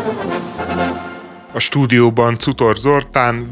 [0.00, 0.67] Thank you.
[1.52, 3.48] A stúdióban Cutor Zortán,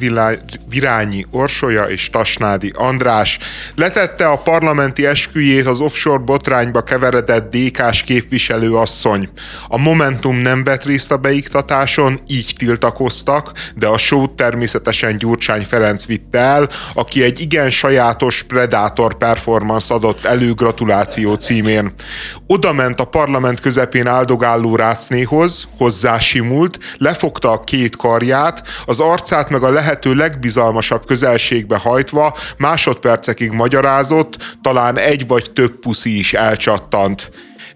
[0.68, 3.38] Virányi Orsolya és Tasnádi András
[3.74, 9.28] letette a parlamenti esküjét az offshore botrányba keveredett DK-s képviselőasszony.
[9.68, 16.06] A Momentum nem vett részt a beiktatáson, így tiltakoztak, de a show természetesen Gyurcsány Ferenc
[16.06, 21.92] vitte el, aki egy igen sajátos Predator performance adott elő gratuláció címén.
[22.46, 29.62] Oda ment a parlament közepén áldogáló rácnéhoz, hozzásimult, lefogta a két karját, az arcát meg
[29.62, 37.30] a lehető legbizalmasabb közelségbe hajtva másodpercekig magyarázott, talán egy vagy több puszi is elcsattant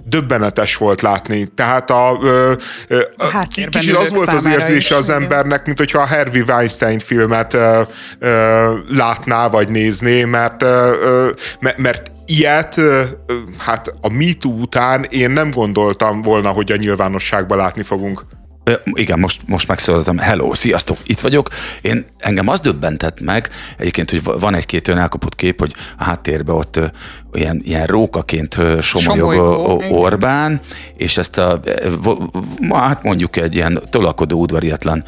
[0.05, 1.49] döbbenetes volt látni.
[1.55, 2.53] Tehát a, ö,
[2.89, 7.55] ö, a kicsit az volt az érzése az embernek, mint hogyha a Harvey Weinstein filmet
[7.55, 7.81] ö,
[8.19, 11.31] ö, látná, vagy nézné, mert, ö,
[11.77, 12.81] mert ilyet,
[13.59, 18.23] hát a MeToo után én nem gondoltam volna, hogy a nyilvánosságban látni fogunk.
[18.93, 20.19] Igen, most, most megszólaltam.
[20.19, 21.49] Hello, sziasztok, itt vagyok.
[21.81, 26.55] Én engem az döbbentett meg, egyébként, hogy van egy-két olyan elkapott kép, hogy a háttérben
[26.55, 26.81] ott
[27.33, 29.33] ilyen, ilyen rókaként somolyog
[29.91, 30.61] Orbán, igen.
[30.97, 31.61] és ezt a,
[32.71, 35.05] hát mondjuk egy ilyen tolakodó, udvariatlan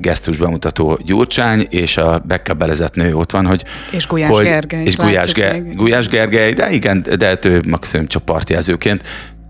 [0.00, 3.64] gesztus bemutató Gyurcsány, és a bekkebelezett nő ott van, hogy...
[3.90, 4.84] És Gulyás hogy, Gergely.
[4.84, 9.02] És Gulyás, Ge, Gulyás Gergely, de igen, de ő maximum csak partjelzőként,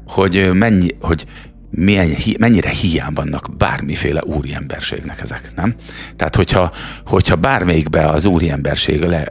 [0.06, 1.24] hogy mennyi, hogy
[1.70, 5.74] milyen, mennyire hiány vannak bármiféle úriemberségnek ezek, nem?
[6.16, 6.72] Tehát, hogyha,
[7.06, 9.30] hogyha bármelyikbe az úriemberség le,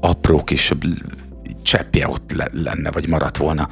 [0.00, 0.72] apró kis
[1.62, 3.68] cseppje ott lenne, vagy maradt volna,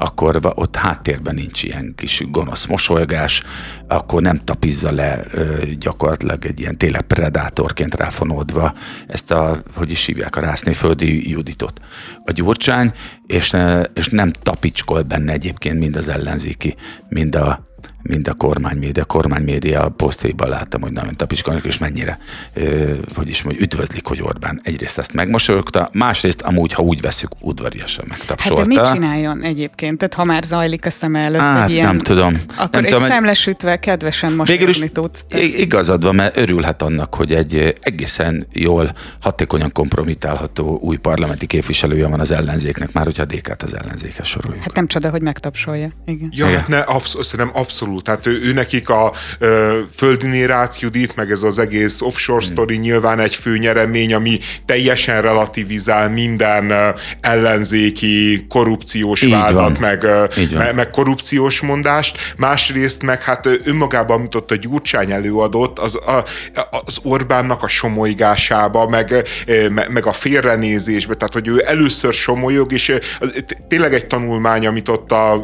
[0.00, 3.42] akkor ott háttérben nincs ilyen kis gonosz mosolygás,
[3.88, 5.26] akkor nem tapizza le
[5.78, 8.74] gyakorlatilag egy ilyen tényleg predátorként ráfonódva
[9.06, 11.80] ezt a, hogy is hívják a rászni földi Juditot,
[12.24, 12.92] a gyurcsány,
[13.26, 13.56] és,
[13.94, 16.74] és nem tapicskol benne egyébként mind az ellenzéki,
[17.08, 17.69] mind a,
[18.02, 19.02] mind a kormánymédia.
[19.02, 22.18] A kormánymédia posztjaiban láttam, hogy nagyon tapicskolnak, és mennyire,
[22.54, 27.30] ö, hogy is mondjuk, üdvözlik, hogy Orbán egyrészt ezt megmosolyogta, másrészt amúgy, ha úgy veszük,
[27.40, 28.60] udvariasan megtapsolta.
[28.60, 29.98] Hát de mit csináljon egyébként?
[29.98, 32.40] Tehát ha már zajlik a szem előtt hát, egy ilyen, nem tudom.
[32.56, 35.24] Akkor nem egy tudom, szemlesütve kedvesen mosolyogni tudsz.
[35.28, 35.46] Tehát...
[35.46, 42.20] Igazad van, mert örülhet annak, hogy egy egészen jól, hatékonyan kompromitálható új parlamenti képviselője van
[42.20, 44.62] az ellenzéknek, már hogyha a DK-t az ellenzékes soroljuk.
[44.62, 45.88] Hát nem csoda, hogy megtapsolja.
[46.06, 46.32] Igen.
[46.34, 48.04] Ja, hát ne, absz- szerintem abszolút abszolút.
[48.04, 52.50] Tehát ő, ő nekik a ö, földi Rácz Judit, meg ez az egész offshore hmm.
[52.50, 56.88] story nyilván egy fő nyeremény, ami teljesen relativizál minden ö,
[57.20, 60.06] ellenzéki korrupciós Így vádat, meg,
[60.54, 62.34] me, meg korrupciós mondást.
[62.36, 66.24] Másrészt meg hát önmagában, amit ott a Gyurcsány előadott, az, a,
[66.86, 69.28] az Orbánnak a somolygásába, meg,
[69.90, 72.92] meg a félrenézésbe, tehát hogy ő először somolyog, és
[73.68, 75.42] tényleg egy tanulmány, amit ott a,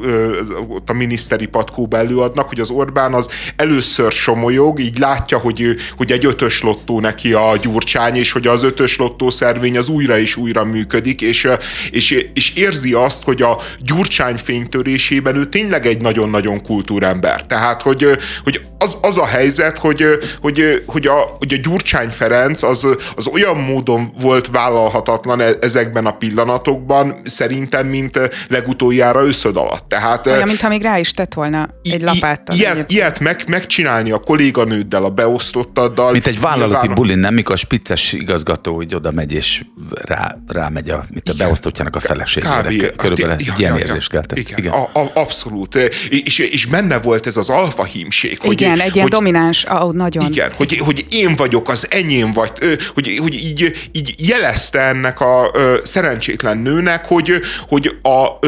[0.68, 5.76] ott a miniszteri patkóba előad, adnak, hogy az Orbán az először somolyog, így látja, hogy,
[5.96, 10.18] hogy egy ötös lottó neki a gyurcsány, és hogy az ötös lottó szervény az újra
[10.18, 11.48] és újra működik, és,
[11.90, 17.46] és, és érzi azt, hogy a gyurcsány fénytörésében ő tényleg egy nagyon-nagyon kultúrember.
[17.46, 20.04] Tehát, hogy, hogy az, az a helyzet, hogy,
[20.40, 26.06] hogy, hogy, a, hogy a Gyurcsány Ferenc az, az olyan módon volt vállalhatatlan e, ezekben
[26.06, 29.88] a pillanatokban, szerintem, mint legutoljára összöd alatt.
[29.88, 32.56] Tehát, olyan, mintha még rá is tett volna egy lapáttal.
[32.56, 36.12] Ilyet, ilyet meg, megcsinálni a kolléganőddel, a beosztottaddal.
[36.12, 36.94] Mint egy vállalati nyilván...
[36.94, 37.34] bulin, nem?
[37.34, 42.00] Mikor a spicces igazgató, hogy oda megy és rá, rámegy a, mint a beosztottjának a
[42.00, 42.62] feleségére.
[42.62, 42.96] Kb.
[42.96, 44.38] Körülbelül hát, ilyen ja, érzést keltett.
[44.38, 44.72] Igen, igen.
[44.72, 45.74] A, a, abszolút.
[46.08, 48.38] És, és benne volt ez az alfa hímség.
[48.40, 50.24] Hogy, igen, egy ilyen hogy, domináns, oh, nagyon.
[50.32, 52.50] Igen, hogy, hogy én vagyok, az enyém vagy,
[52.94, 55.50] hogy, hogy így, így jelezte ennek a
[55.82, 57.32] szerencsétlen nőnek, hogy,
[57.68, 58.46] hogy a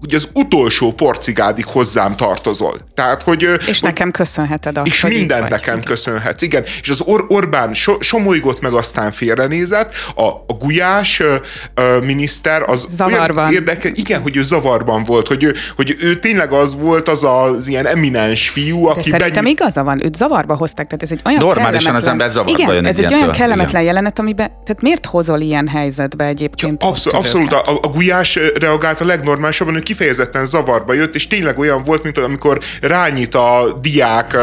[0.00, 2.78] hogy az utolsó porcigádig hozzám tartozol.
[2.94, 5.84] Tehát, hogy, és hogy, nekem köszönheted azt, És hogy mindent nekem vagy.
[5.84, 6.42] köszönhetsz.
[6.42, 9.92] Igen, és az Or- Orbán so, somolygott meg, aztán félrenézett.
[10.14, 13.52] A, a Gulyás uh, miniszter az zavarban.
[13.52, 17.68] érdekel, igen, hogy ő zavarban volt, hogy ő, hogy ő tényleg az volt az az
[17.68, 19.10] ilyen eminens fiú, aki...
[19.10, 19.52] De szerintem beny...
[19.52, 22.84] igaza van, őt zavarba hozták, tehát ez egy olyan Normálisan az ember zavarba Igen, jön
[22.84, 23.82] ez egy olyan kellemetlen igen.
[23.82, 26.82] jelenet, amiben, tehát miért hozol ilyen helyzetbe egyébként?
[26.82, 31.58] Ja, abszolút, abszolút a, a Gulyás reagált a legnormálisabban, hogy kifejezetten zavarba jött, és tényleg
[31.58, 34.36] olyan volt, mint amikor rányít a diák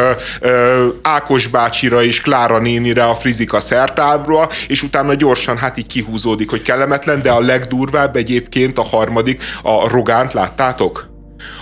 [1.02, 6.62] Ákos bácsira és Klára nénire a frizika szertábra, és utána gyorsan hát így kihúzódik, hogy
[6.62, 11.15] kellemetlen, de a legdurvább egyébként a harmadik, a Rogánt láttátok?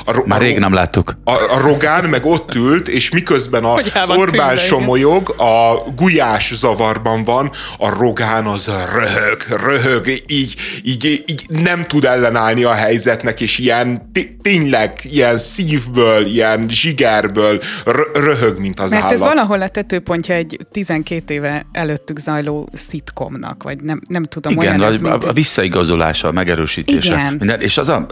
[0.06, 1.18] A, ro- Már rég nem láttuk.
[1.24, 3.74] A, a Rogán meg ott ült, és miközben a,
[4.08, 11.46] Orbán tűnve, somolyog, a gulyás zavarban van, a Rogán az röhög, röhög, így, így, így
[11.48, 18.60] nem tud ellenállni a helyzetnek, és ilyen té- tényleg ilyen szívből, ilyen zsigerből rö- röhög,
[18.60, 19.16] mint az Mert állat.
[19.16, 24.66] ez valahol a tetőpontja egy 12 éve előttük zajló szitkomnak, vagy nem, nem tudom, Igen,
[24.80, 25.24] olyan ez, a, mint...
[25.24, 27.14] a visszaigazolása, a megerősítése.
[27.14, 27.36] Igen.
[27.40, 28.06] Minden, és az, a,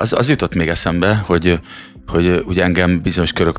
[0.00, 1.60] az, az jutott még eszembe, hogy
[2.06, 3.56] hogy ugye engem bizonyos körök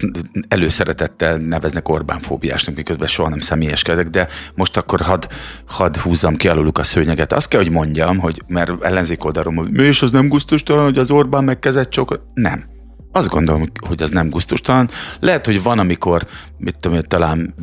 [0.47, 5.23] előszeretettel neveznek Orbán-fóbiásnak, miközben soha nem személyeskedek, de most akkor hadd
[5.67, 7.33] had húzzam ki aluluk a szőnyeget.
[7.33, 10.97] Azt kell, hogy mondjam, hogy mert ellenzék oldalról, hogy mi is az nem gusztustalan, hogy
[10.97, 12.21] az Orbán megkezett csak...
[12.33, 12.63] Nem.
[13.11, 14.89] Azt gondolom, hogy az nem gusztustalan.
[15.19, 16.27] Lehet, hogy van, amikor,
[16.57, 17.55] mit tudom, én, talán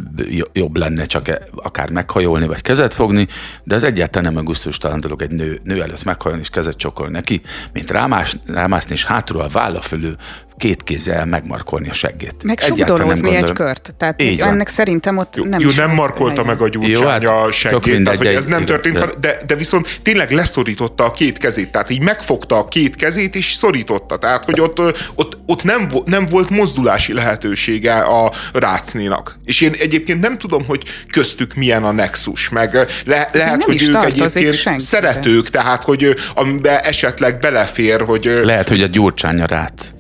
[0.53, 3.27] jobb lenne csak e- akár meghajolni, vagy kezet fogni,
[3.65, 7.13] de az egyáltalán nem a gusztustalan dolog egy nő, nő előtt meghajolni és kezet csokolni
[7.13, 7.41] neki,
[7.73, 10.17] mint rámás, rámászni és hátulról a válla fölül
[10.59, 12.35] két kézzel megmarkolni a seggét.
[12.43, 13.95] Meg sugdorozni egy kört.
[13.97, 14.49] Tehát Így van.
[14.49, 17.53] ennek szerintem ott Jó, nem jó, is nem markolta meg a gyurcsány Jó, hát a
[17.53, 21.91] seggét, tehát hogy ez nem történt, de, de viszont tényleg leszorította a két kezét, tehát
[21.91, 24.79] így megfogta a két kezét és szorította, tehát hogy ott,
[25.15, 29.39] ott, ott nem, nem volt mozdulási lehetősége a rácnénak.
[29.45, 33.83] És én egyébként nem tudom, hogy köztük milyen a nexus, meg le, lehet, nem hogy
[33.83, 39.97] ők egyébként szeretők, tehát hogy amiben esetleg belefér, hogy Lehet, hogy a gyurcsány a rác.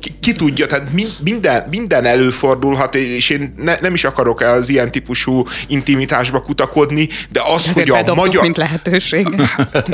[0.00, 4.68] Ki, ki tudja, tehát min- minden, minden előfordulhat, és én ne, nem is akarok az
[4.68, 8.42] ilyen típusú intimitásba kutakodni, de az, Ezért hogy a magyar...
[8.42, 9.26] mint lehetőség.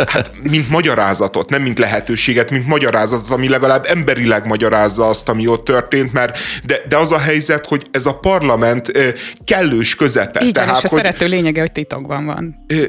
[0.07, 5.65] Hát, mint magyarázatot, nem mint lehetőséget, mint magyarázatot, ami legalább emberileg magyarázza azt, ami ott
[5.65, 8.93] történt, mert de, de az a helyzet, hogy ez a parlament
[9.45, 10.41] kellős közepe.
[10.41, 12.65] Igen, tehát, és a hogy, szerető lényege, hogy titokban van.
[12.67, 12.85] Ö,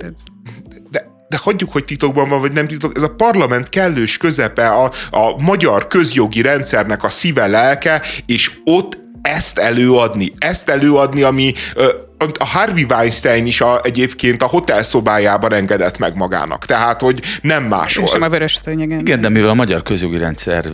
[0.91, 2.91] de, de hagyjuk, hogy titokban van, vagy nem titok.
[2.95, 8.97] Ez a parlament kellős közepe, a, a magyar közjogi rendszernek a szíve, lelke, és ott
[9.21, 15.53] ezt előadni, ezt előadni, ami ö, a Harvey Weinstein is a, egyébként a hotel szobájában
[15.53, 16.65] engedett meg magának.
[16.65, 18.03] Tehát, hogy nem máshol.
[18.03, 18.99] És sem a vörös szőnyegen.
[18.99, 20.65] Igen, de mivel a magyar közjogi rendszer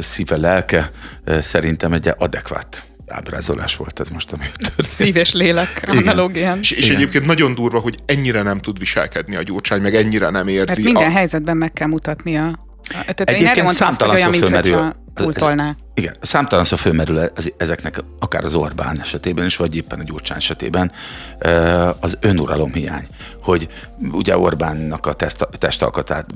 [0.00, 0.90] szíve, lelke
[1.40, 4.88] szerintem egy adekvát ábrázolás volt ez most, ami ott történt.
[4.88, 6.58] Szív és lélek analógián.
[6.58, 6.96] És, és Igen.
[6.96, 10.82] egyébként nagyon durva, hogy ennyire nem tud viselkedni a gyurcsány, meg ennyire nem érzi.
[10.82, 12.64] Mert minden a, helyzetben meg kell mutatnia.
[12.88, 15.76] Tehát én Egyébként erre mondtam azt, hogy olyan, fölmerül- túltolná.
[15.94, 20.92] Igen, számtalanszor fölmerül ez, ezeknek, akár az Orbán esetében is, vagy éppen a Gyurcsány esetében
[22.00, 23.06] az önuralom hiány.
[23.42, 23.68] Hogy
[24.12, 26.26] ugye Orbánnak a test, testalkatát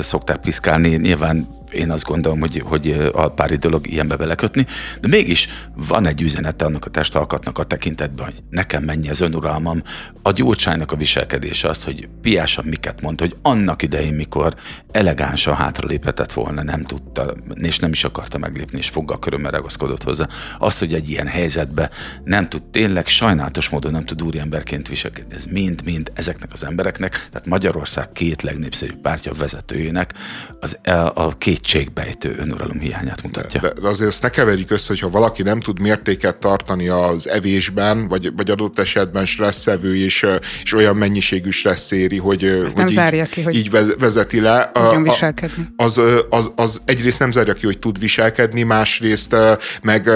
[0.00, 4.66] szokták piszkálni, nyilván én azt gondolom, hogy, hogy alpári dolog ilyenbe belekötni,
[5.00, 9.82] de mégis van egy üzenete annak a testalkatnak a tekintetben, hogy nekem mennyi az önuralmam.
[10.22, 14.54] A Gyurcsánynak a viselkedése az, hogy piásan miket mond, hogy annak idején, mikor
[14.92, 20.28] elegánsan hátraléphetett volna, nem tudta, és nem is akarta meglépni, és foggal körömmel ragaszkodott hozzá.
[20.58, 21.90] Az, hogy egy ilyen helyzetbe
[22.24, 25.34] nem tud, tényleg sajnálatos módon nem tud úriemberként viselkedni.
[25.34, 30.12] Ez mind-mind ezeknek az embereknek, tehát Magyarország két legnépszerűbb pártja vezetőjének
[30.60, 33.60] az, a, a kétségbejtő önuralom hiányát mutatja.
[33.60, 38.08] De, de azért ezt ne keverjük össze, hogyha valaki nem tud mértéket tartani az evésben,
[38.08, 40.26] vagy, vagy adott esetben stresszevő, és,
[40.62, 44.40] és olyan mennyiségű stressz éri, hogy, hogy nem így, zárja ki, hogy így vez- vezeti
[44.40, 44.60] le.
[44.60, 45.68] A- a- viselkedni.
[45.76, 46.00] Az,
[46.30, 49.36] az, az egyrészt nem zárja ki, hogy tud viselkedni, másrészt
[49.82, 50.10] meg,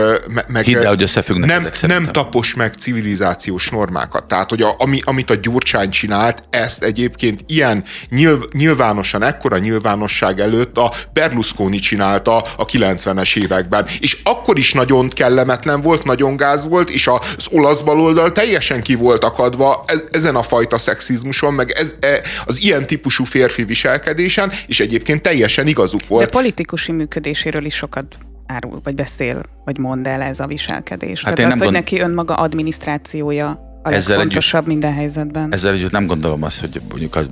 [0.49, 2.03] meg Hidd el, hogy összefüggnek nem, ezek szerintem.
[2.03, 4.27] nem tapos meg civilizációs normákat.
[4.29, 10.41] Tehát, hogy a, ami, amit a Gyurcsány csinált, ezt egyébként ilyen nyilv, nyilvánosan, ekkora nyilvánosság
[10.41, 13.87] előtt a Berlusconi csinálta a 90-es években.
[14.01, 18.95] És akkor is nagyon kellemetlen volt, nagyon gáz volt, és az olasz baloldal teljesen ki
[18.95, 24.53] volt akadva e- ezen a fajta szexizmuson, meg ez, e- az ilyen típusú férfi viselkedésen,
[24.67, 26.31] és egyébként teljesen igazuk De volt.
[26.31, 28.17] politikusi működéséről is sokat
[28.47, 31.25] árul, vagy beszél, vagy mond el ez a viselkedés.
[31.25, 33.49] Hát Tehát az, hogy gond- neki önmaga adminisztrációja
[33.83, 35.53] a Ezzel legfontosabb minden helyzetben.
[35.53, 37.27] Ezzel együtt nem gondolom azt, hogy mondjuk a-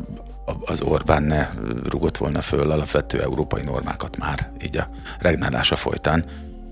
[0.64, 1.48] az Orbán ne
[1.88, 4.88] rugott volna föl alapvető európai normákat már így a
[5.20, 6.24] regnálása folytán.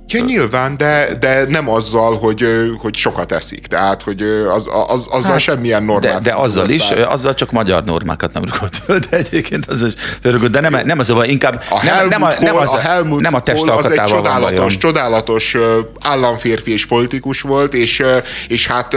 [0.08, 2.46] Ja, nyilván, de, de nem azzal, hogy,
[2.78, 3.66] hogy sokat eszik.
[3.66, 4.22] Tehát, hogy
[4.54, 7.02] az, az, azzal hát, semmilyen normát De, de azzal is, fel.
[7.02, 10.98] azzal csak magyar normákat nem rugott föl, de egyébként az is fölrugott, de nem, nem
[10.98, 13.70] az baj, inkább A nem, Helmut nem, a, nem, az, a Helmut nem a Kohl
[13.70, 14.68] az egy csodálatos, vajon.
[14.68, 15.56] csodálatos
[16.00, 18.02] államférfi és politikus volt, és,
[18.48, 18.96] és hát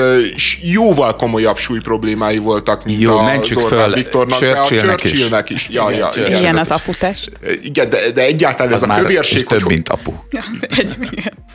[0.62, 5.04] jóval komolyabb súly problémái voltak, mint Jó, a mentsük Orbán föl Viktornak, de a Churchillnek
[5.04, 5.10] is.
[5.12, 5.68] Churchillnek is.
[5.72, 6.26] Ja, ja, Churchill.
[6.26, 6.42] igen.
[6.42, 7.32] Ilyen az aputest.
[7.64, 10.14] Igen, de, de egyáltalán Az ez a kövérség, több, hogy, mint apu.
[10.78, 10.96] Egy,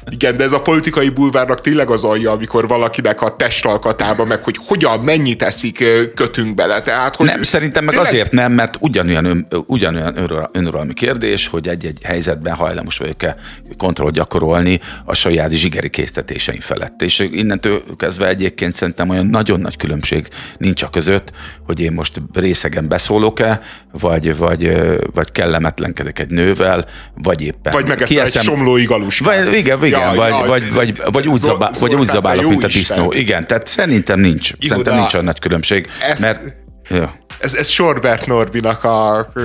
[0.07, 0.37] igen.
[0.37, 5.01] de ez a politikai bulvárnak tényleg az alja, amikor valakinek a testalkatába, meg hogy hogyan,
[5.01, 5.85] mennyit eszik,
[6.15, 6.81] kötünk bele.
[6.81, 8.13] Tehát, hogy nem, szerintem meg tényleg...
[8.13, 13.37] azért nem, mert ugyanolyan, ön, ugyanolyan önuralmi kérdés, hogy egy-egy helyzetben hajlamos vagyok-e
[13.77, 17.03] kontroll gyakorolni a saját zsigeri késztetéseim felett.
[17.03, 21.33] És innentől kezdve egyébként szerintem olyan nagyon nagy különbség nincs a között,
[21.67, 23.61] hogy én most részegen beszólok-e,
[23.93, 24.73] vagy, vagy,
[25.15, 26.85] vagy kellemetlenkedek egy nővel,
[27.15, 27.73] vagy éppen...
[27.73, 29.19] Vagy meg egy somlói galus.
[29.45, 32.65] Vagy, igen, igen ja, vagy, ja, vagy, vagy, vagy, úgy zabál, vagy úgy zabálok, mint
[32.65, 33.13] a disznó.
[33.13, 34.51] Igen, tehát szerintem nincs.
[34.69, 35.89] Szerintem nincs olyan nagy különbség.
[36.21, 36.57] Mert,
[36.89, 39.41] ja ez, ez Sorbert Norbinak a ö,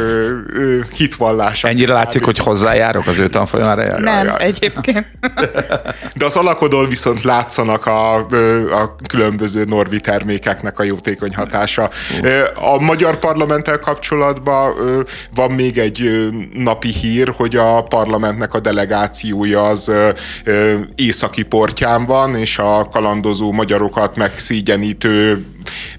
[0.53, 1.67] ö, hitvallása.
[1.67, 3.83] Ennyire látszik, hogy hozzájárok az ő tanfolyamára?
[3.83, 3.99] Jár?
[3.99, 4.35] Nem, jaj.
[4.39, 5.05] egyébként.
[6.15, 8.15] De az alakodól viszont látszanak a,
[8.81, 11.89] a különböző Norbi termékeknek a jótékony hatása.
[12.55, 14.73] A magyar parlamenttel kapcsolatban
[15.35, 19.91] van még egy napi hír, hogy a parlamentnek a delegációja az
[20.95, 25.45] északi portján van, és a kalandozó magyarokat megszígyenítő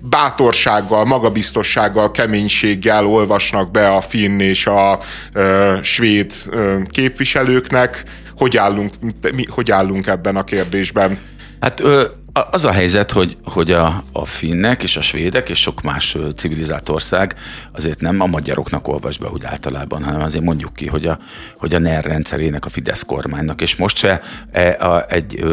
[0.00, 4.98] bátorsággal, magabiztossággal, keménységgel olvasnak be a finn és a
[5.32, 8.02] ö, svéd ö, képviselőknek.
[8.36, 8.94] Hogy állunk,
[9.34, 11.18] mi, hogy állunk ebben a kérdésben?
[11.60, 12.04] Hát ö,
[12.50, 16.88] az a helyzet, hogy, hogy a, a finnek és a svédek és sok más civilizált
[16.88, 17.34] ország
[17.72, 21.18] azért nem a magyaroknak olvas be úgy általában, hanem azért mondjuk ki, hogy a,
[21.56, 24.20] hogy a NER rendszerének, a Fidesz kormánynak, és most se
[24.52, 25.44] e, a, egy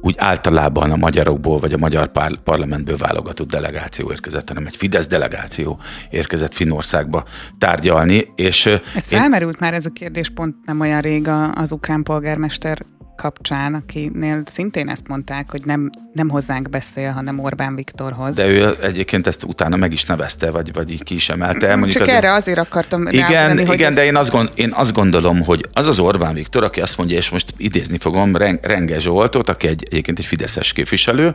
[0.00, 5.06] úgy általában a magyarokból vagy a magyar par- parlamentből válogatott delegáció érkezett, hanem egy Fidesz
[5.06, 5.78] delegáció
[6.10, 7.24] érkezett Finnországba
[7.58, 8.32] tárgyalni.
[8.36, 9.18] És ez én...
[9.18, 12.86] felmerült már ez a kérdés pont nem olyan rég az ukrán polgármester
[13.18, 18.34] kapcsán, akinél szintén ezt mondták, hogy nem, nem hozzánk beszél, hanem Orbán Viktorhoz.
[18.34, 21.68] De ő egyébként ezt utána meg is nevezte, vagy, vagy így ki is emelte.
[21.68, 22.16] Mondjuk Csak azért...
[22.18, 25.86] erre azért akartam Igen, rávenni, igen de én azt, gond, én azt gondolom, hogy az
[25.86, 30.18] az Orbán Viktor, aki azt mondja, és most idézni fogom, Renge Zsoltot, aki egy, egyébként
[30.18, 31.34] egy fideszes képviselő,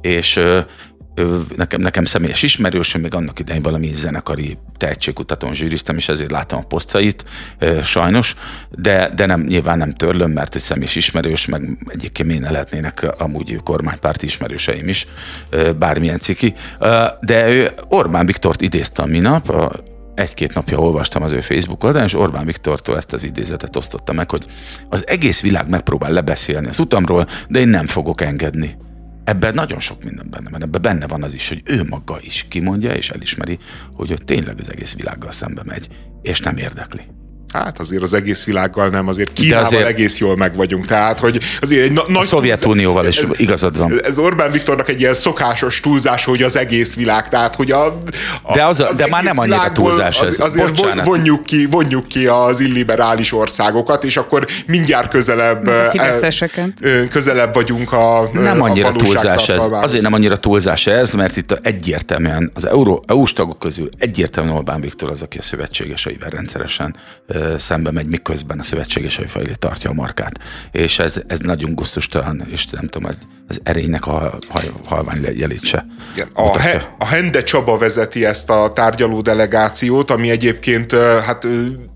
[0.00, 0.40] és
[1.56, 6.66] nekem, nekem személyes ismerősöm, még annak idején valami zenekari tehetségkutatón zsűriztem, és ezért látom a
[6.66, 7.24] posztjait,
[7.82, 8.34] sajnos,
[8.70, 13.60] de, de nem, nyilván nem törlöm, mert egy személyes ismerős, meg egyébként ne lehetnének amúgy
[13.64, 15.06] kormánypárti ismerőseim is,
[15.78, 16.54] bármilyen ciki.
[17.20, 19.72] De ő Orbán Viktort idézte a minap,
[20.14, 24.30] egy-két napja olvastam az ő Facebook oldalán, és Orbán Viktortól ezt az idézetet osztotta meg,
[24.30, 24.44] hogy
[24.88, 28.76] az egész világ megpróbál lebeszélni az utamról, de én nem fogok engedni.
[29.24, 30.62] Ebben nagyon sok minden benne van.
[30.62, 33.58] Ebben benne van az is, hogy ő maga is kimondja és elismeri,
[33.92, 35.88] hogy ő tényleg az egész világgal szembe megy,
[36.22, 37.02] és nem érdekli.
[37.54, 39.86] Hát azért az egész világgal nem, azért Kínával azért...
[39.86, 40.86] egész jól meg vagyunk.
[40.86, 42.22] Tehát, hogy azért egy na- nagy...
[42.22, 44.00] A Szovjetunióval is igazad van.
[44.02, 47.86] Ez Orbán Viktornak egy ilyen szokásos túlzás, hogy az egész világ, tehát, hogy a...
[48.42, 50.28] a de az, az de már nem annyira túlzás ez.
[50.28, 51.06] Az, azért Bocsánat.
[51.06, 55.66] vonjuk ki, vonjuk ki az illiberális országokat, és akkor mindjárt közelebb...
[55.66, 55.92] A
[57.10, 59.62] közelebb vagyunk a Nem annyira a túlzás ez.
[59.70, 64.80] Azért nem annyira túlzás ez, mert itt egyértelműen az Euró, EU-s tagok közül egyértelműen Orbán
[64.80, 66.96] Viktor az, aki a szövetségeseivel rendszeresen
[67.56, 70.40] szembe megy, miközben a szövetségesei felé tartja a markát.
[70.72, 73.10] És ez, ez nagyon gusztustalan, és nem tudom,
[73.48, 74.38] az erénynek a
[74.84, 75.86] halvány jelét se.
[76.14, 76.28] Igen.
[76.34, 80.92] A, he, a Hende Csaba vezeti ezt a tárgyaló delegációt, ami egyébként
[81.26, 81.46] hát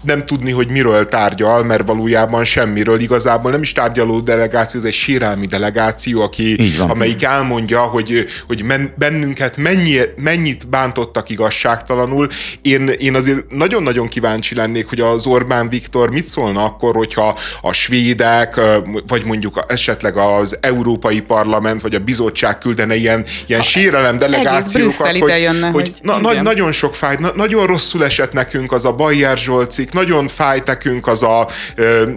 [0.03, 3.01] nem tudni, hogy miről tárgyal, mert valójában semmiről.
[3.01, 8.93] Igazából nem is tárgyaló delegáció, ez egy sírálmi delegáció, aki, amelyik elmondja, hogy, hogy men,
[8.97, 12.29] bennünket mennyi, mennyit bántottak igazságtalanul.
[12.63, 17.73] Én, én azért nagyon-nagyon kíváncsi lennék, hogy az Orbán Viktor mit szólna akkor, hogyha a
[17.73, 18.61] svédek,
[19.07, 25.41] vagy mondjuk esetleg az Európai Parlament, vagy a bizottság küldene ilyen, ilyen sérelem delegációkat, hogy,
[25.41, 29.39] jönne, hogy, na, na, nagyon sok fájt, na, nagyon rosszul esett nekünk az a Bajer
[29.39, 31.49] Zsolcik, nagyon fájt nekünk az a,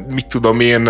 [0.08, 0.90] mit tudom én,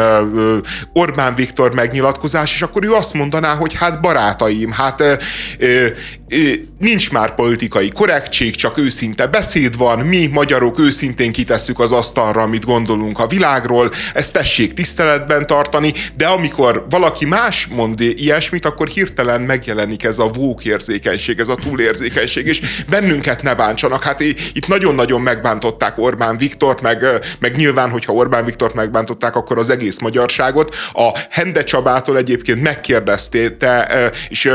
[0.93, 5.03] Orbán Viktor megnyilatkozás, és akkor ő azt mondaná, hogy hát barátaim, hát
[6.79, 12.65] nincs már politikai korrektség, csak őszinte beszéd van, mi magyarok őszintén kitesszük az asztalra, amit
[12.65, 19.41] gondolunk a világról, ezt tessék tiszteletben tartani, de amikor valaki más mond ilyesmit, akkor hirtelen
[19.41, 24.03] megjelenik ez a vókérzékenység, ez a túlérzékenység, és bennünket ne bántsanak.
[24.03, 24.21] Hát
[24.53, 27.05] itt nagyon-nagyon megbántották Orbán Viktort, meg,
[27.39, 30.75] meg nyilván, hogyha Orbán Viktort megbántották, akkor az egész magyarságot.
[30.93, 34.49] A Hende Csabától egyébként megkérdezték, te, és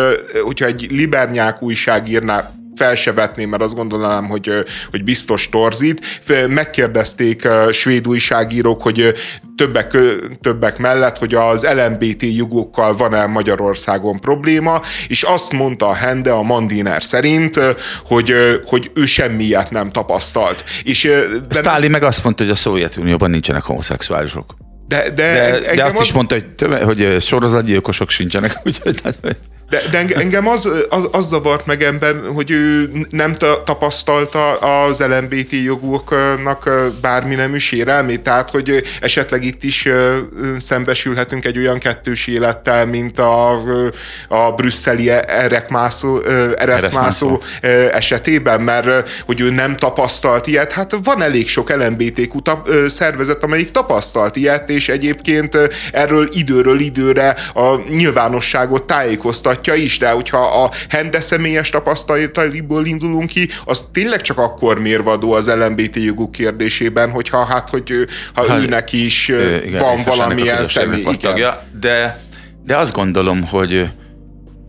[0.45, 4.51] hogyha egy libernyák újság írná, fel se vetném, mert azt gondolnám, hogy,
[4.91, 6.21] hogy biztos torzít.
[6.49, 9.15] Megkérdezték svéd újságírók, hogy
[9.57, 9.97] többek,
[10.41, 16.43] többek mellett, hogy az LMBT jogokkal van-e Magyarországon probléma, és azt mondta a Hende a
[16.43, 17.61] Mandiner szerint,
[18.05, 20.65] hogy, hogy ő semmilyet nem tapasztalt.
[20.83, 21.03] És,
[21.49, 24.55] de Stalin meg azt mondta, hogy a Szovjetunióban nincsenek homoszexuálisok.
[24.89, 26.03] De, de, de, de azt az...
[26.03, 29.01] is mondta, hogy, töme, hogy sorozatgyilkosok sincsenek, úgyhogy...
[29.69, 35.53] De, de engem az, az, az zavart meg ebben, hogy ő nem tapasztalta az LMBT
[35.65, 36.71] jogoknak
[37.01, 39.89] bármi nemű sérelmét, tehát hogy esetleg itt is
[40.59, 43.51] szembesülhetünk egy olyan kettős élettel, mint a,
[44.29, 46.21] a brüsszeli erekmászó,
[46.57, 47.43] ereszmászó
[47.93, 52.39] esetében, mert hogy ő nem tapasztalt ilyet, hát van elég sok LMBTQ
[52.89, 55.59] szervezet, amelyik tapasztalt ilyet, és egyébként
[55.93, 63.29] erről időről időre a nyilvánosságot tájékoztat mutatja is, de hogyha a Hende személyes tapasztalataiból indulunk
[63.29, 67.93] ki, az tényleg csak akkor mérvadó az LMBT joguk kérdésében, hogyha hát, hogy
[68.35, 71.03] ha hát, őnek is igen, van valamilyen személy.
[71.21, 72.25] Tagja, de,
[72.65, 73.89] de azt gondolom, hogy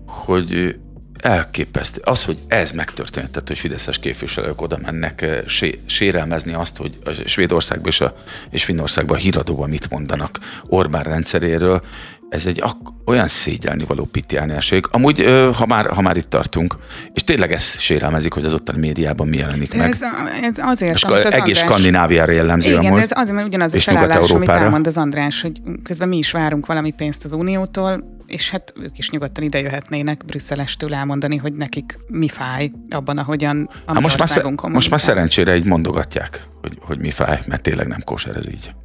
[0.06, 0.76] hogy
[1.18, 2.02] elképesztő.
[2.04, 7.12] Az, hogy ez megtörtént, tehát, hogy fideszes képviselők oda mennek sé, sérelmezni azt, hogy a
[7.26, 8.16] Svédországban és, a,
[8.50, 11.82] és Finnországban híradóban mit mondanak Orbán rendszeréről,
[12.30, 14.86] ez egy ak- olyan szégyelni való pitiániáség.
[14.92, 16.76] Amúgy, ha már, ha már itt tartunk,
[17.14, 19.90] és tényleg ez sérelmezik, hogy az ottani médiában mi jelenik meg.
[19.90, 20.00] Ez,
[20.42, 21.58] ez azért, és amit az egész András...
[21.58, 25.62] Skandináviára jellemző Igen, amúgy, ez azért, mert ugyanaz a felállás, amit elmond az András, hogy
[25.84, 30.26] közben mi is várunk valami pénzt az Uniótól, és hát ők is nyugodtan ide jöhetnének
[30.26, 35.56] Brüsszelestől elmondani, hogy nekik mi fáj abban, ahogyan a hát most, már, most már szerencsére
[35.56, 38.76] így mondogatják, hogy, hogy mi fáj, mert tényleg nem kóser ez így.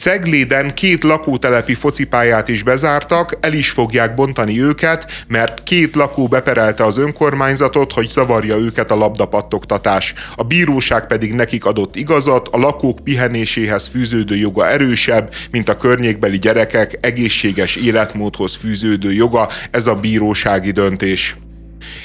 [0.00, 6.84] Cegléden két lakótelepi focipályát is bezártak, el is fogják bontani őket, mert két lakó beperelte
[6.84, 10.14] az önkormányzatot, hogy zavarja őket a labdapattogtatás.
[10.36, 16.38] A bíróság pedig nekik adott igazat, a lakók pihenéséhez fűződő joga erősebb, mint a környékbeli
[16.38, 19.48] gyerekek egészséges életmódhoz fűződő joga.
[19.70, 21.36] Ez a bírósági döntés.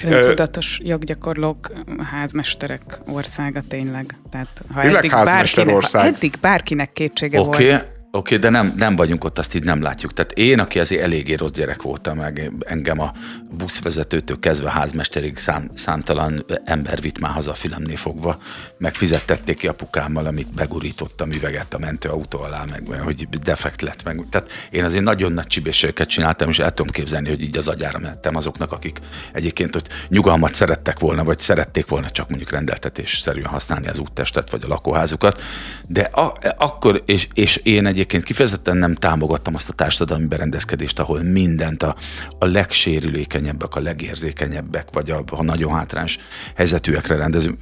[0.03, 1.71] Öntudatos joggyakorlók,
[2.11, 4.17] házmesterek országa tényleg.
[4.31, 7.69] Tehát ha eddig bárkinek, ha eddig bárkinek kétsége okay.
[7.69, 10.13] volt, Oké, okay, de nem, nem vagyunk ott, azt így nem látjuk.
[10.13, 13.11] Tehát én, aki azért eléggé rossz gyerek voltam, meg engem a
[13.57, 18.37] buszvezetőtől kezdve a házmesterig szám, számtalan ember vitt már haza a filmnél fogva,
[18.77, 24.03] megfizettették ki apukámmal, amit begurítottam üveget a mentőautó alá, meg hogy defekt lett.
[24.03, 24.25] Meg.
[24.29, 27.99] Tehát én azért nagyon nagy csibészségeket csináltam, és el tudom képzelni, hogy így az agyára
[27.99, 28.99] mentem azoknak, akik
[29.33, 34.63] egyébként hogy nyugalmat szerettek volna, vagy szerették volna csak mondjuk rendeltetésszerűen használni az úttestet, vagy
[34.63, 35.41] a lakóházukat.
[35.87, 40.99] De a, akkor, és, és én egy egyébként kifejezetten nem támogattam azt a társadalmi berendezkedést,
[40.99, 41.95] ahol mindent a,
[42.39, 46.17] a legsérülékenyebbek, a legérzékenyebbek, vagy a, a nagyon hátrányos
[46.55, 47.59] helyzetűekre rendezünk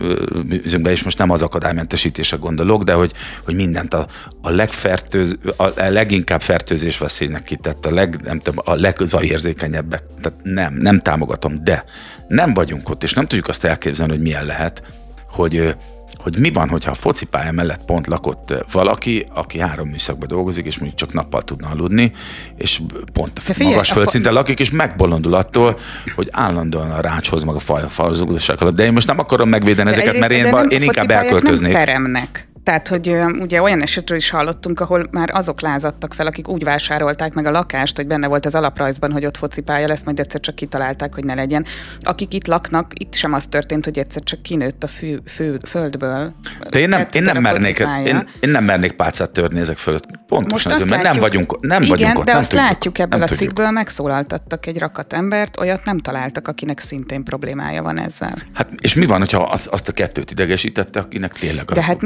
[0.82, 3.13] be, és most nem az akadálymentesítése gondolok, de hogy,
[3.44, 4.08] hogy mindent a,
[4.41, 10.04] a, legfertőz, a, leginkább fertőzés veszélynek kitett, a, leg, nem tudom, a legzajérzékenyebbek.
[10.22, 11.84] Tehát nem, nem támogatom, de
[12.28, 14.84] nem vagyunk ott, és nem tudjuk azt elképzelni, hogy milyen lehet,
[15.28, 15.76] hogy
[16.17, 20.78] hogy mi van, hogyha a focipálya mellett pont lakott valaki, aki három műszakban dolgozik, és
[20.78, 22.12] mondjuk csak nappal tudna aludni,
[22.58, 22.82] és
[23.13, 25.80] pont a magas földszinten lakik, és megbolondul attól,
[26.15, 27.89] hogy állandóan a rácshoz, meg a fal,
[28.60, 28.76] alatt.
[28.76, 31.73] De én most nem akarom megvédeni ezeket, mert én, én inkább elköltöznék.
[31.73, 32.47] Nem teremnek.
[32.63, 37.34] Tehát, hogy ugye olyan esetről is hallottunk, ahol már azok lázadtak fel, akik úgy vásárolták
[37.34, 40.56] meg a lakást, hogy benne volt az alaprajzban, hogy ott focipálya lesz, majd egyszer csak
[40.56, 41.65] kitalálták, hogy ne legyen.
[41.99, 46.34] Akik itt laknak, itt sem az történt, hogy egyszer csak kinőtt a fő, fő, földből.
[46.69, 50.06] De én nem, én nem mernék, én, én, nem mernék pálcát törni ezek fölött.
[50.28, 52.26] Pontosan azért, mert látjuk, nem vagyunk, nem igen, vagyunk ott.
[52.26, 56.47] de nem azt tudjuk, látjuk ebből a cikkből, megszólaltattak egy rakat embert, olyat nem találtak,
[56.47, 58.34] akinek szintén problémája van ezzel.
[58.54, 62.02] Hát és mi van, hogyha azt, azt a kettőt idegesítette, akinek tényleg de hát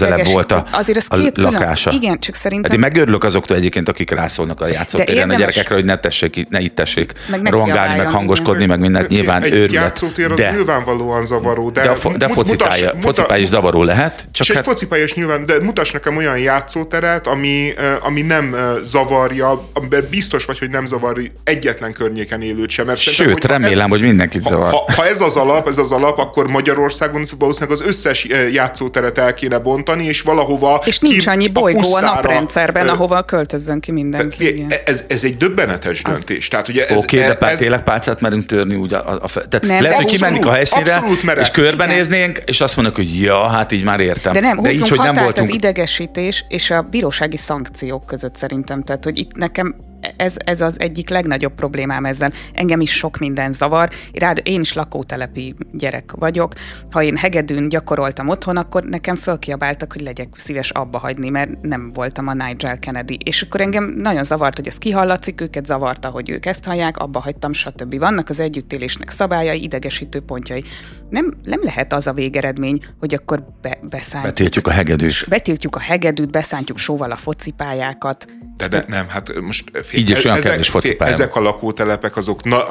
[0.00, 1.90] a legközelebb volt a, azért ez két a lakása.
[1.90, 2.70] Külön, igen, csak szerintem...
[2.70, 6.60] Hát én megörülök azoktól egyébként, akik rászólnak a játszótéren a gyerekekre, hogy ne tessék, ne
[6.60, 9.08] itt tessék meg rohangálni, meg hangoskodni, meg mindent.
[9.08, 9.72] Nyilván egy őrület.
[9.72, 11.70] játszótér az de, nyilvánvalóan zavaró.
[11.70, 14.28] De, de, a, de focipálya, focipálya is zavaró lehet.
[14.32, 18.56] Csak és hát, egy focipálya is nyilván, de mutass nekem olyan játszóteret, ami, ami nem
[18.82, 22.86] zavarja, amiben biztos vagy, hogy nem zavar egyetlen környéken élőt sem.
[22.86, 24.70] Mert Sőt, remélem, ez, hogy mindenkit zavar.
[24.70, 29.34] Ha, ha, ez az alap, ez az alap, akkor Magyarországon valószínűleg az összes játszóteret el
[29.34, 30.82] kéne bontani, és valahova...
[30.84, 34.66] És nincs annyi bolygó a, a naprendszerben, ahova költözzön ki mindenki.
[34.68, 36.12] Ez, ez, ez egy döbbenetes az...
[36.12, 36.48] döntés.
[36.48, 39.28] Tehát, ugye ez, Oké, okay, de pár tényleg pálcát merünk törni úgy a, a, a
[39.28, 41.04] tehát nem, lehet, hogy kimennénk a helyszínre,
[41.40, 44.32] és körbenéznénk, és azt mondjuk, hogy ja, hát így már értem.
[44.32, 45.48] De nem, de így, hogy nem voltunk...
[45.48, 48.82] az idegesítés és a bírósági szankciók között szerintem.
[48.82, 49.74] Tehát, hogy itt nekem
[50.16, 52.32] ez, ez az egyik legnagyobb problémám ezzel.
[52.52, 53.90] Engem is sok minden zavar.
[54.12, 56.52] Rád, én is lakótelepi gyerek vagyok.
[56.90, 61.92] Ha én hegedűn gyakoroltam otthon, akkor nekem fölkiabáltak, hogy legyek szíves abba hagyni, mert nem
[61.92, 63.18] voltam a Nigel Kennedy.
[63.24, 67.20] És akkor engem nagyon zavart, hogy ez kihallatszik, őket zavarta, hogy ők ezt hallják, abba
[67.20, 67.98] hagytam, stb.
[67.98, 70.64] Vannak az együttélésnek szabályai, idegesítő pontjai.
[71.10, 74.32] Nem, nem lehet az a végeredmény, hogy akkor be, beszálljuk.
[74.32, 75.24] Betiltjuk a hegedűs.
[75.24, 78.26] Betiltjuk a hegedűt, beszántjuk sóval a focipályákat.
[78.56, 81.12] De, de nem, hát most Így is olyan kevés focipálya.
[81.12, 82.66] ezek a lakótelepek azok na,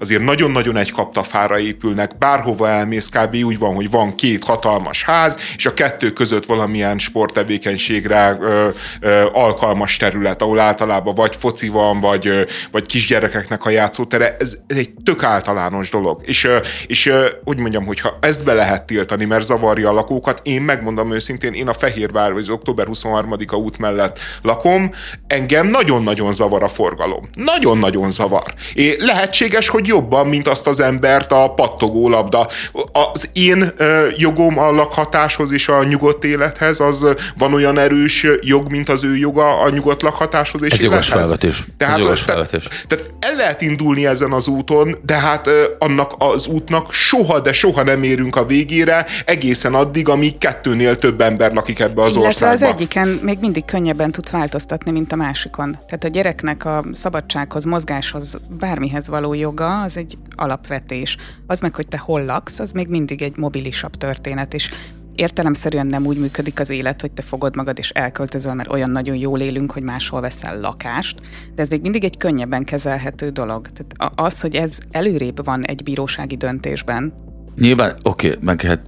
[0.00, 3.34] azért nagyon-nagyon egy kaptafára épülnek, bárhova elmész, kb.
[3.34, 8.68] úgy van, hogy van két hatalmas ház, és a kettő között valamilyen sporttevékenységre ö,
[9.00, 14.56] ö, alkalmas terület, ahol általában vagy foci van, vagy, ö, vagy kisgyerekeknek a játszótere, ez,
[14.66, 16.20] ez egy tök általános dolog.
[16.24, 20.40] És, ö, és ö, hogy mondjam, hogyha ezt be lehet tiltani, mert zavarja a lakókat,
[20.42, 24.90] én megmondom őszintén, én a Fehérvár, vagy az október 23-a út mellett lakom,
[25.26, 27.28] engem nagyon-nagyon zavar a forgalom.
[27.34, 28.54] Nagyon-nagyon zavar.
[28.74, 32.48] É, lehetséges, hogy jobban, mint azt az embert a pattogó labda.
[33.12, 37.06] Az én ö, jogom a lakhatáshoz és a nyugodt élethez, az
[37.38, 41.20] van olyan erős jog, mint az ő joga a nyugodt lakhatáshoz és Ez jogos élethez.
[41.20, 41.64] felvetés.
[41.76, 42.84] Tehát, Ez jogos tehát, felvetés.
[42.86, 47.52] tehát el lehet indulni ezen az úton, de hát ö, annak az útnak soha, de
[47.52, 52.28] soha nem érünk a végére, egészen addig, amíg kettőnél több ember lakik ebbe az Illetve
[52.28, 52.54] országba.
[52.54, 55.72] az egyiken még mindig könnyebben tudsz változtatni, mint a másikon.
[55.72, 61.16] Tehát a gyereknek a szabadsághoz, mozgáshoz, bármihez való joga, az egy alapvetés.
[61.46, 64.70] Az meg, hogy te hol laksz, az még mindig egy mobilisabb történet, és
[65.14, 69.16] értelemszerűen nem úgy működik az élet, hogy te fogod magad és elköltözöl, mert olyan nagyon
[69.16, 71.20] jól élünk, hogy máshol veszel lakást,
[71.54, 73.66] de ez még mindig egy könnyebben kezelhető dolog.
[73.66, 77.14] Tehát az, hogy ez előrébb van egy bírósági döntésben,
[77.58, 78.80] Nyilván, oké, okay, meg hát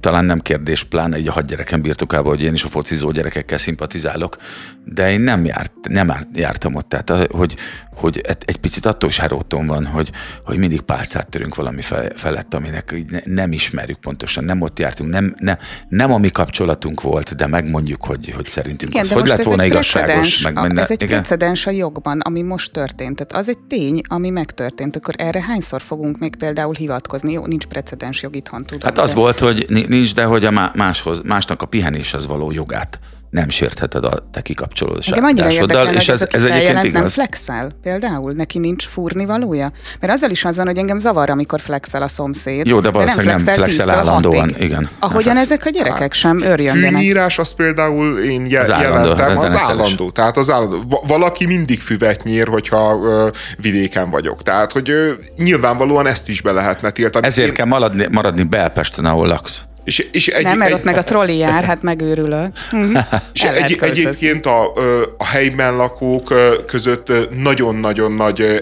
[0.00, 4.36] talán nem kérdés, pláne így a hadgyerekem birtokában, hogy én is a focizó gyerekekkel szimpatizálok,
[4.84, 7.56] de én nem, járt, nem járt, jártam ott, tehát a- hogy,
[7.94, 10.10] hogy egy, picit attól is heróton van, hogy,
[10.44, 15.10] hogy mindig pálcát törünk valami fe- felett, aminek ne, nem ismerjük pontosan, nem ott jártunk,
[15.10, 15.56] nem, nem,
[15.88, 19.64] nem a mi kapcsolatunk volt, de megmondjuk, hogy, hogy szerintünk Igen, az, hogy lett volna
[19.64, 20.42] igazságos.
[20.42, 21.18] Meg a, ez egy igen.
[21.18, 23.16] precedens a jogban, ami most történt.
[23.16, 24.96] Tehát az egy tény, ami megtörtént.
[24.96, 27.32] Akkor erre hányszor fogunk még például hivatkozni?
[27.32, 28.80] Jó, nincs precedens jog itthon, tudom.
[28.88, 32.26] Hát az de- volt, hogy ni- nincs, de hogy a má- máshoz, másnak a pihenéshez
[32.26, 32.98] való jogát
[33.32, 37.12] nem sértheted a te Engem annyira kikapcsolódásoddal, érdekel, és ez, ez, egyébként feljelent, nem igaz.
[37.12, 38.32] flexel például?
[38.32, 39.72] Neki nincs fúrni valója?
[40.00, 42.66] Mert azzal is az van, hogy engem zavar, amikor flexel a szomszéd.
[42.66, 44.62] Jó, de valószínűleg nem flexel 10-től állandóan, 6-ig.
[44.62, 44.88] igen.
[44.98, 45.42] Ahogyan flexel.
[45.42, 46.90] ezek a gyerekek sem örjöngenek.
[46.94, 50.10] Fűnyírás az például én je- Az állandó, jelentem, az állandó.
[50.10, 50.82] Tehát az állandó.
[50.88, 53.28] Va- valaki mindig füvet nyír, hogyha ö,
[53.60, 54.42] vidéken vagyok.
[54.42, 57.26] Tehát, hogy ö, nyilvánvalóan ezt is be lehetne tiltani.
[57.26, 59.60] Ezért Én- kell maradni, maradni Belpesten, ahol laksz.
[59.84, 62.52] És, és egy, Nem, mert egy, ott meg a trolli jár, hát megőrülök.
[62.70, 62.96] Mhm.
[63.34, 64.72] És egy, egyébként a,
[65.18, 66.34] a helyben lakók
[66.66, 68.56] között nagyon-nagyon nagy ö,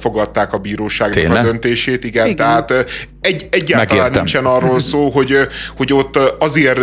[0.00, 1.44] fogadták a bíróságnak Tényleg?
[1.44, 2.04] a döntését.
[2.04, 2.36] Igen, Igen.
[2.36, 2.84] tehát
[3.20, 4.12] egy, egyáltalán Megértem.
[4.12, 5.36] nincsen arról szó, hogy,
[5.76, 6.80] hogy ott azért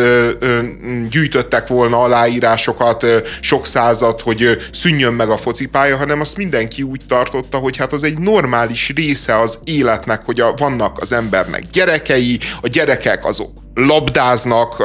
[1.10, 3.06] gyűjtöttek volna aláírásokat
[3.42, 8.04] sok százat, hogy szűnjön meg a focipálya, hanem azt mindenki úgy tartotta, hogy hát az
[8.04, 14.84] egy normális része az életnek, hogy a, vannak az embernek gyerekei, a gyerekek azok labdáznak,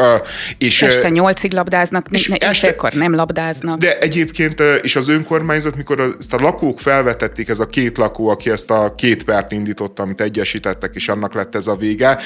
[0.58, 3.78] és Este nyolcig labdáznak, és ne, este- éjfélkor nem labdáznak.
[3.78, 8.50] de egyébként, és az önkormányzat, mikor ezt a lakók felvetették, ez a két lakó, aki
[8.50, 12.18] ezt a két pert indította, amit egyesítettek, és annak lett ez a vége,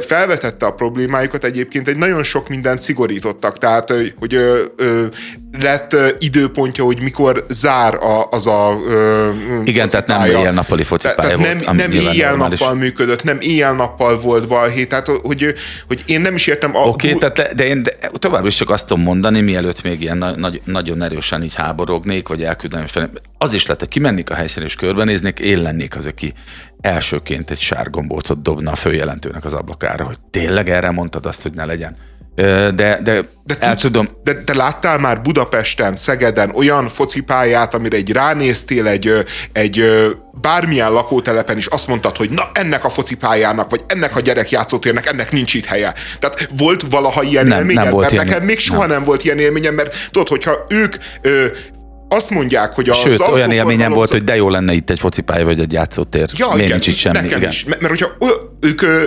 [0.00, 5.06] felvetette a problémájukat, egyébként egy nagyon sok mindent szigorítottak, tehát, hogy ö,
[5.60, 9.30] lett időpontja, hogy mikor zár a, az a ö,
[9.64, 14.84] Igen, tehát nem éjjel-nappali focipálya Tehát volt, Nem, nem éjjel-nappal működött, nem éjjel-nappal volt balhé,
[14.84, 15.54] tehát hogy,
[15.86, 16.74] hogy én nem is értem.
[16.74, 20.18] Oké, okay, tehát, de én de továbbra is csak azt tudom mondani, mielőtt még ilyen
[20.18, 23.10] na- nagy, nagyon erősen így háborognék, vagy elküldeném fel.
[23.38, 26.32] Az is lett, hogy kimennék a helyszínen és körbenéznék, én lennék az, aki
[26.80, 31.64] elsőként egy sárgombócot dobna a főjelentőnek az ablakára, hogy tényleg erre mondtad azt, hogy ne
[31.64, 31.96] legyen.
[32.34, 33.00] De, de,
[33.44, 38.86] De el tudsz- tudom, De te láttál már Budapesten, Szegeden olyan focipályát, amire egy ránéztél
[38.86, 39.12] egy,
[39.52, 39.84] egy
[40.40, 45.32] bármilyen lakótelepen is azt mondtad, hogy na ennek a focipályának, vagy ennek a gyerekjátszótérnek, ennek
[45.32, 45.94] nincs itt helye.
[46.18, 47.82] Tehát volt valaha ilyen Nem, élményed?
[47.82, 48.90] nem volt mert ilyen- nekem még soha nem.
[48.90, 49.02] nem.
[49.02, 51.46] volt ilyen élményem, mert tudod, hogyha ők ö,
[52.08, 55.44] azt mondják, hogy a Sőt, olyan élményem volt, hogy de jó lenne itt egy focipálya
[55.44, 56.28] vagy egy játszótér.
[56.34, 57.20] Ja, Miért igen, nincs itt semmi?
[57.20, 57.50] nekem igen.
[57.50, 57.64] is.
[57.64, 58.12] Mert, mert hogyha
[58.62, 59.04] ők ö,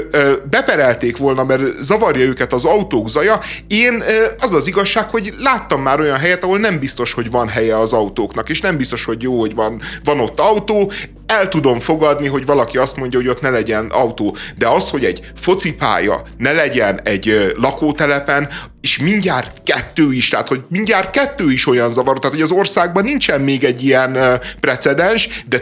[0.50, 5.82] beperelték volna, mert zavarja őket az autók zaja, én ö, az az igazság, hogy láttam
[5.82, 9.22] már olyan helyet, ahol nem biztos, hogy van helye az autóknak, és nem biztos, hogy
[9.22, 10.92] jó, hogy van, van ott autó,
[11.28, 15.06] el tudom fogadni, hogy valaki azt mondja, hogy ott ne legyen autó, de az, hogy
[15.06, 18.50] egy focipálya ne legyen egy lakótelepen,
[18.82, 23.04] és mindjárt kettő is, tehát hogy mindjárt kettő is olyan zavaró, tehát hogy az országban
[23.04, 25.62] nincsen még egy ilyen precedens, de,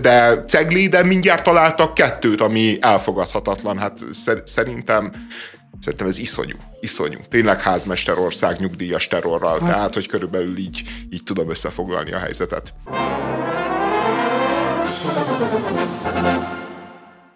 [0.00, 3.78] de Cegléden mindjárt találtak kettőt, ami elfogadhatatlan.
[3.78, 3.98] Hát
[4.44, 5.12] szerintem
[5.80, 7.18] Szerintem ez iszonyú, iszonyú.
[7.28, 9.60] Tényleg házmesterország nyugdíjas terrorral, az...
[9.60, 12.74] tehát hogy körülbelül így, így tudom összefoglalni a helyzetet.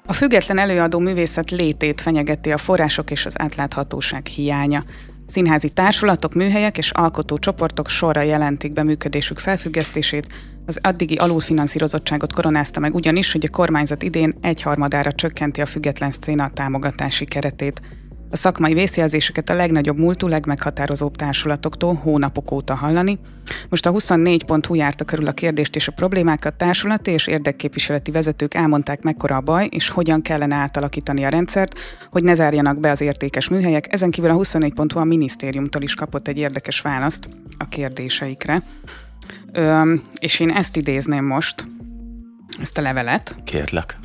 [0.06, 4.82] A független előadó művészet létét fenyegeti a források és az átláthatóság hiánya.
[5.26, 10.26] Színházi társulatok, műhelyek és alkotócsoportok sorra jelentik be működésük felfüggesztését,
[10.66, 16.48] az addigi alulfinanszírozottságot koronázta meg ugyanis, hogy a kormányzat idén egyharmadára csökkenti a független szcéna
[16.48, 17.80] támogatási keretét.
[18.34, 23.18] A szakmai vészjelzéseket a legnagyobb múltú, legmeghatározóbb társulatoktól hónapok óta hallani.
[23.68, 29.02] Most a 24.hu járta körül a kérdést és a problémákat társulati és érdekképviseleti vezetők elmondták
[29.02, 31.78] mekkora a baj, és hogyan kellene átalakítani a rendszert,
[32.10, 33.92] hogy ne zárjanak be az értékes műhelyek.
[33.92, 38.62] Ezen kívül a 24.hu a minisztériumtól is kapott egy érdekes választ a kérdéseikre.
[39.52, 41.66] Ö, és én ezt idézném most,
[42.60, 43.36] ezt a levelet.
[43.44, 43.96] Kérlek.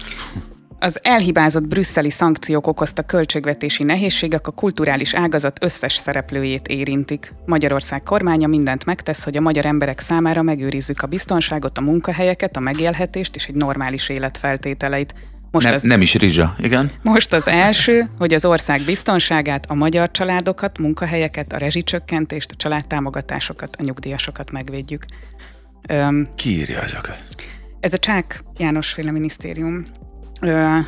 [0.82, 7.34] Az elhibázott brüsszeli szankciók okozta költségvetési nehézségek a kulturális ágazat összes szereplőjét érintik.
[7.46, 12.60] Magyarország kormánya mindent megtesz, hogy a magyar emberek számára megőrizzük a biztonságot, a munkahelyeket, a
[12.60, 15.14] megélhetést és egy normális élet feltételeit.
[15.52, 16.92] Most ne, az, nem is rizsa, igen.
[17.02, 23.76] Most az első, hogy az ország biztonságát, a magyar családokat, munkahelyeket, a rezsicsökkentést, a családtámogatásokat,
[23.76, 25.06] a nyugdíjasokat megvédjük.
[25.88, 27.24] Öm, Ki írja ezeket?
[27.80, 29.86] Ez a Csák János féle minisztérium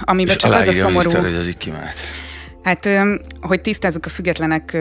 [0.01, 0.89] amiben csak az a szomorú...
[0.89, 1.95] Miniszter, hogy ez így kimehet.
[2.63, 2.89] Hát,
[3.41, 4.77] hogy tisztázzuk a függetlenek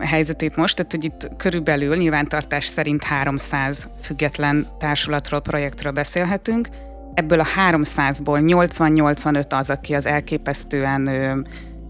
[0.00, 6.68] helyzetét most, tehát hogy itt körülbelül nyilvántartás szerint 300 független társulatról, projektről beszélhetünk.
[7.14, 11.10] Ebből a 300-ból 80-85 az, aki az elképesztően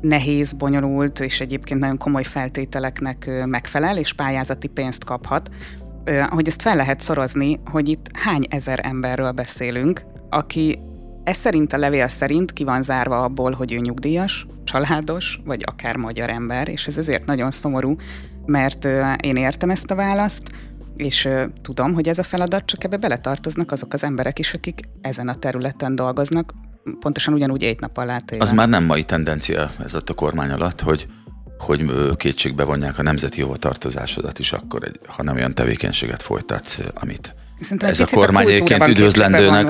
[0.01, 5.49] nehéz, bonyolult és egyébként nagyon komoly feltételeknek megfelel, és pályázati pénzt kaphat.
[6.29, 10.79] Hogy ezt fel lehet szorozni, hogy itt hány ezer emberről beszélünk, aki
[11.27, 15.97] ez szerint a levél szerint ki van zárva abból, hogy ő nyugdíjas, családos, vagy akár
[15.97, 17.97] magyar ember, és ez ezért nagyon szomorú,
[18.45, 18.85] mert
[19.21, 20.43] én értem ezt a választ,
[20.97, 21.29] és
[21.63, 25.35] tudom, hogy ez a feladat, csak ebbe beletartoznak azok az emberek is, akik ezen a
[25.35, 26.53] területen dolgoznak,
[27.01, 28.43] pontosan ugyanúgy egy nap alatt éve.
[28.43, 31.07] Az már nem mai tendencia ez a kormány alatt, hogy
[31.59, 31.85] hogy
[32.17, 37.89] kétségbe vonják a nemzeti hovatartozásodat is akkor, egy, ha nem olyan tevékenységet folytatsz, amit Szerintem
[37.89, 39.69] ez a kormány egyébként üdvözlendőnek.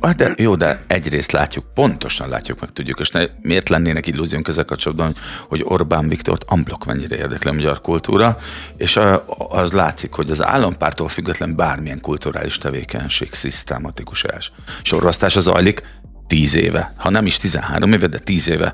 [0.00, 4.48] Hát de, jó, de egyrészt látjuk, pontosan látjuk, meg tudjuk, és ne, miért lennének illúziónk
[4.48, 5.14] ezzel kapcsolatban,
[5.48, 8.38] hogy Orbán Viktort amblok mennyire érdekli a magyar kultúra,
[8.76, 9.00] és
[9.48, 14.52] az látszik, hogy az állampártól független bármilyen kulturális tevékenység szisztematikus els.
[14.82, 15.82] Sorvasztás az zajlik,
[16.26, 18.72] tíz éve, ha nem is 13 éve, de tíz éve.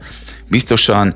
[0.49, 1.15] Biztosan,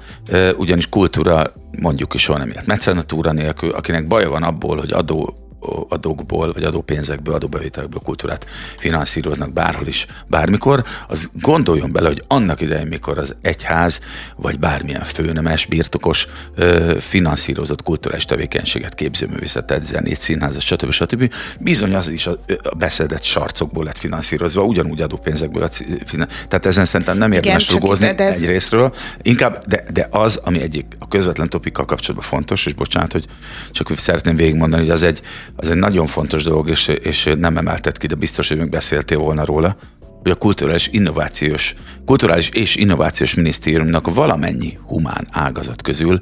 [0.57, 5.41] ugyanis kultúra mondjuk is soha nem élt mecenatúra nélkül, akinek baja van abból, hogy adó
[5.88, 8.46] adókból, vagy adópénzekből, adóbevételekből kultúrát
[8.79, 14.01] finanszíroznak bárhol is, bármikor, az gondoljon bele, hogy annak idején, mikor az egyház,
[14.37, 20.90] vagy bármilyen főnemes, birtokos ö, finanszírozott kulturális tevékenységet, képzőművészetet, zenét, színházat, stb.
[20.90, 21.35] stb.
[21.61, 25.85] Bizony az is a, a beszedett sarcokból lett finanszírozva, ugyanúgy adópénzekből lett
[26.48, 28.37] Tehát ezen szerintem nem érdemes rugózni ez...
[28.37, 28.94] egy részről.
[29.22, 33.27] Inkább, de, de az, ami egyik a közvetlen topikkal kapcsolatban fontos, és bocsánat, hogy
[33.70, 35.22] csak szeretném végigmondani, hogy az egy,
[35.56, 39.18] az egy nagyon fontos dolog, és, és nem emeltet ki, de biztos, hogy még beszéltél
[39.18, 39.76] volna róla,
[40.22, 46.18] hogy a kulturális innovációs, kulturális és innovációs minisztériumnak valamennyi humán ágazat közül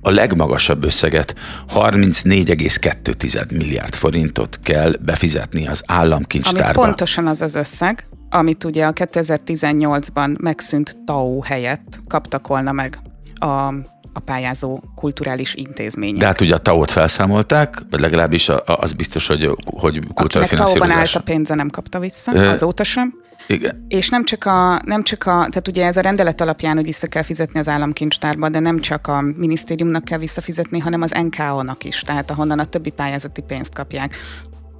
[0.00, 1.34] a legmagasabb összeget
[1.74, 6.80] 34,2 milliárd forintot kell befizetni az államkincstárba.
[6.80, 12.98] Ami pontosan az az összeg, amit ugye a 2018-ban megszűnt TAO helyett kaptak volna meg
[13.42, 13.74] a
[14.12, 16.18] a pályázó kulturális intézmények.
[16.18, 20.96] De hát ugye a TAO-t felszámolták, vagy legalábbis az biztos, hogy, hogy kulturális finanszírozás.
[20.96, 23.14] állt a pénze nem kapta vissza, Ö, azóta sem.
[23.46, 23.84] Igen.
[23.88, 27.06] És nem csak, a, nem csak a, tehát ugye ez a rendelet alapján, hogy vissza
[27.06, 32.00] kell fizetni az államkincstárba, de nem csak a minisztériumnak kell visszafizetni, hanem az NKO-nak is,
[32.00, 34.16] tehát ahonnan a többi pályázati pénzt kapják.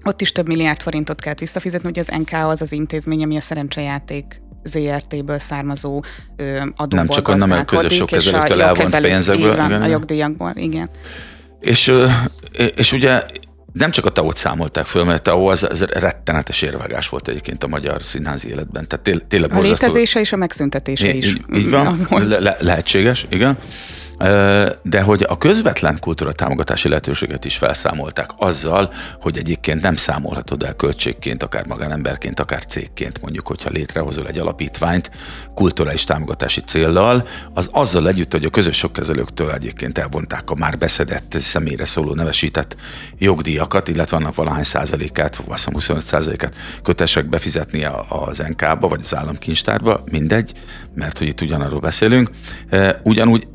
[0.05, 3.41] Ott is több milliárd forintot kell visszafizetni, ugye az NKO az az intézmény, ami a
[3.41, 6.03] szerencsejáték ZRT-ből származó
[6.77, 9.57] adóból Nem csak onnan, mert közös sok kezelőktől elvont pénzekből.
[9.57, 10.91] Van, igen, a jogdíjakból, igen.
[11.61, 11.93] És,
[12.77, 13.25] és ugye
[13.73, 17.65] nem csak a TAO-t számolták föl, mert a TAO az, az rettenetes érvágás volt egyébként
[17.65, 18.87] a magyar színházi életben.
[18.89, 21.27] Tehát tényleg A létezése és a megszüntetése is.
[21.27, 23.59] Így, így van, le, lehetséges, igen.
[24.83, 30.75] De hogy a közvetlen kultúra támogatási lehetőséget is felszámolták azzal, hogy egyébként nem számolhatod el
[30.75, 35.11] költségként, akár magánemberként, akár cégként, mondjuk, hogyha létrehozol egy alapítványt
[35.55, 41.37] kulturális támogatási céllal, az azzal együtt, hogy a közös sokkezelőktől egyébként elvonták a már beszedett
[41.39, 42.77] személyre szóló nevesített
[43.19, 49.15] jogdíjakat, illetve annak valahány százalékát, azt hiszem 25 százalékát kötesek befizetni az NK-ba, vagy az
[49.15, 50.53] államkincstárba, mindegy,
[50.95, 52.31] mert hogy itt ugyanarról beszélünk.
[53.03, 53.49] Ugyanúgy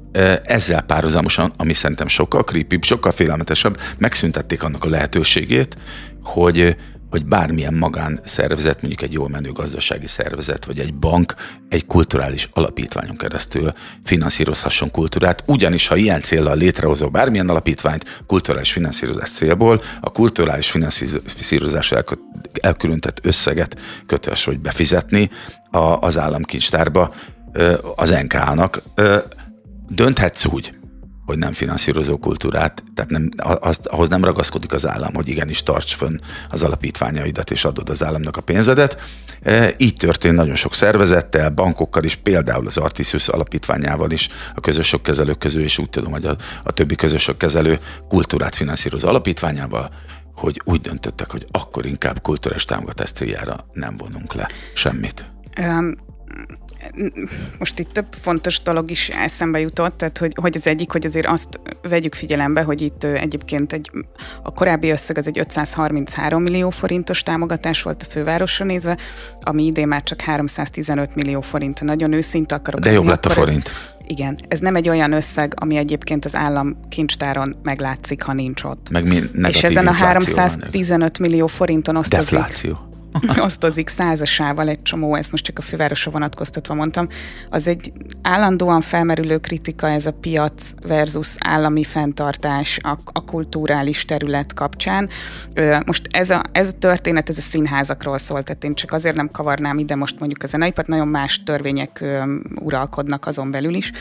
[0.43, 5.77] ezzel párhuzamosan, ami szerintem sokkal creepy, sokkal félelmetesebb, megszüntették annak a lehetőségét,
[6.23, 6.75] hogy
[7.09, 11.35] hogy bármilyen magánszervezet, mondjuk egy jól menő gazdasági szervezet, vagy egy bank
[11.69, 19.29] egy kulturális alapítványon keresztül finanszírozhasson kultúrát, ugyanis ha ilyen célral létrehozó bármilyen alapítványt kulturális finanszírozás
[19.29, 21.93] célból, a kulturális finanszírozás
[22.61, 25.29] elkülönített összeget köteles, hogy befizetni
[25.99, 27.13] az államkincstárba
[27.95, 28.81] az NK-nak
[29.89, 30.73] dönthetsz úgy,
[31.27, 35.95] hogy nem finanszírozó kultúrát, tehát nem, az, ahhoz nem ragaszkodik az állam, hogy igenis tarts
[35.95, 36.19] fönn
[36.49, 39.01] az alapítványaidat és adod az államnak a pénzedet.
[39.41, 45.01] E, így történt nagyon sok szervezettel, bankokkal is, például az Artisius alapítványával is, a közösök
[45.01, 49.89] kezelők közül, és úgy tudom, hogy a, a többi közösök kezelő kultúrát finanszírozó alapítványával,
[50.35, 55.31] hogy úgy döntöttek, hogy akkor inkább kultúrás támogatás céljára nem vonunk le semmit.
[55.59, 56.05] Um
[57.59, 61.25] most itt több fontos dolog is eszembe jutott, tehát hogy, hogy az egyik, hogy azért
[61.25, 61.47] azt
[61.81, 63.91] vegyük figyelembe, hogy itt egyébként egy,
[64.43, 68.97] a korábbi összeg az egy 533 millió forintos támogatás volt a fővárosra nézve,
[69.41, 71.81] ami idén már csak 315 millió forint.
[71.81, 72.81] Nagyon őszinte akarok.
[72.81, 73.67] De jobb lett a forint.
[73.67, 78.63] Ez, igen, ez nem egy olyan összeg, ami egyébként az állam kincstáron meglátszik, ha nincs
[78.63, 78.89] ott.
[78.89, 82.29] Meg mi És ezen a 315 millió forinton osztozik.
[82.29, 82.87] Defláció
[83.47, 87.07] osztozik százasával egy csomó, ezt most csak a fővárosra vonatkoztatva mondtam,
[87.49, 94.53] az egy állandóan felmerülő kritika ez a piac versus állami fenntartás a, a kulturális terület
[94.53, 95.09] kapcsán.
[95.85, 99.31] Most ez a, ez a történet, ez a színházakról szól, tehát én csak azért nem
[99.31, 102.03] kavarnám ide most mondjuk a zeneipart, nagyon más törvények
[102.55, 103.91] uralkodnak azon belül is.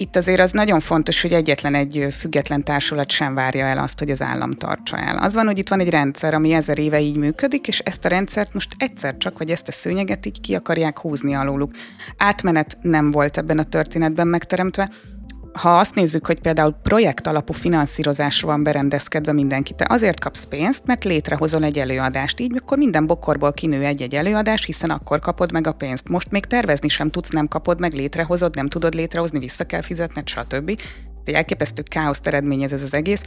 [0.00, 4.10] Itt azért az nagyon fontos, hogy egyetlen egy független társulat sem várja el azt, hogy
[4.10, 5.16] az állam tartsa el.
[5.18, 8.08] Az van, hogy itt van egy rendszer, ami ezer éve így működik, és ezt a
[8.08, 11.72] rendszert most egyszer csak, vagy ezt a szőnyeget így ki akarják húzni alóluk.
[12.16, 14.88] Átmenet nem volt ebben a történetben megteremtve,
[15.52, 20.82] ha azt nézzük, hogy például projekt alapú finanszírozásra van berendezkedve mindenki, te azért kapsz pénzt,
[20.86, 22.40] mert létrehozol egy előadást.
[22.40, 26.08] Így akkor minden bokorból kinő egy-egy előadás, hiszen akkor kapod meg a pénzt.
[26.08, 30.28] Most még tervezni sem tudsz, nem kapod meg, létrehozod, nem tudod létrehozni, vissza kell fizetned,
[30.28, 30.80] stb.
[31.24, 33.22] Egy elképesztő káoszt eredményez ez az egész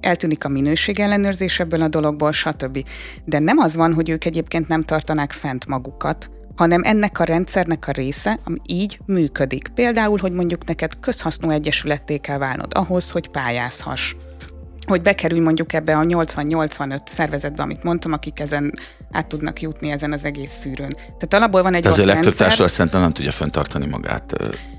[0.00, 2.84] eltűnik a minőség ellenőrzés ebből a dologból, stb.
[3.24, 7.88] De nem az van, hogy ők egyébként nem tartanák fent magukat, hanem ennek a rendszernek
[7.88, 9.68] a része, ami így működik.
[9.74, 14.14] Például, hogy mondjuk neked közhasznú egyesületté kell válnod ahhoz, hogy pályázhass
[14.86, 18.72] hogy bekerülj mondjuk ebbe a 80-85 szervezetbe, amit mondtam, akik ezen
[19.12, 20.92] át tudnak jutni ezen az egész szűrőn.
[20.94, 24.32] Tehát alapból van egy De azért legtöbb társulat szerintem nem tudja fenntartani magát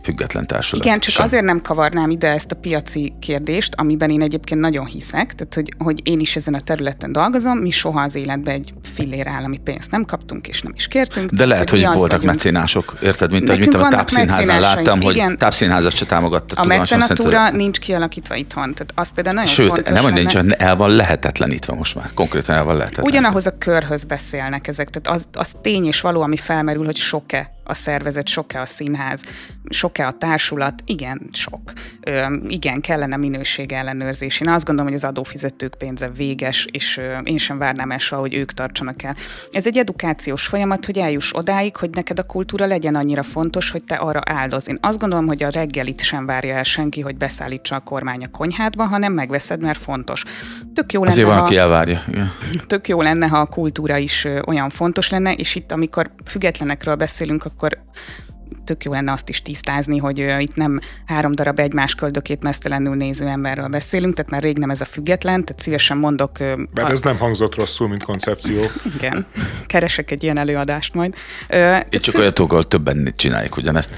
[0.08, 0.86] független társulat.
[0.86, 1.26] Igen, csak sem.
[1.26, 5.74] azért nem kavarnám ide ezt a piaci kérdést, amiben én egyébként nagyon hiszek, tehát hogy,
[5.78, 9.92] hogy én is ezen a területen dolgozom, mi soha az életben egy fillér állami pénzt
[9.92, 11.30] nem kaptunk, és nem is kértünk.
[11.30, 12.36] De lehet, hogy, hogy voltak vagyunk.
[12.36, 15.28] mecénások, érted, mint, hogy, mint a tápszínházán láttam, igen.
[15.28, 16.62] hogy tápszínházat se támogatta.
[16.62, 20.76] A mecenatúra nincs kialakítva itthon, tehát az például nagyon Sőt, fontos nem, hogy nincs, el
[20.76, 22.10] van lehetetlenítve most már.
[22.14, 23.18] Konkrétan el van lehetetlenítve.
[23.18, 27.52] Ugyanahoz a körhöz beszélnek ezek, tehát az, az tény és való, ami felmerül, hogy sok-e
[27.68, 29.22] a szervezet, sok-e a színház,
[29.70, 31.74] sok-e a társulat, igen, sok.
[32.02, 34.40] Ö, igen, kellene minőség ellenőrzés.
[34.40, 38.22] Én azt gondolom, hogy az adófizetők pénze véges, és ö, én sem várnám el soha,
[38.22, 39.16] hogy ők tartsanak el.
[39.52, 43.84] Ez egy edukációs folyamat, hogy eljuss odáig, hogy neked a kultúra legyen annyira fontos, hogy
[43.84, 44.70] te arra áldoz.
[44.70, 48.28] Én azt gondolom, hogy a reggelit sem várja el senki, hogy beszállítsa a kormány a
[48.28, 50.24] konyhádba, hanem megveszed, mert fontos.
[50.74, 52.04] Tök jó lenne, van, ha, aki elvárja.
[52.08, 52.32] Igen.
[52.68, 57.46] Tök jó lenne, ha a kultúra is olyan fontos lenne, és itt, amikor függetlenekről beszélünk,
[57.46, 57.84] akkor cuerpo.
[58.68, 62.96] Tök jó lenne azt is tisztázni, hogy uh, itt nem három darab egymás köldökét mesztelenül
[62.96, 66.32] néző emberről beszélünk, tehát már rég nem ez a független, tehát szívesen mondok.
[66.40, 66.92] Uh, Mert a...
[66.92, 68.62] ez nem hangzott rosszul, mint koncepció.
[68.98, 69.26] Igen,
[69.66, 71.16] keresek egy ilyen előadást majd.
[71.50, 73.90] Uh, Itt csak olyatokkal többen csináljuk ugyanezt.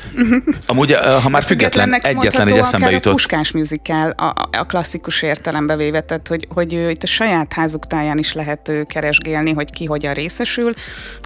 [0.65, 3.13] Amúgy, uh, ha már független, egyetlen egy eszembe jutott.
[3.13, 7.53] A Puskás musical a, a klasszikus értelembe véve, tehát hogy, hogy uh, itt a saját
[7.53, 10.73] házuk táján is lehet uh, keresgélni, hogy ki hogyan részesül.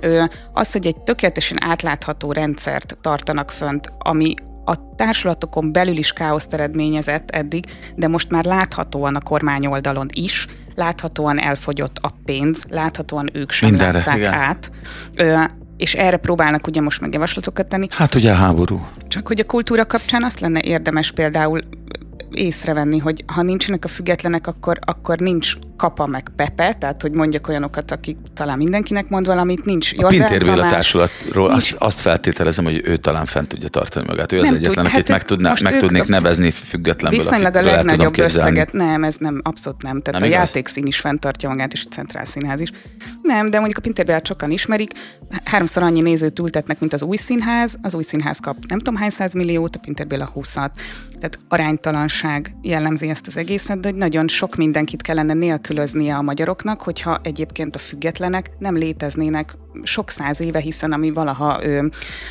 [0.03, 4.33] Uh, az, hogy egy tökéletesen átlátható rendszert tart tartanak fönt, ami
[4.65, 7.65] a társulatokon belül is káoszt eredményezett eddig,
[7.95, 13.69] de most már láthatóan a kormány oldalon is, láthatóan elfogyott a pénz, láthatóan ők sem
[13.69, 14.33] Mindenre, látták igen.
[14.33, 14.71] át.
[15.15, 15.43] Ö,
[15.77, 17.87] és erre próbálnak ugye most meg javaslatokat tenni.
[17.89, 18.87] Hát ugye a háború.
[19.07, 21.61] Csak hogy a kultúra kapcsán azt lenne érdemes például
[22.35, 27.47] észrevenni, hogy ha nincsenek a függetlenek, akkor, akkor nincs kapa meg Pepe, tehát hogy mondjak
[27.47, 31.61] olyanokat, akik talán mindenkinek mond valamit, nincs A Pintér Béla társulatról nincs.
[31.61, 34.31] azt, azt feltételezem, hogy ő talán fent tudja tartani magát.
[34.31, 37.19] Ő az nem egyetlen, tud, akit hát meg, tudná, meg tudnék nevezni függetlenből.
[37.19, 40.01] Viszonylag a legnagyobb összeget, nem, ez nem, abszolút nem.
[40.01, 40.45] Tehát nem a igaz?
[40.45, 42.71] játékszín is fenntartja magát, és a centrál színház is.
[43.21, 44.91] Nem, de mondjuk a Pintér Bélát sokan ismerik,
[45.43, 49.09] háromszor annyi nézőt ültetnek, mint az új színház, az új színház kap nem tudom hány
[49.09, 52.22] száz milliót, a Pintér Béla 20 Tehát aránytalanság
[52.61, 57.75] jellemzi ezt az egészet, de hogy nagyon sok mindenkit kellene nélkülöznie a magyaroknak, hogyha egyébként
[57.75, 61.61] a függetlenek nem léteznének sok száz éve, hiszen ami valaha,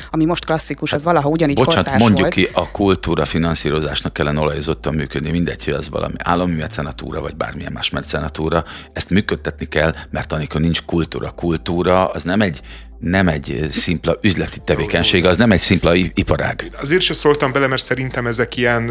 [0.09, 2.33] ami most klasszikus, az valaha ugyanígy Bocsánat, mondjuk volt.
[2.33, 7.71] ki, a kultúra finanszírozásnak kellene olajozottan működni, mindegy, hogy az valami állami mecenatúra, vagy bármilyen
[7.71, 8.63] más mecenatúra,
[8.93, 12.61] ezt működtetni kell, mert amikor nincs kultúra, kultúra az nem egy
[13.03, 16.71] nem egy szimpla üzleti tevékenység, az nem egy szimpla iparág.
[16.81, 18.83] Azért se szóltam bele, mert szerintem ezek ilyen...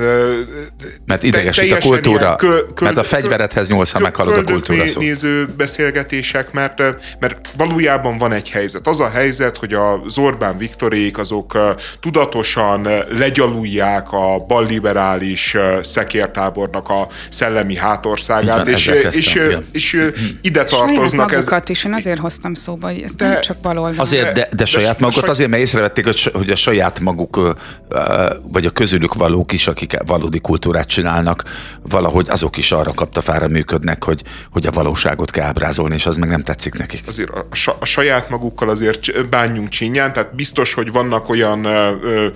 [1.06, 5.00] Mert idegesít a kultúra, kö, kö, mert a fegyverethez nyúlsz, ha meghalod a kultúra szó.
[5.00, 6.82] néző beszélgetések, mert,
[7.20, 8.86] mert valójában van egy helyzet.
[8.86, 11.58] Az a helyzet, hogy az Orbán Viktorék azok
[12.00, 12.88] tudatosan
[13.18, 19.38] legyalulják a balliberális szekértábornak a szellemi hátországát, és, és, és,
[19.72, 20.10] és
[20.40, 21.32] ide tartoznak.
[21.32, 24.64] Ez, is, én azért hoztam szóba, hogy ez de, nem csak baloldal Azért, de, de
[24.64, 27.56] saját de, magukat azért, mert észrevették, hogy, hogy a saját maguk,
[28.52, 31.42] vagy a közülük valók is, akik valódi kultúrát csinálnak,
[31.82, 36.28] valahogy azok is arra kaptafára működnek, hogy, hogy a valóságot kell ábrázolni, és az meg
[36.28, 37.06] nem tetszik nekik.
[37.06, 37.46] Azért a,
[37.80, 42.28] a saját magukkal azért bánjunk csinyán, tehát biztos, hogy vannak olyan ö,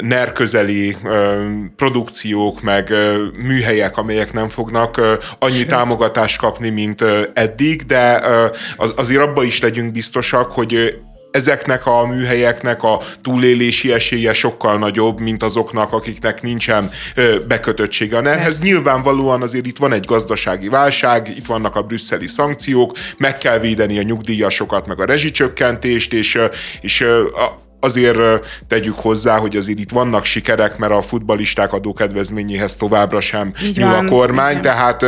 [0.00, 1.46] NER közeli ö,
[1.76, 5.68] produkciók, meg ö, műhelyek, amelyek nem fognak ö, annyi Sőt.
[5.68, 8.46] támogatást kapni, mint ö, eddig, de ö,
[8.76, 11.00] az, azért abba is legyünk biztosak, hogy
[11.32, 16.90] ezeknek a műhelyeknek a túlélési esélye sokkal nagyobb, mint azoknak, akiknek nincsen
[17.48, 18.62] bekötöttsége a NER-hez.
[18.62, 23.98] Nyilvánvalóan azért itt van egy gazdasági válság, itt vannak a brüsszeli szankciók, meg kell védeni
[23.98, 26.38] a nyugdíjasokat, meg a rezsicsökkentést, és,
[26.80, 28.18] és a, azért
[28.68, 33.90] tegyük hozzá, hogy azért itt vannak sikerek, mert a futbalisták adókedvezményéhez továbbra sem Így nyúl
[33.90, 34.62] van, a kormány, igen.
[34.62, 35.04] tehát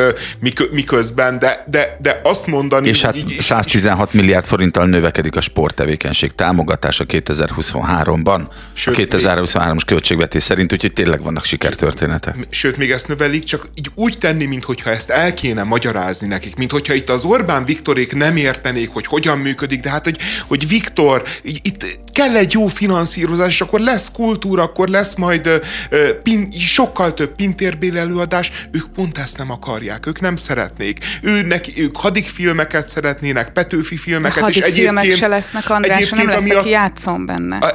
[0.70, 2.88] miközben, de, de, de azt mondani...
[2.88, 8.40] És hát így, 116 milliárd forinttal növekedik a sporttevékenység támogatása 2023-ban,
[8.72, 12.36] sőt, a 2023-as költségvetés szerint, úgyhogy tényleg vannak sikertörténetek.
[12.50, 16.70] Sőt, még ezt növelik, csak így úgy tenni, mintha ezt el kéne magyarázni nekik, mint
[16.70, 21.22] hogyha itt az Orbán Viktorék nem értenék, hogy hogyan működik, de hát, hogy, hogy Viktor,
[21.42, 27.14] itt kell egy jó finanszírozás, és akkor lesz kultúra, akkor lesz majd uh, pin, sokkal
[27.14, 30.98] több pintérbél előadás, ők pont ezt nem akarják, ők nem szeretnék.
[31.22, 34.76] Ő, neki, ők hadik filmeket szeretnének, Petőfi filmeket, a és egyébként...
[34.76, 37.56] filmek se lesznek, András, nem lesz, aki a, játszom benne.
[37.56, 37.74] A,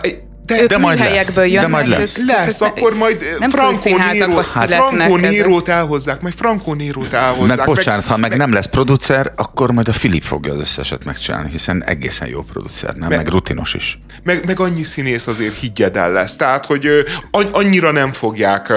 [0.49, 1.35] de, ők de majd lesz.
[1.35, 2.17] Jönnek, de majd lesz.
[2.17, 7.57] Ők, lesz, akkor majd nem Franco Nérót elhozzák, majd Franco Nérót elhozzák.
[7.57, 10.59] Meg bocsánat, meg, ha meg, meg nem lesz producer, akkor majd a Filip fogja az
[10.59, 13.09] összeset megcsinálni, hiszen egészen jó producer, nem?
[13.09, 13.99] Meg, meg rutinos is.
[14.23, 16.35] Meg, meg annyi színész azért higgyed el lesz.
[16.35, 17.05] Tehát, hogy
[17.51, 18.73] annyira nem fogják,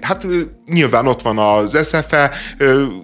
[0.00, 0.26] hát
[0.66, 2.30] nyilván ott van az SFE,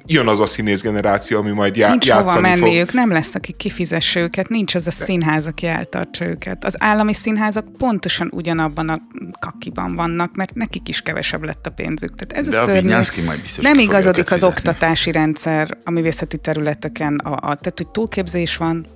[0.07, 2.75] jön az a színész generáció, ami majd já, nincs játszani menni fog.
[2.75, 6.65] ők, nem lesz, aki kifizesse őket, nincs az a színház, aki eltartsa őket.
[6.65, 8.99] Az állami színházak pontosan ugyanabban a
[9.41, 12.15] kakiban vannak, mert nekik is kevesebb lett a pénzük.
[12.15, 12.93] Tehát ez De a, szörnyű.
[12.93, 17.89] a majd biztos Nem igazodik az oktatási rendszer a művészeti területeken, a, a, tehát hogy
[17.89, 18.87] túlképzés van,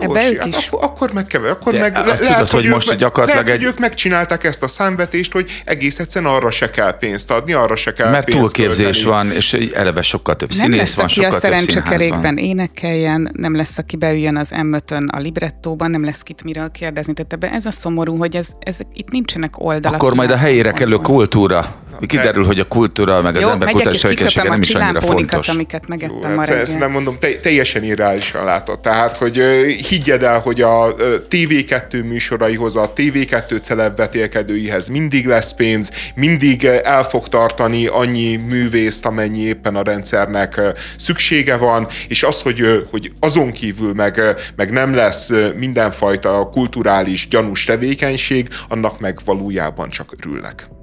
[0.00, 0.66] Ebbe ők is.
[0.66, 3.44] Akkor, akkor meg kevés, akkor De meg azt lehet, tudod, hogy, hogy most meg, gyakorlatilag
[3.44, 3.66] lehet, egy...
[3.66, 7.76] hogy ők megcsinálták ezt a számvetést, hogy egész egyszerűen arra se kell pénzt adni, arra
[7.76, 9.04] se kell Mert túlképzés költeni.
[9.04, 13.78] van, és eleve sokkal több színész nem lesz, van, sokkal több szerencsekerékben énekeljen, nem lesz,
[13.78, 14.74] aki beüljön az m
[15.06, 17.12] a librettóban, nem lesz kit miről kérdezni.
[17.12, 20.02] Tehát ebben ez a szomorú, hogy ez, ez, itt nincsenek oldalak.
[20.02, 21.82] Akkor majd a helyére kerülő kultúra.
[22.00, 25.48] Mi kiderül, hogy a kultúra, meg az ember kutatás nem is annyira fontos.
[25.48, 28.80] amiket megettem ma Ezt nem mondom, teljesen irreálisan látod.
[28.80, 29.42] Tehát, hogy
[29.86, 30.94] higgyed el, hogy a
[31.30, 39.06] TV2 műsoraihoz, a TV2 celeb vetélkedőihez mindig lesz pénz, mindig el fog tartani annyi művészt,
[39.06, 40.60] amennyi éppen a rendszernek
[40.96, 44.20] szüksége van, és az, hogy, hogy azon kívül meg,
[44.56, 50.73] meg nem lesz mindenfajta kulturális gyanús tevékenység, annak meg valójában csak örülnek.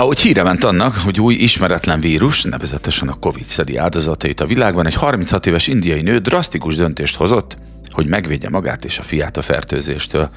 [0.00, 4.86] Ahogy híre ment annak, hogy új ismeretlen vírus, nevezetesen a Covid szedi áldozatait a világban,
[4.86, 7.56] egy 36 éves indiai nő drasztikus döntést hozott,
[7.90, 10.30] hogy megvédje magát és a fiát a fertőzéstől.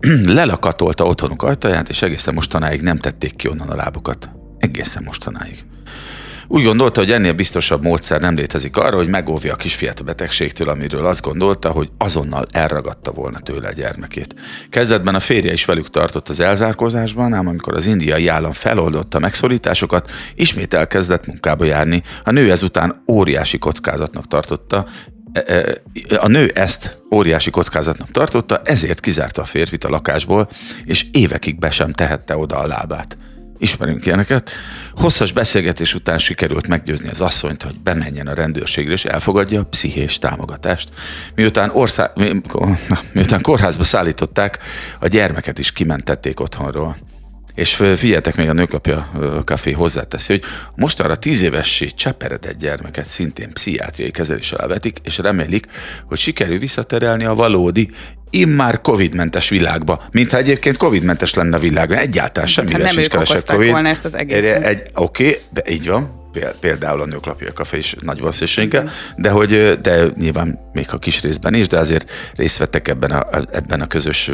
[0.24, 4.30] Lelakatolta otthonuk ajtaját, és egészen mostanáig nem tették ki onnan a lábukat.
[4.58, 5.64] Egészen mostanáig.
[6.50, 10.68] Úgy gondolta, hogy ennél biztosabb módszer nem létezik arra, hogy megóvja a kisfiát a betegségtől,
[10.68, 14.34] amiről azt gondolta, hogy azonnal elragadta volna tőle a gyermekét.
[14.70, 19.20] Kezdetben a férje is velük tartott az elzárkózásban, ám amikor az indiai állam feloldotta a
[19.20, 22.02] megszorításokat, ismét elkezdett munkába járni.
[22.24, 24.86] A nő ezután óriási kockázatnak tartotta,
[25.32, 25.82] e, e,
[26.18, 30.48] a nő ezt óriási kockázatnak tartotta, ezért kizárta a férfit a lakásból,
[30.84, 33.16] és évekig be sem tehette oda a lábát.
[33.58, 34.50] Ismerünk ilyeneket.
[34.94, 40.18] Hosszas beszélgetés után sikerült meggyőzni az asszonyt, hogy bemenjen a rendőrségre, és elfogadja a pszichés
[40.18, 40.88] támogatást.
[41.34, 42.40] Miután, ország, mi,
[43.12, 44.58] miután kórházba szállították,
[45.00, 46.96] a gyermeket is kimentették otthonról.
[47.54, 49.10] És figyeltek még a nőklapja
[49.44, 50.42] kafé hozzáteszi, hogy
[50.74, 55.66] mostanra tíz évessé cseperedett gyermeket szintén pszichiátriai kezelés alá vetik, és remélik,
[56.06, 57.90] hogy sikerül visszaterelni a valódi,
[58.30, 63.70] immár Covid-mentes világba, mintha egyébként Covid-mentes lenne a világ, egyáltalán semmi nem ők kevesebb Covid.
[63.70, 64.62] volna ezt az egészet.
[64.62, 66.18] Egy, oké, okay, így van,
[66.60, 71.54] például a nőklapja kafé is nagy valószínűséggel, de hogy de nyilván még a kis részben
[71.54, 74.30] is, de azért részt vettek ebben a, ebben a közös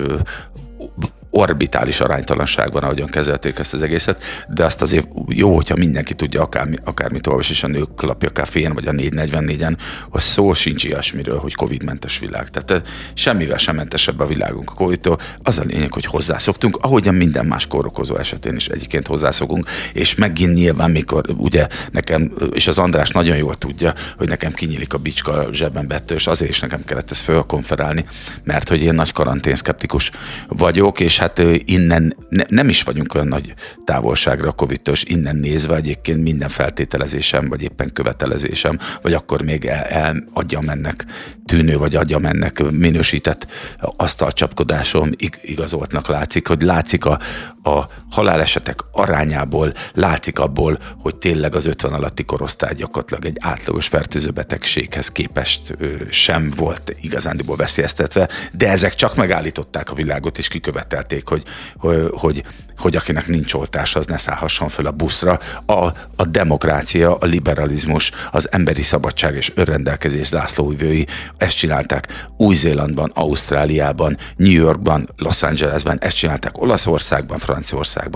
[1.37, 6.77] orbitális aránytalanságban, ahogyan kezelték ezt az egészet, de azt azért jó, hogyha mindenki tudja, akármi,
[6.85, 9.77] akármit olvas, és a nők lapja kafén, vagy a 444-en,
[10.11, 12.49] hogy szó sincs ilyesmiről, hogy Covid-mentes világ.
[12.49, 15.19] Tehát eh, semmivel sem mentesebb a világunk a Covid-tól.
[15.43, 20.55] Az a lényeg, hogy hozzászoktunk, ahogyan minden más kórokozó esetén is egyébként hozzászokunk, és megint
[20.55, 25.49] nyilván, mikor ugye nekem, és az András nagyon jól tudja, hogy nekem kinyílik a bicska
[25.53, 28.05] zsebben bettől, és azért is nekem kellett ezt fölkonferálni,
[28.45, 30.11] mert hogy én nagy karantén szkeptikus
[30.49, 33.55] vagyok, és hát innen ne, nem is vagyunk olyan nagy
[33.85, 39.83] távolságra a covid innen nézve egyébként minden feltételezésem, vagy éppen követelezésem, vagy akkor még el,
[39.85, 41.05] el adja mennek
[41.47, 43.47] tűnő, vagy adja mennek minősített
[43.79, 45.11] asztalcsapkodásom
[45.43, 47.19] igazoltnak látszik, hogy látszik a,
[47.65, 54.31] a halálesetek arányából, látszik abból, hogy tényleg az 50 alatti korosztály gyakorlatilag egy átlagos fertőző
[54.31, 55.77] betegséghez képest
[56.11, 61.43] sem volt igazándiból veszélyeztetve, de ezek csak megállították a világot, és kikövetelték, hogy,
[61.77, 62.45] hogy, hogy,
[62.77, 65.39] hogy akinek nincs oltás, az ne szállhasson föl a buszra.
[65.67, 65.75] A,
[66.17, 71.07] a demokrácia, a liberalizmus, az emberi szabadság és önrendelkezés zászlóvivői
[71.37, 77.39] ezt csinálták Új-Zélandban, Ausztráliában, New Yorkban, Los Angelesben, ezt csinálták Olaszországban,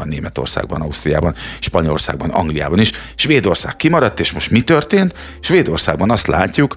[0.07, 2.93] Németországban, Ausztriában, Spanyolországban, Angliában is.
[3.14, 5.14] Svédország kimaradt, és most mi történt?
[5.41, 6.74] Svédországban azt látjuk,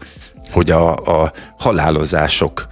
[0.51, 2.67] hogy a, a halálozások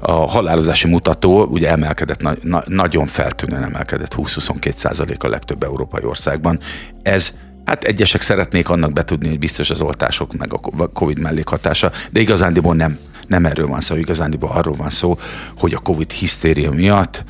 [0.00, 6.04] a halálozási mutató ugye emelkedett, na, na, nagyon feltűnően emelkedett, 20-22 százalék a legtöbb európai
[6.04, 6.58] országban.
[7.02, 7.32] Ez
[7.64, 12.74] Hát egyesek szeretnék annak betudni, hogy biztos az oltások meg a Covid mellékhatása, de igazándiból
[12.74, 15.18] nem, nem erről van szó, igazándiból arról van szó,
[15.58, 17.24] hogy a Covid hisztéria miatt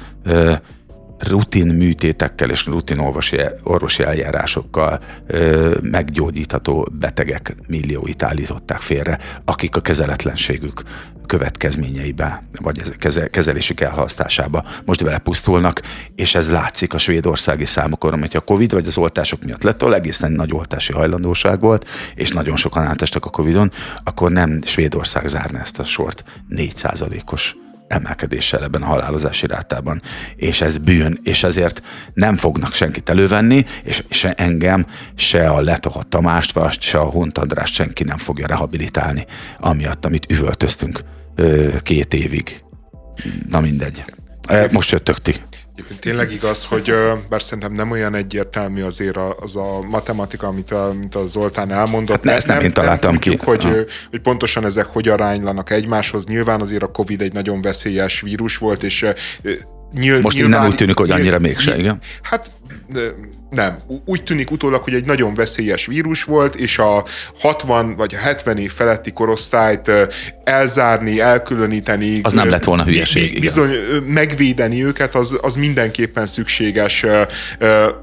[1.18, 9.80] rutin műtétekkel és rutin orvosi, orvosi eljárásokkal ö, meggyógyítható betegek millióit állították félre, akik a
[9.80, 10.82] kezeletlenségük
[11.26, 15.80] következményeibe, vagy keze, kezelésük elhasztásába most belepusztulnak,
[16.14, 19.94] és ez látszik a svédországi számokon, hogy a Covid vagy az oltások miatt lett, ahol
[19.94, 23.70] egészen nagy oltási hajlandóság volt, és nagyon sokan átestek a Covidon,
[24.04, 27.54] akkor nem Svédország zárna ezt a sort 4%-os
[27.88, 30.02] emelkedéssel ebben a halálozási rátában.
[30.36, 31.82] És ez bűn, és ezért
[32.14, 37.38] nem fognak senkit elővenni, és se engem, se a Letoha Tamást, vagy se a Hunt
[37.38, 39.26] András senki nem fogja rehabilitálni,
[39.58, 41.00] amiatt, amit üvöltöztünk
[41.82, 42.64] két évig.
[43.48, 44.04] Na mindegy.
[44.70, 45.34] Most jöttök ti.
[45.76, 46.94] Egyébként tényleg igaz, hogy
[47.28, 52.16] bár szerintem nem olyan egyértelmű azért az a matematika, amit, a, amit a Zoltán elmondott.
[52.16, 53.46] Hát ne, ezt nem, nem én találtam nem tudjuk, ki.
[53.46, 56.24] Hogy, hogy pontosan ezek hogy aránylanak egymáshoz.
[56.24, 59.06] Nyilván azért a Covid egy nagyon veszélyes vírus volt, és
[59.92, 61.98] nyilv, Most nyilván, nem úgy tűnik, hogy annyira mégse, igen?
[62.22, 62.50] Hát
[63.54, 63.78] nem.
[64.04, 67.04] Úgy tűnik utólag, hogy egy nagyon veszélyes vírus volt, és a
[67.40, 69.90] 60 vagy a 70 év feletti korosztályt
[70.44, 72.20] elzárni, elkülöníteni.
[72.22, 73.40] Az nem lett volna hülyeség.
[73.40, 74.02] Bizony, igen.
[74.02, 77.04] megvédeni őket, az, az mindenképpen szükséges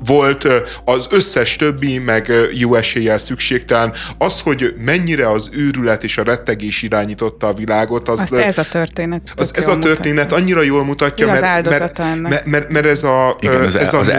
[0.05, 0.47] volt.
[0.85, 3.93] Az összes többi, meg jó eséllyel szükségtelen.
[4.17, 8.19] Az, hogy mennyire az őrület és a rettegés irányította a világot, az...
[8.19, 9.21] Azt ez a történet.
[9.35, 10.37] Az, ez a történet mutatja.
[10.37, 13.37] annyira jól mutatja, mert, mert, mert, mert, mert ez a...
[13.39, 14.09] Igen, ez, ez a, az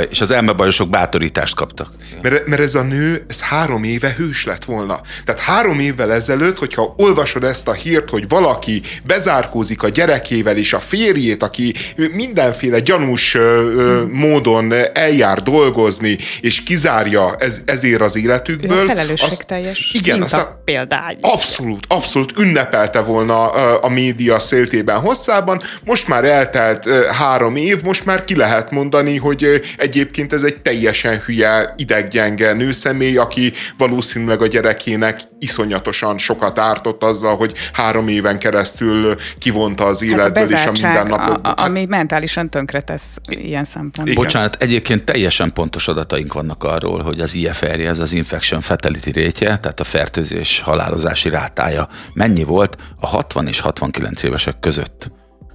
[0.00, 1.92] elmebaj, és az elmebajosok bátorítást kaptak.
[2.22, 5.00] Mert, mert ez a nő, ez három éve hős lett volna.
[5.24, 10.72] Tehát három évvel ezelőtt, hogyha olvasod ezt a hírt, hogy valaki bezárkózik a gyerekével és
[10.72, 11.74] a férjét, aki
[12.12, 14.10] mindenféle gyanús hmm.
[14.12, 18.78] módon eljár dolgozni, és kizárja ez, ezért az életükből.
[18.78, 19.90] Ő felelősségteljes.
[19.92, 21.16] Igen, azt a, példány.
[21.20, 23.46] Abszolút, abszolút ünnepelte volna
[23.76, 25.62] a média széltében hosszában.
[25.84, 31.18] Most már eltelt három év, most már ki lehet mondani, hogy egyébként ez egy teljesen
[31.18, 39.14] hülye, ideggyenge nőszemély, aki valószínűleg a gyerekének iszonyatosan sokat ártott azzal, hogy három éven keresztül
[39.38, 41.46] kivonta az életből hát a és a mindennapok.
[41.46, 44.24] A, ami mentálisan tönkretesz ilyen szempontból.
[44.24, 49.58] Bocsánat, egyébként teljesen pontos adataink vannak arról, hogy az IFR, ez az Infection Fatality rétje,
[49.58, 55.10] tehát a fertőzés halálozási rátája mennyi volt a 60 és 69 évesek között.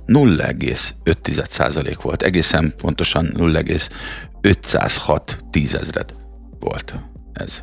[0.07, 6.13] 0,5 volt, egészen pontosan 0,506 tízezred
[6.59, 6.95] volt
[7.33, 7.61] ez.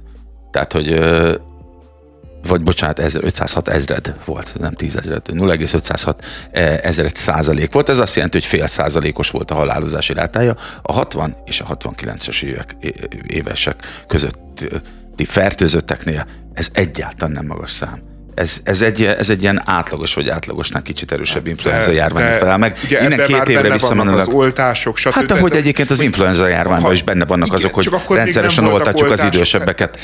[0.50, 1.00] Tehát, hogy
[2.46, 6.24] vagy bocsánat, 506 ezred volt, nem 10 ezred, 0,506
[6.82, 7.88] ezred százalék volt.
[7.88, 10.56] Ez azt jelenti, hogy fél százalékos volt a halálozási rátája.
[10.82, 12.76] A 60 és a 69-es évek,
[13.26, 20.14] évesek közötti fertőzötteknél ez egyáltalán nem magas szám ez, ez, egy, ez egy ilyen átlagos
[20.14, 22.78] vagy átlagosnál kicsit erősebb influenza járvány felel meg.
[22.84, 24.20] Ugye Innen két évre visszamenőleg.
[24.20, 25.12] az oltások, stb.
[25.12, 29.10] Hát ahogy de, egyébként az influenza járványban is benne vannak igen, azok, hogy rendszeresen oltatjuk
[29.10, 29.98] az idősebbeket.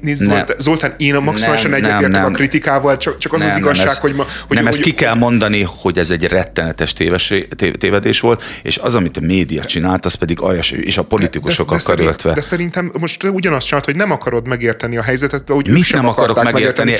[0.00, 3.86] Nézd, ne, Zoltán, én a maximálisan egyetértek a kritikával, csak, csak az nem, az igazság,
[3.86, 4.56] nem, ez, hogy, ma, hogy...
[4.56, 6.92] Nem, ezt ki kell mondani, hogy ez egy rettenetes
[7.78, 12.32] tévedés volt, és az, amit a média csinált, az pedig aljas, és a politikusokkal karöltve.
[12.32, 16.42] De szerintem most ugyanazt csinált, hogy nem akarod megérteni a helyzetet, hogy Mit nem akarok
[16.42, 16.94] megérteni?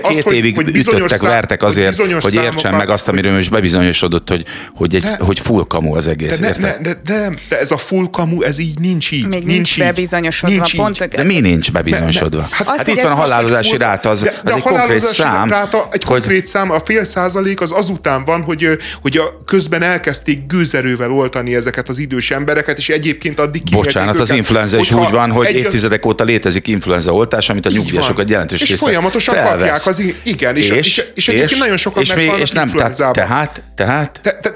[0.00, 3.50] Két hogy, évig hogy ütöttek, szám, vertek azért, hogy, hogy értsen meg azt, amiről most
[3.50, 4.44] bebizonyosodott, hogy,
[4.74, 6.38] hogy, egy, ne, hogy full kamu az egész.
[6.38, 9.28] De, ne, ne, de, nem, de ez a full kamu, ez így nincs így.
[9.28, 10.54] Még nincs, nincs bebizonyosodva.
[10.54, 11.08] Nincs pont, hogy...
[11.08, 12.40] De mi nincs bebizonyosodva?
[12.40, 12.54] Ne, ne.
[12.56, 15.48] Hát, hát itt van a halálozási ráta, az, de, de az egy konkrét szám.
[15.48, 16.04] Ráta, egy hogy...
[16.04, 21.54] konkrét szám, a fél százalék az azután van, hogy, hogy a közben elkezdték gőzerővel oltani
[21.54, 26.06] ezeket az idős embereket, és egyébként addig Bocsánat, az influenza is úgy van, hogy évtizedek
[26.06, 30.76] óta létezik influenza oltás, amit a nyugdíjasokat jelentős És folyamatosan kapják az igen, és, és,
[30.76, 34.50] és, és egyébként és, nagyon sokan és, meghalnak és nem, tehát, tehát, tehát, de, de,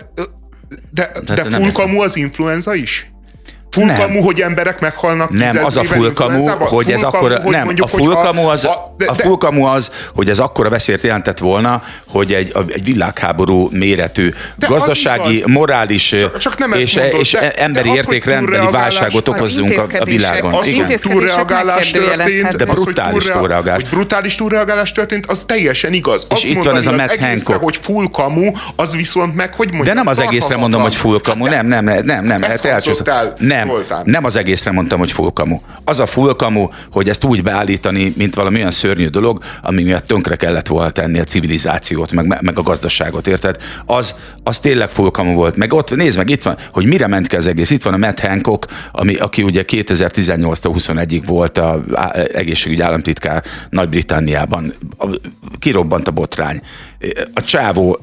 [0.91, 3.13] de, de, de full kamu az influenza is?
[3.73, 8.47] Fullkamu, hogy emberek meghalnak Nem, az a fullkamu, hogy ez akkor nem, mondjuk, a fullkamu
[8.47, 13.69] az, a, de, a az, hogy ez akkora veszélyt jelentett volna, hogy egy, egy világháború
[13.73, 19.29] méretű de gazdasági, morális csak, csak nem és, mondod, és de, emberi de értékrendbeli válságot
[19.29, 20.53] okozzunk a, a világon.
[20.53, 20.87] Az, Igen.
[20.87, 23.81] hogy túlreagálás történt, de brutális túlreagálás.
[23.83, 26.27] Hogy brutális túlreagálás történt, az teljesen igaz.
[26.31, 27.63] És itt van ez a Matt Hancock.
[27.63, 31.67] hogy fullkamu, az viszont meg, hogy mondjam, De nem az egészre mondom, hogy fullkamu, nem,
[31.67, 32.41] nem, nem, nem, nem,
[33.39, 34.03] nem, nem, Zoltán.
[34.07, 35.61] nem az egészre mondtam, hogy fullkamu.
[35.85, 40.37] Az a fullkamu, hogy ezt úgy beállítani, mint valami olyan szörnyű dolog, ami miatt tönkre
[40.37, 43.57] kellett volna tenni a civilizációt, meg, meg a gazdaságot, érted?
[43.87, 45.57] Az, az tényleg fullkamu volt.
[45.57, 47.71] Meg ott, nézd meg, itt van, hogy mire ment ki az egész.
[47.71, 51.83] Itt van a Matt Hancock, ami, aki ugye 2018-21-ig volt a
[52.33, 54.75] egészségügyi államtitkár Nagy-Britanniában.
[55.59, 56.61] Kirobbant a botrány.
[57.35, 57.99] A csávó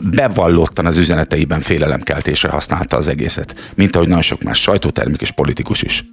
[0.00, 5.82] bevallottan az üzeneteiben félelemkeltésre használta az egészet, mint ahogy nagyon sok más sajtótermék és politikus
[5.82, 6.04] is.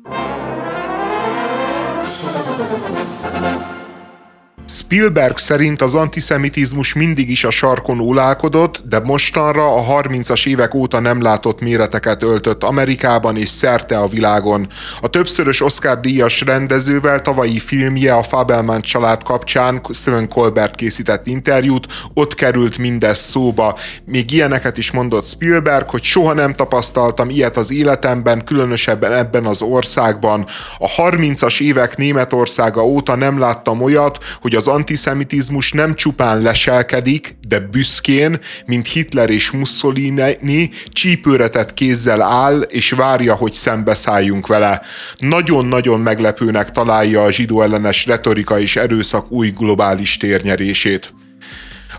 [4.77, 10.99] Spielberg szerint az antiszemitizmus mindig is a sarkon ólálkodott, de mostanra a 30-as évek óta
[10.99, 14.67] nem látott méreteket öltött Amerikában és szerte a világon.
[15.01, 22.35] A többszörös Oscar-díjas rendezővel tavalyi filmje a Fabelman család kapcsán Stephen Colbert készített interjút, ott
[22.35, 23.77] került mindez szóba.
[24.05, 29.61] Még ilyeneket is mondott Spielberg, hogy soha nem tapasztaltam ilyet az életemben, különösebben ebben az
[29.61, 30.45] országban.
[30.77, 37.59] A 30-as évek Németországa óta nem láttam olyat, hogy az antiszemitizmus nem csupán leselkedik, de
[37.59, 44.81] büszkén, mint Hitler és Mussolini csípőretett kézzel áll, és várja, hogy szembeszálljunk vele.
[45.17, 51.13] Nagyon-nagyon meglepőnek találja a zsidó ellenes retorika és erőszak új globális térnyerését.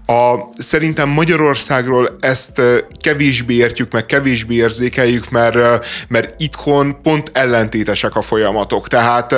[0.06, 2.60] A, szerintem Magyarországról ezt
[3.00, 8.88] kevésbé értjük, meg kevésbé érzékeljük, mert, mert itthon pont ellentétesek a folyamatok.
[8.88, 9.32] Tehát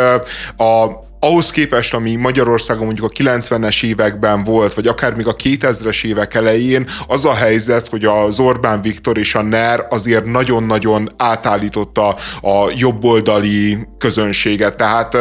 [0.57, 6.05] a, ahhoz képest, ami Magyarországon mondjuk a 90-es években volt, vagy akár még a 2000-es
[6.05, 12.09] évek elején, az a helyzet, hogy az Orbán Viktor és a NER azért nagyon-nagyon átállította
[12.41, 14.77] a jobboldali közönséget.
[14.77, 15.17] Tehát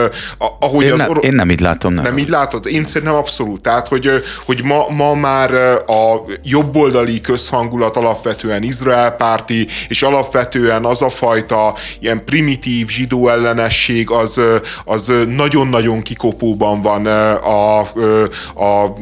[0.60, 0.98] ahogy én, az...
[0.98, 1.94] Ne, or- én nem így látom.
[1.94, 2.68] Nem, nem így látod?
[2.68, 3.62] Én szerintem abszolút.
[3.62, 4.10] Tehát, hogy,
[4.46, 5.54] hogy ma, ma már
[5.88, 14.10] a jobboldali közhangulat alapvetően Izrael párti, és alapvetően az a fajta ilyen primitív zsidó ellenesség
[14.10, 14.40] az,
[14.86, 18.96] az nagyon-nagyon nagyon kikopóban van a, a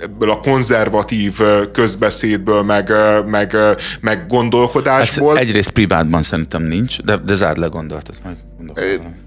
[0.00, 1.38] ebből a konzervatív
[1.72, 2.92] közbeszédből, meg,
[3.26, 3.56] meg,
[4.00, 5.36] meg gondolkodásból.
[5.36, 8.36] Ez egyrészt privátban szerintem nincs, de, de zárd le gondolatot majd.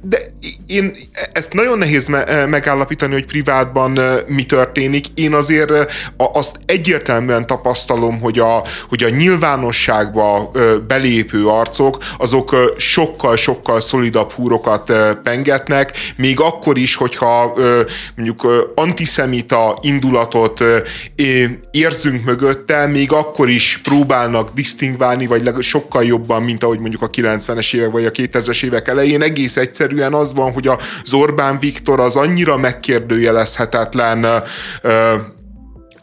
[0.02, 0.20] De
[0.68, 0.96] én
[1.34, 5.06] ezt nagyon nehéz me- megállapítani, hogy privátban mi történik.
[5.16, 5.72] Én azért
[6.18, 10.52] azt egyértelműen tapasztalom, hogy a, hogy a nyilvánosságba
[10.88, 17.58] belépő arcok, azok sokkal-sokkal szolidabb húrokat pengetnek, még akkor is, hogyha
[18.16, 20.64] mondjuk antiszemita indulatot
[21.72, 27.76] érzünk mögötte, még akkor is próbálnak disztingválni, vagy sokkal jobban, mint ahogy mondjuk a 90-es
[27.76, 29.21] évek vagy a 2000-es évek elején.
[29.22, 34.26] Egész egyszerűen az van, hogy az Orbán Viktor az annyira megkérdőjelezhetetlen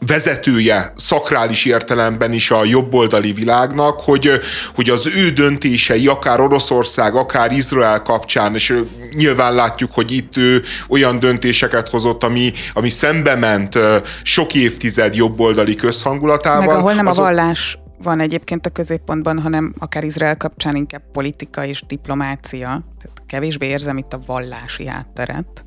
[0.07, 4.31] vezetője szakrális értelemben is a jobboldali világnak, hogy,
[4.75, 8.73] hogy az ő döntései, akár Oroszország, akár Izrael kapcsán, és
[9.15, 13.79] nyilván látjuk, hogy itt ő olyan döntéseket hozott, ami, ami szembe ment
[14.23, 16.65] sok évtized jobboldali közhangulatával.
[16.65, 17.23] Meg ahol nem azok...
[17.23, 22.67] a vallás van egyébként a középpontban, hanem akár Izrael kapcsán inkább politika és diplomácia.
[22.67, 25.63] Tehát kevésbé érzem itt a vallási hátteret.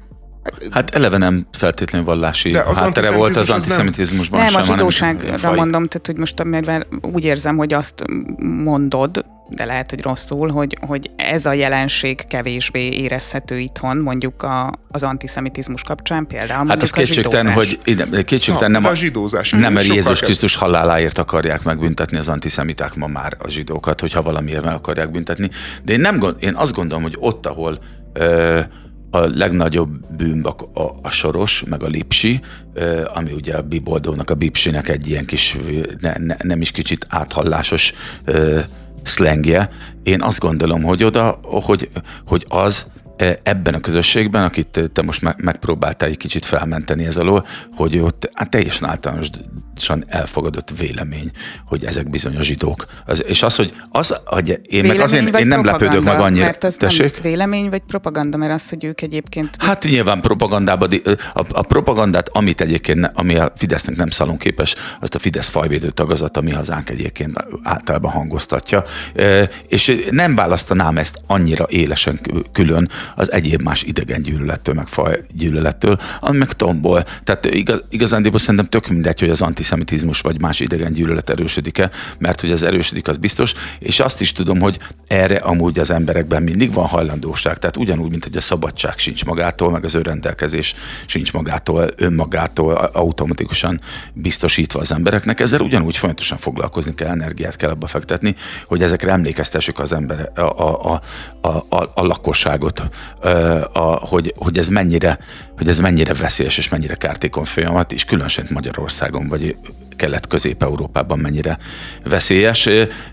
[0.70, 4.61] Hát eleve nem feltétlenül vallási De az háttere volt az antiszemitizmusban nem, sem.
[4.61, 8.05] Nem, a zsidóságra mondom, tehát hogy most amivel úgy érzem, hogy azt
[8.62, 9.24] mondod,
[9.55, 15.03] de lehet, hogy rosszul, hogy, hogy ez a jelenség kevésbé érezhető itthon, mondjuk a, az
[15.03, 16.68] antiszemitizmus kapcsán például.
[16.68, 17.78] Hát az kétségtelen, hogy
[18.24, 19.50] kétségtelen nem, a, a zsidózás.
[19.50, 24.64] nem mert Jézus Krisztus haláláért akarják megbüntetni az antiszemiták ma már a zsidókat, hogyha valamiért
[24.64, 25.50] meg akarják büntetni.
[25.84, 27.78] De én, nem, én azt gondolom, hogy ott, ahol
[28.12, 28.61] ö,
[29.14, 32.40] a legnagyobb bűn a, a, a soros, meg a lipsi,
[33.14, 35.57] ami ugye a biboldónak, a bipsinek egy ilyen kis,
[36.00, 37.92] ne, ne, nem is kicsit áthallásos
[39.03, 39.68] szlengje.
[40.03, 41.90] Én azt gondolom, hogy oda, hogy,
[42.26, 42.86] hogy az
[43.16, 47.46] E, ebben a közösségben, akit te most megpróbáltál egy kicsit felmenteni ez alól,
[47.76, 49.34] hogy ott hát teljesen általánosan
[50.07, 51.31] elfogadott vélemény,
[51.66, 52.87] hogy ezek bizony a zsidók.
[53.07, 56.45] Az, és az, hogy az, hogy én vélemény meg azért én nem lepődök meg annyira.
[56.45, 57.12] Mert az Tessék?
[57.12, 59.57] nem vélemény vagy propaganda, mert az, hogy ők egyébként...
[59.59, 60.91] Hát nyilván propagandában,
[61.35, 66.37] a, a propagandát, amit egyébként, ami a Fidesznek nem szalonképes, azt a Fidesz fajvédő tagozat,
[66.37, 68.85] ami hazánk egyébként általában hangoztatja.
[69.68, 72.20] És nem választanám ezt annyira élesen
[72.53, 77.05] külön, az egyéb más idegen gyűlölettől, meg faj gyűlölettől, ami meg tombol.
[77.25, 82.40] Tehát igaz, igazándiból szerintem tök mindegy, hogy az antiszemitizmus vagy más idegen gyűlölet erősödik-e, mert
[82.40, 86.72] hogy az erősödik, az biztos, és azt is tudom, hogy erre amúgy az emberekben mindig
[86.72, 90.74] van hajlandóság, tehát ugyanúgy, mint hogy a szabadság sincs magától, meg az önrendelkezés
[91.06, 93.80] sincs magától, önmagától automatikusan
[94.12, 98.34] biztosítva az embereknek, ezzel ugyanúgy folyamatosan foglalkozni kell, energiát kell abba fektetni,
[98.66, 101.00] hogy ezekre emlékeztessük az ember, a, a,
[101.40, 102.82] a, a, a lakosságot,
[103.72, 105.18] a, hogy, hogy, ez mennyire,
[105.62, 109.56] hogy ez mennyire veszélyes és mennyire kártékony folyamat, és különösen Magyarországon, vagy
[110.02, 111.58] kelet-közép-európában mennyire
[112.04, 112.68] veszélyes.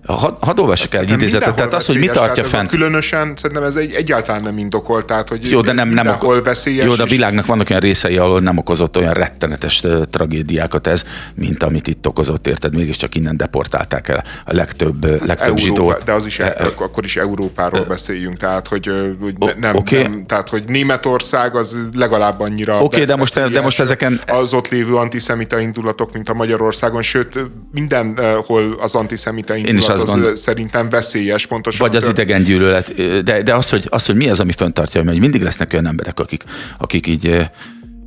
[0.05, 2.69] Hadd had olvassak el egy idézetet, tehát az, hogy mi tartja fent.
[2.69, 6.85] Különösen szerintem ez egy, egyáltalán nem indokolt, tehát hogy jó, de nem, nem ok- veszélyes.
[6.85, 11.63] Jó, de a világnak vannak olyan részei, ahol nem okozott olyan rettenetes tragédiákat ez, mint
[11.63, 12.75] amit itt okozott, érted?
[12.75, 16.03] Mégiscsak innen deportálták el a legtöbb, hát legtöbb Európa, zsidót.
[16.03, 18.91] De az is, e, akkor is Európáról beszéljünk, tehát hogy,
[19.21, 20.01] hogy nem, okay.
[20.01, 24.19] nem, tehát hogy Németország az legalább annyira Oké, okay, de most, de most ezeken...
[24.27, 27.35] Az ott lévő antiszemita indulatok, mint a Magyarországon, sőt
[27.71, 30.35] mindenhol az antiszemita indulat az gond...
[30.35, 31.87] szerintem veszélyes, pontosan.
[31.87, 35.19] Vagy az idegen gyűlölet, de, de az, hogy, az, hogy mi az, ami föntartja, hogy
[35.19, 36.43] mindig lesznek olyan emberek, akik,
[36.77, 37.49] akik így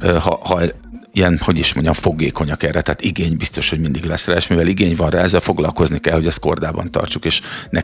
[0.00, 0.60] ha, ha
[1.12, 4.66] ilyen, hogy is mondjam, fogékonyak erre, tehát igény biztos, hogy mindig lesz rá, és mivel
[4.66, 7.40] igény van rá, ezzel foglalkozni kell, hogy ezt kordában tartsuk, és
[7.70, 7.80] ne,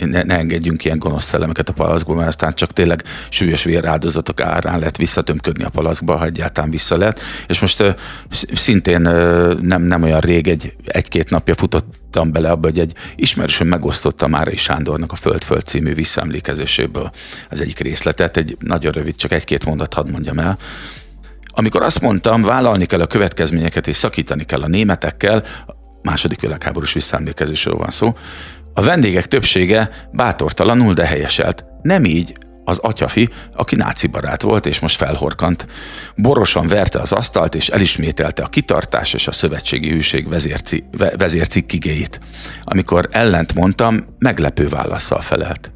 [0.00, 4.78] ne, ne engedjünk ilyen gonosz szellemeket a palaszkból, mert aztán csak tényleg súlyos véráldozatok árán
[4.78, 7.20] lehet visszatömködni a palaszkba, ha egyáltalán vissza lehet.
[7.46, 7.94] És most uh,
[8.52, 13.68] szintén uh, nem, nem olyan rég, egy, egy-két napja futott bele abba, hogy egy ismerősöm
[13.68, 17.10] megosztotta Márai Sándornak a Föld Föld című visszaemlékezéséből
[17.50, 20.58] az egyik részletet, egy nagyon rövid, csak egy-két mondat hadd mondjam el.
[21.58, 25.42] Amikor azt mondtam, vállalni kell a következményeket és szakítani kell a németekkel,
[26.02, 28.16] második világháborús visszaemlékezésről van szó,
[28.74, 31.64] a vendégek többsége bátortalanul, de helyeselt.
[31.82, 32.32] Nem így,
[32.64, 35.66] az atyafi, aki náci barát volt, és most felhorkant.
[36.16, 40.84] Borosan verte az asztalt, és elismételte a kitartás és a szövetségi hűség vezérci,
[41.16, 42.20] vezércikkigéit.
[42.62, 45.72] Amikor ellent mondtam, meglepő válaszsal felelt.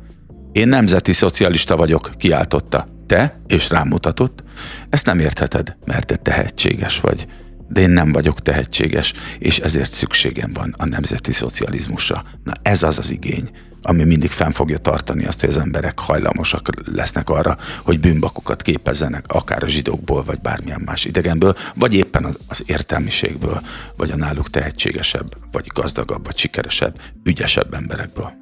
[0.53, 2.87] Én nemzeti szocialista vagyok, kiáltotta.
[3.11, 4.43] Te, és rám mutatott,
[4.91, 7.27] ezt nem értheted, mert te tehetséges vagy.
[7.69, 12.25] De én nem vagyok tehetséges, és ezért szükségem van a nemzeti szocializmusra.
[12.45, 13.51] Na ez az az igény,
[13.83, 19.25] ami mindig fenn fogja tartani azt, hogy az emberek hajlamosak lesznek arra, hogy bűnbakokat képezzenek,
[19.29, 23.61] akár a zsidókból, vagy bármilyen más idegenből, vagy éppen az értelmiségből,
[23.97, 28.40] vagy a náluk tehetségesebb, vagy gazdagabb, vagy sikeresebb, ügyesebb emberekből.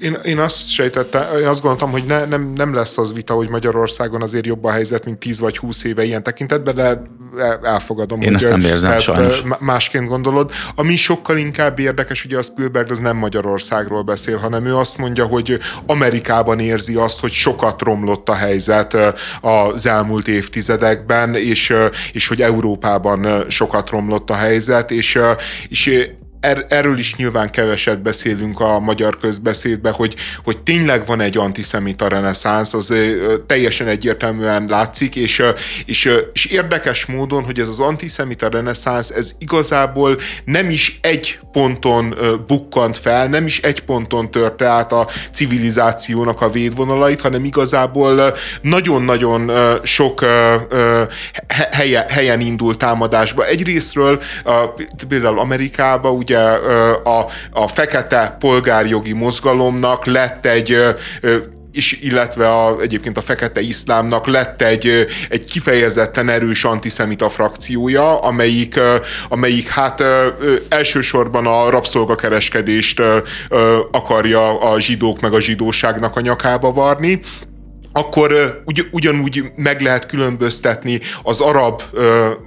[0.00, 3.48] Én, én azt sejtettem, én azt gondoltam, hogy ne, nem, nem lesz az vita, hogy
[3.48, 7.02] Magyarországon azért jobb a helyzet, mint 10 vagy 20 éve ilyen tekintetben, de
[7.62, 9.42] elfogadom, én hogy ezt nem érzem, ezt sajnos.
[9.58, 10.52] másként gondolod.
[10.74, 15.26] Ami sokkal inkább érdekes, ugye a Spielberg az nem Magyarországról beszél, hanem ő azt mondja,
[15.26, 18.96] hogy Amerikában érzi azt, hogy sokat romlott a helyzet
[19.40, 21.74] az elmúlt évtizedekben, és,
[22.12, 25.18] és hogy Európában sokat romlott a helyzet, és,
[25.68, 26.10] és
[26.44, 30.14] er, erről is nyilván keveset beszélünk a magyar közbeszédben, hogy,
[30.44, 32.92] hogy tényleg van egy antiszemita reneszánsz, az
[33.46, 35.42] teljesen egyértelműen látszik, és,
[35.86, 42.14] és, és érdekes módon, hogy ez az antiszemita reneszánsz, ez igazából nem is egy ponton
[42.46, 48.22] bukkant fel, nem is egy ponton törte át a civilizációnak a védvonalait, hanem igazából
[48.62, 49.50] nagyon-nagyon
[49.82, 50.24] sok
[51.70, 53.46] helye, helyen indult támadásba.
[53.46, 54.22] Egyrésztről
[55.08, 56.46] például Amerikában ugye ugye
[57.10, 60.76] a, a fekete polgárjogi mozgalomnak lett egy
[61.72, 68.80] és illetve a, egyébként a fekete iszlámnak lett egy, egy kifejezetten erős antiszemita frakciója, amelyik,
[69.28, 70.02] amelyik hát
[70.68, 73.02] elsősorban a rabszolgakereskedést
[73.90, 77.20] akarja a zsidók meg a zsidóságnak a nyakába varni
[77.96, 81.82] akkor ugy, ugyanúgy meg lehet különböztetni az arab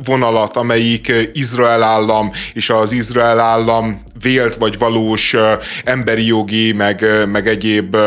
[0.06, 5.36] vonalat, amelyik Izrael állam és az Izrael állam vélt vagy valós
[5.84, 7.98] emberi jogi, meg, meg egyéb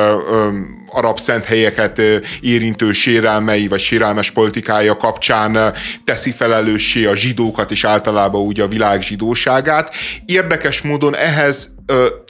[0.93, 2.03] arab szent helyeket
[2.41, 5.75] érintő sérelmei vagy sérelmes politikája kapcsán
[6.05, 9.95] teszi felelőssé a zsidókat és általában úgy a világ zsidóságát.
[10.27, 11.69] Érdekes módon ehhez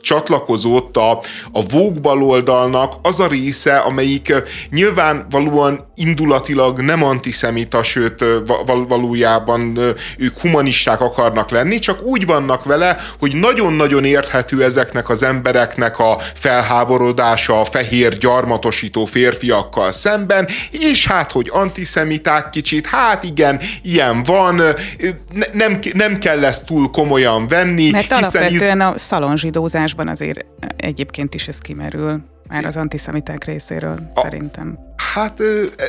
[0.01, 1.11] csatlakozott a,
[1.53, 4.35] a Vogue baloldalnak az a része, amelyik
[4.71, 8.25] nyilvánvalóan indulatilag nem antiszemita, sőt
[8.67, 9.79] val, valójában
[10.19, 16.19] ők humanisták akarnak lenni, csak úgy vannak vele, hogy nagyon-nagyon érthető ezeknek az embereknek a
[16.35, 18.19] felháborodása a fehér
[18.51, 26.19] gyarmatosító férfiakkal szemben, és hát, hogy antiszemiták kicsit, hát igen, ilyen van, ne, nem, nem
[26.19, 27.91] kell ezt túl komolyan venni.
[27.91, 30.45] Mert alapvetően a szalonzsi zsidózásban azért
[30.77, 34.79] egyébként is ez kimerül, már az antiszemiták részéről, a, szerintem.
[35.15, 35.43] Hát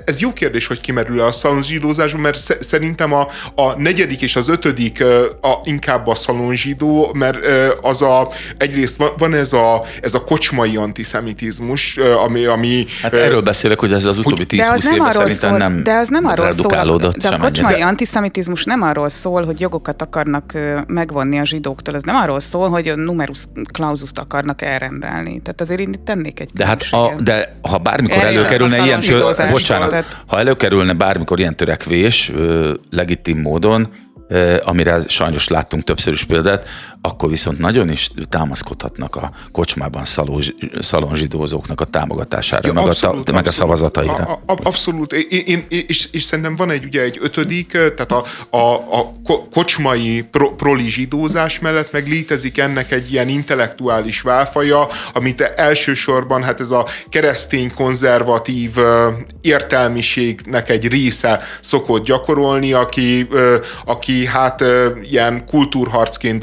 [0.05, 5.03] ez jó kérdés, hogy kimerül a szalonzsidózásban, mert szerintem a, a negyedik és az ötödik
[5.41, 7.37] a, inkább a szalonzsidó, mert
[7.81, 12.45] az a, egyrészt van, ez, a, ez a kocsmai antiszemitizmus, ami...
[12.45, 16.07] ami hát erről beszélek, hogy ez az utóbbi 10-20 évben szerintem szól, nem De az
[16.07, 17.85] nem arról szól, de a kocsmai de...
[17.85, 20.53] antiszemitizmus nem arról szól, hogy jogokat akarnak
[20.87, 25.41] megvonni a zsidóktól, ez nem arról szól, hogy a numerus clausust akarnak elrendelni.
[25.41, 30.05] Tehát azért én tennék egy De hát a, de ha bármikor előkerülne ilyen kö, bocsánat,
[30.27, 32.31] ha előkerülne bármikor ilyen törekvés
[32.89, 33.89] legitim módon,
[34.63, 36.67] amire sajnos láttunk többször is példát,
[37.01, 40.03] akkor viszont nagyon is támaszkodhatnak a kocsmában
[40.79, 44.13] szalonzsidózóknak a támogatására, ja, meg, abszolút, a, meg a szavazataira.
[44.13, 48.23] A, a, abszolút, én, én, és, és szerintem van egy, ugye egy ötödik, tehát a,
[48.49, 49.13] a, a
[49.51, 56.59] kocsmai pro, proli zsidózás mellett meg létezik ennek egy ilyen intellektuális válfaja, amit elsősorban hát
[56.59, 58.75] ez a keresztény konzervatív
[59.41, 63.27] értelmiségnek egy része szokott gyakorolni, aki,
[63.85, 64.63] aki hát
[65.03, 66.39] ilyen kultúrharcként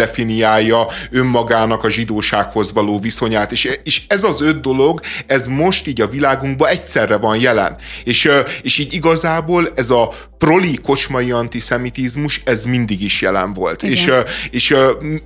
[0.49, 6.01] definiálja önmagának a zsidósághoz való viszonyát, és, és ez az öt dolog, ez most így
[6.01, 7.77] a világunkban egyszerre van jelen.
[8.05, 8.29] És,
[8.63, 13.83] és így igazából ez a proli kocsmai antiszemitizmus, ez mindig is jelen volt.
[13.83, 14.11] És,
[14.51, 14.75] és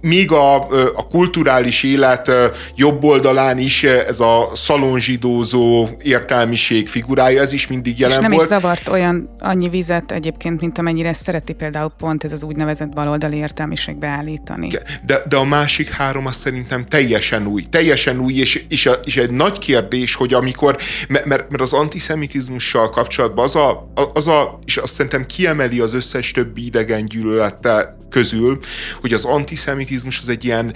[0.01, 0.55] még a,
[0.97, 2.31] a kulturális élet
[2.75, 8.43] jobb oldalán is ez a szalonzsidózó értelmiség figurája, ez is mindig jelen és nem volt.
[8.43, 13.37] is zavart olyan annyi vizet egyébként, mint amennyire szereti például pont ez az úgynevezett baloldali
[13.37, 14.69] értelmiségbe állítani.
[15.05, 17.63] De, de a másik három az szerintem teljesen új.
[17.71, 20.77] Teljesen új, és, és, a, és egy nagy kérdés, hogy amikor,
[21.09, 26.31] mert, mert az antiszemitizmussal kapcsolatban az a, az a, és azt szerintem kiemeli az összes
[26.31, 28.59] többi idegen gyűlölete közül,
[29.01, 30.75] hogy az antiszemitizmus az egy ilyen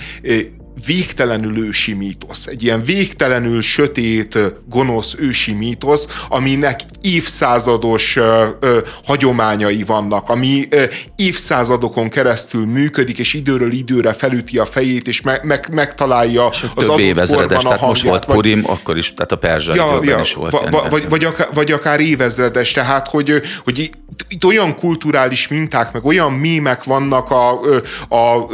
[0.87, 9.83] végtelenül ősi mítosz, egy ilyen végtelenül sötét, gonosz ősi mítosz, aminek évszázados ö, ö, hagyományai
[9.83, 10.83] vannak, ami ö,
[11.17, 16.85] évszázadokon keresztül működik, és időről időre felüti a fejét, és me, meg, megtalálja és az
[16.85, 20.19] adott évezredes, tehát hangját, most volt vagy, Purim, akkor is, tehát a perzsa ja, ja,
[20.19, 20.69] is volt.
[20.71, 23.91] Va, vagy, vagy, akár, vagy akár évezredes, tehát hogy, hogy
[24.29, 27.61] itt olyan kulturális minták, meg olyan mémek vannak a,
[28.09, 28.47] a, a,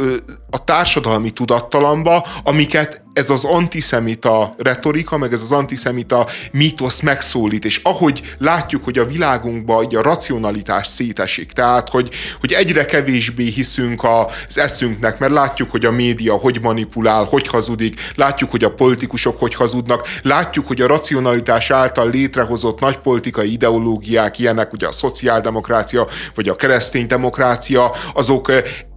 [0.53, 7.79] a társadalmi tudattalamba, amiket ez az antiszemita retorika, meg ez az antiszemita mítosz megszólít, és
[7.83, 14.57] ahogy látjuk, hogy a világunkban a racionalitás szétesik, tehát hogy, hogy egyre kevésbé hiszünk az
[14.57, 19.53] eszünknek, mert látjuk, hogy a média hogy manipulál, hogy hazudik, látjuk, hogy a politikusok hogy
[19.53, 26.49] hazudnak, látjuk, hogy a racionalitás által létrehozott nagy politikai ideológiák, ilyenek ugye a szociáldemokrácia, vagy
[26.49, 28.51] a keresztény demokrácia, azok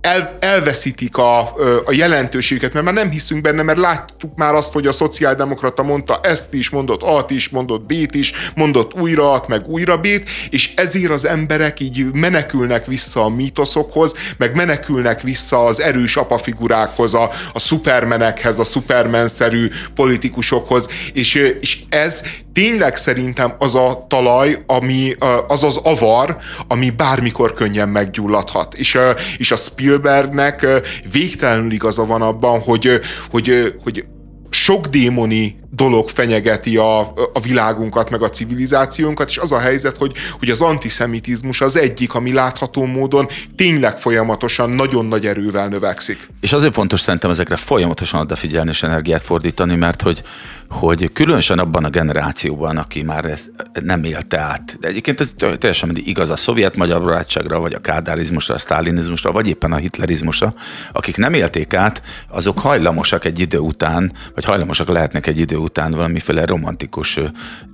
[0.06, 1.40] el, elveszítik a,
[1.84, 6.20] a jelentőséget, mert már nem hiszünk benne, mert láttuk már azt, hogy a szociáldemokrata mondta
[6.22, 10.72] ezt is, mondott A-t is, mondott B-t is, mondott újra A-t, meg újra B-t, és
[10.76, 17.30] ezért az emberek így menekülnek vissza a mítoszokhoz, meg menekülnek vissza az erős apafigurákhoz, a,
[17.52, 22.22] a szupermenekhez, a szupermenszerű politikusokhoz, és, és ez
[22.56, 25.14] tényleg szerintem az a talaj, ami,
[25.46, 26.36] az az avar,
[26.68, 28.74] ami bármikor könnyen meggyulladhat.
[28.74, 28.98] És,
[29.36, 30.66] és a Spielbergnek
[31.12, 33.00] végtelenül igaza van abban, hogy,
[33.30, 34.06] hogy, hogy
[34.50, 37.00] sok démoni dolog fenyegeti a,
[37.32, 42.14] a világunkat, meg a civilizációnkat, és az a helyzet, hogy, hogy az antiszemitizmus az egyik,
[42.14, 46.28] ami látható módon tényleg folyamatosan nagyon nagy erővel növekszik.
[46.40, 50.22] És azért fontos szerintem ezekre folyamatosan odafigyelni és energiát fordítani, mert hogy,
[50.68, 53.50] hogy különösen abban a generációban, aki már ezt
[53.82, 58.54] nem élte át, de egyébként ez teljesen igaz a szovjet magyar barátságra, vagy a kádárizmusra,
[58.54, 60.54] a sztálinizmusra, vagy éppen a hitlerizmusra,
[60.92, 65.90] akik nem élték át, azok hajlamosak egy idő után, vagy hajlamosak lehetnek egy idő után
[65.90, 67.20] valamiféle romantikus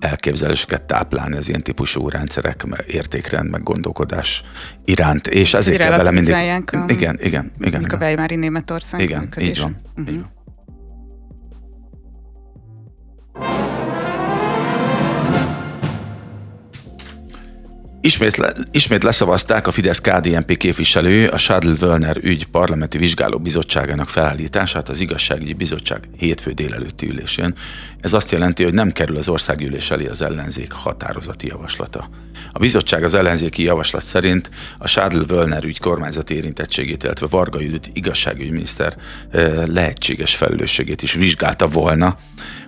[0.01, 4.43] elképzeléseket táplálni az ilyen típusú rendszerek, értékrend, meg gondolkodás
[4.85, 5.27] iránt.
[5.27, 6.35] És ezért kell vele mindig...
[6.35, 7.85] A, igen, igen, igen.
[7.85, 9.81] A Weimári Németország Igen, így van.
[9.97, 10.15] Uh-huh.
[10.15, 10.41] Így van.
[18.05, 24.89] Ismét, le, ismét leszavazták a fidesz KDNP képviselő a Schadl Wölner ügy parlamenti vizsgálóbizottságának felállítását
[24.89, 27.55] az igazságügyi bizottság hétfő délelőtti ülésén.
[28.01, 32.09] Ez azt jelenti, hogy nem kerül az országgyűlés elé az ellenzék határozati javaslata.
[32.53, 37.91] A bizottság az ellenzéki javaslat szerint a Schadl Wölner ügy kormányzati érintettségét, illetve Varga Judit
[37.93, 38.97] igazságügyminiszter
[39.67, 42.17] lehetséges felelősségét is vizsgálta volna.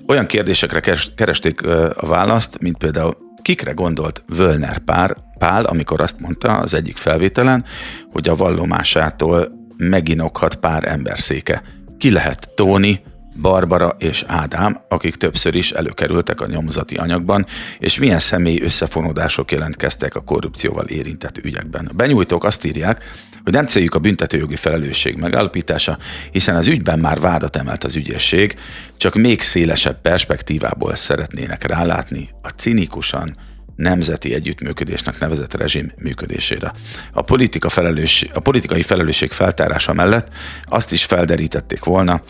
[0.07, 0.81] Olyan kérdésekre
[1.15, 6.97] keresték a választ, mint például kikre gondolt Völner pár, Pál, amikor azt mondta az egyik
[6.97, 7.65] felvételen,
[8.13, 11.63] hogy a vallomásától meginokhat pár emberszéke.
[11.99, 13.03] Ki lehet Tóni,
[13.41, 17.47] Barbara és Ádám, akik többször is előkerültek a nyomzati anyagban,
[17.79, 21.87] és milyen személyi összefonódások jelentkeztek a korrupcióval érintett ügyekben.
[21.87, 23.05] A benyújtók azt írják,
[23.45, 25.99] hogy nem céljuk a büntetőjogi felelősség megállapítása,
[26.31, 28.55] hiszen az ügyben már vádat emelt az ügyészség,
[28.97, 33.37] csak még szélesebb perspektívából szeretnének rálátni a cinikusan
[33.77, 36.73] nemzeti együttműködésnek nevezett rezsim működésére.
[37.13, 40.29] A, politika felelős, a politikai felelősség feltárása mellett
[40.65, 42.23] azt is felderítették volna,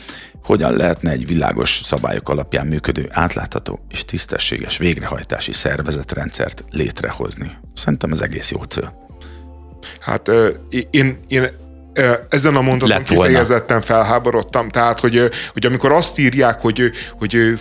[0.44, 7.50] hogyan lehetne egy világos szabályok alapján működő, átlátható és tisztességes végrehajtási szervezetrendszert létrehozni.
[7.74, 9.02] Szerintem ez egész jó cél.
[10.00, 10.30] Hát
[10.90, 11.48] én, én
[12.28, 14.68] ezen a mondaton kifejezetten felháborodtam.
[14.68, 17.54] Tehát, hogy, hogy amikor azt írják, hogy, hogy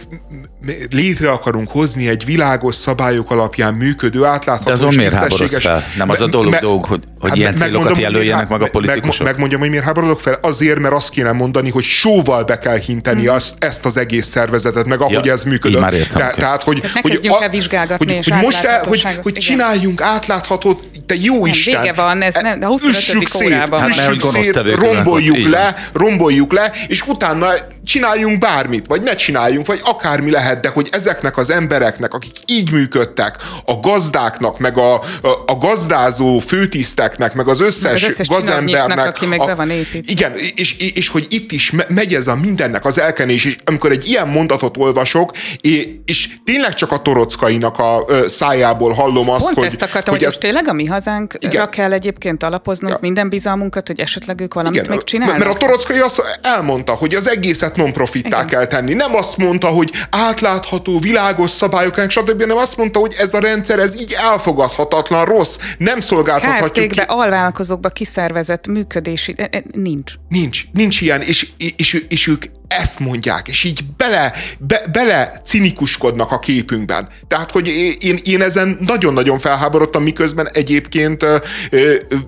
[0.90, 5.84] létre akarunk hozni egy világos szabályok alapján működő, átlátható De azon miért háborodsz fel?
[5.98, 9.18] Nem az a dolog, me, dolog hogy, hogy hát ilyen célokat jelöljenek meg a politikusok?
[9.18, 10.40] Meg, megmondjam, hogy miért háborodok fel?
[10.42, 13.36] Azért, mert azt kéne mondani, hogy sóval be kell hinteni hmm.
[13.36, 15.82] azt, ezt az egész szervezetet, meg ahogy ja, ez működött.
[15.82, 17.50] Már értem, Te, Tehát, hogy, hogy, hogy, a,
[17.98, 21.82] hogy, hogy most el, hogy, hogy csináljunk átláthatót, te jó nem, Isten!
[21.82, 23.36] Vége van, ez nem, a 25.
[23.36, 23.80] órában.
[23.80, 27.48] Hát, mert, szét, romboljuk le, romboljuk le, és utána
[27.84, 32.72] csináljunk bármit, vagy ne csináljunk, vagy akármi lehet, de hogy ezeknek az embereknek, akik így
[32.72, 35.02] működtek, a gazdáknak, meg a, a,
[35.46, 39.08] a gazdázó főtiszteknek, meg az összes, meg az összes gazembernek.
[39.08, 40.12] aki meg a, be van építve.
[40.12, 44.08] Igen, és, és hogy itt is megy ez a mindennek az elkenés, és amikor egy
[44.08, 49.66] ilyen mondatot olvasok, és, és tényleg csak a torockainak a szájából hallom azt, Pont hogy...
[49.66, 50.42] ezt akartam, hogy, hogy ezt...
[50.42, 53.00] tényleg a mi hazánkra kell egyébként alapoznunk ja.
[53.02, 55.38] minden bizalmunkat, hogy esetleg ők valamit Igen, még csinálnak.
[55.38, 58.94] Mert a torockai azt elmondta, hogy az egészet non-profittá kell tenni.
[58.94, 63.80] Nem azt mondta, hogy átlátható, világos szabályok, stb., hanem azt mondta, hogy ez a rendszer,
[63.80, 67.00] ez így elfogadhatatlan, rossz, nem szolgáltathatjuk ki.
[67.06, 70.14] alvállalkozókba kiszervezett működési, e, e, nincs.
[70.30, 72.44] Nincs, nincs ilyen, és, és, és ők
[72.80, 77.08] ezt mondják, és így bele, be, bele cinikuskodnak a képünkben.
[77.28, 77.68] Tehát, hogy
[78.00, 81.26] én, én ezen nagyon-nagyon felháborodtam, miközben egyébként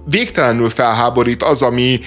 [0.06, 2.00] végtelenül felháborít az, ami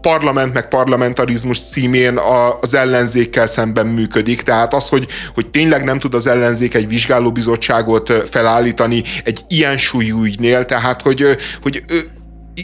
[0.00, 2.18] parlament meg parlamentarizmus címén
[2.60, 4.42] az ellenzékkel szemben működik.
[4.42, 10.24] Tehát az, hogy, hogy tényleg nem tud az ellenzék egy vizsgálóbizottságot felállítani egy ilyen súlyú
[10.24, 11.24] ügynél, tehát hogy,
[11.62, 11.84] hogy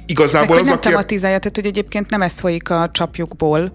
[0.06, 0.90] igazából meg, az hogy nem a kér...
[0.90, 3.72] tematizálja, tehát hogy egyébként nem ez folyik a csapjukból,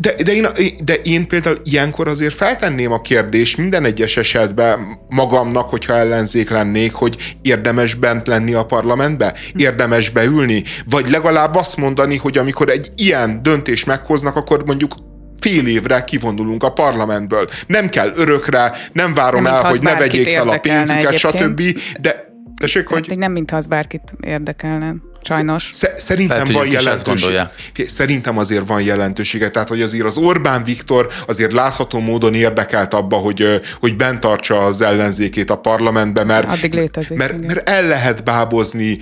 [0.00, 0.46] De, de, én,
[0.84, 6.92] de én például ilyenkor azért feltenném a kérdést minden egyes esetben magamnak, hogyha ellenzék lennék,
[6.92, 9.34] hogy érdemes bent lenni a parlamentbe?
[9.56, 10.62] Érdemes beülni?
[10.88, 14.94] Vagy legalább azt mondani, hogy amikor egy ilyen döntés meghoznak, akkor mondjuk
[15.40, 17.48] fél évre kivonulunk a parlamentből.
[17.66, 21.62] Nem kell örökre, nem várom nem, el, hogy ne vegyék fel a pénzüket, stb.
[22.00, 22.26] De
[22.58, 23.18] Tessék, hát hogy...
[23.18, 24.94] Nem mintha az bárkit érdekelne.
[25.28, 25.70] Sajnos.
[25.96, 27.40] Szerintem Lehet, van jelentőség.
[27.86, 29.48] Szerintem azért van jelentősége.
[29.50, 34.64] Tehát, hogy azért az Orbán Viktor azért látható módon érdekelt abba, hogy, hogy bent tartsa
[34.64, 38.98] az ellenzékét a parlamentbe, mert, Addig létezik, mert, mert el lehet bábozni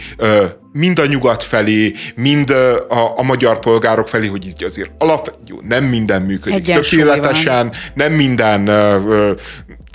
[0.73, 2.51] mind a nyugat felé, mind
[2.89, 7.67] a, a magyar polgárok felé, hogy így azért alap, jó, nem minden működik Egyensúly tökéletesen,
[7.67, 7.71] van.
[7.95, 8.69] nem minden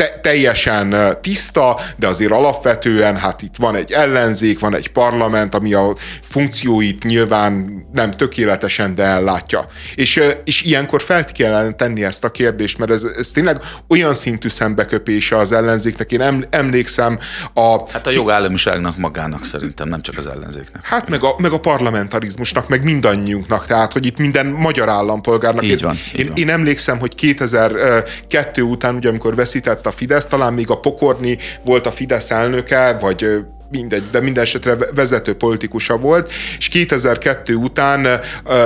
[0.01, 5.73] te, teljesen tiszta, de azért alapvetően hát itt van egy ellenzék, van egy parlament, ami
[5.73, 9.65] a funkcióit nyilván nem tökéletesen, de ellátja.
[9.95, 14.49] És, és ilyenkor fel kellene tenni ezt a kérdést, mert ez, ez tényleg olyan szintű
[14.49, 16.11] szembeköpése az ellenzéknek.
[16.11, 17.19] Én emlékszem
[17.53, 17.91] a...
[17.91, 20.85] Hát a jogállamiságnak magának szerintem, nem csak az ellenzéknek.
[20.85, 25.63] Hát meg a, meg a parlamentarizmusnak, meg mindannyiunknak, tehát hogy itt minden magyar állampolgárnak.
[25.65, 26.37] Így van, én, így van.
[26.37, 31.85] én emlékszem, hogy 2002 után, ugye amikor veszített a Fidesz, talán még a Pokorni volt
[31.85, 33.25] a Fidesz elnöke, vagy
[33.69, 38.07] mindegy, de minden esetre vezető politikusa volt, és 2002 után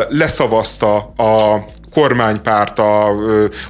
[0.10, 1.64] leszavazta a
[1.96, 3.08] kormánypárt a,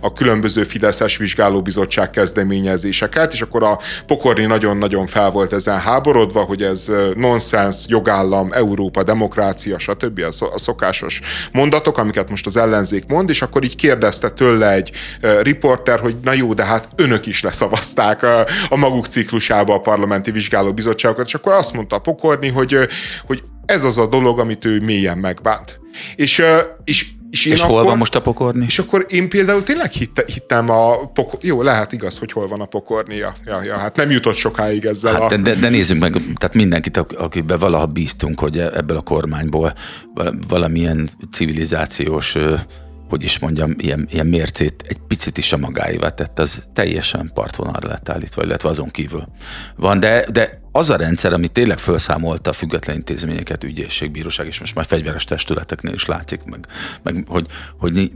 [0.01, 6.63] a különböző Fideszes vizsgálóbizottság kezdeményezéseket, és akkor a Pokorni nagyon-nagyon fel volt ezen háborodva, hogy
[6.63, 10.21] ez nonsens, jogállam, Európa, demokrácia, stb.
[10.53, 11.21] a szokásos
[11.51, 14.91] mondatok, amiket most az ellenzék mond, és akkor így kérdezte tőle egy
[15.41, 18.23] riporter, hogy na jó, de hát önök is leszavazták
[18.69, 22.77] a, maguk ciklusába a parlamenti vizsgálóbizottságokat, és akkor azt mondta a Pokorni, hogy,
[23.25, 25.79] hogy ez az a dolog, amit ő mélyen megbánt.
[26.15, 26.43] És,
[26.83, 27.05] és
[27.35, 28.65] és, én és akkor, hol van most a pokorni?
[28.67, 31.39] És akkor én például tényleg hitte, hittem a pokor...
[31.41, 33.15] Jó, lehet igaz, hogy hol van a pokorni.
[33.15, 35.37] Ja, ja, ja hát nem jutott sokáig ezzel hát, a...
[35.37, 39.73] De, de nézzük meg, tehát mindenkit, akiben valaha bíztunk, hogy ebből a kormányból
[40.47, 42.37] valamilyen civilizációs
[43.09, 47.87] hogy is mondjam, ilyen, ilyen mércét egy picit is a magáévá tett, az teljesen partvonalra
[47.87, 49.27] lett állítva, illetve azon kívül
[49.75, 49.99] van.
[49.99, 54.75] De, de az a rendszer, ami tényleg felszámolta a független intézményeket, ügyészség, bíróság, és most
[54.75, 56.65] már fegyveres testületeknél is látszik, meg,
[57.03, 57.47] meg hogy,
[57.79, 58.11] hogy,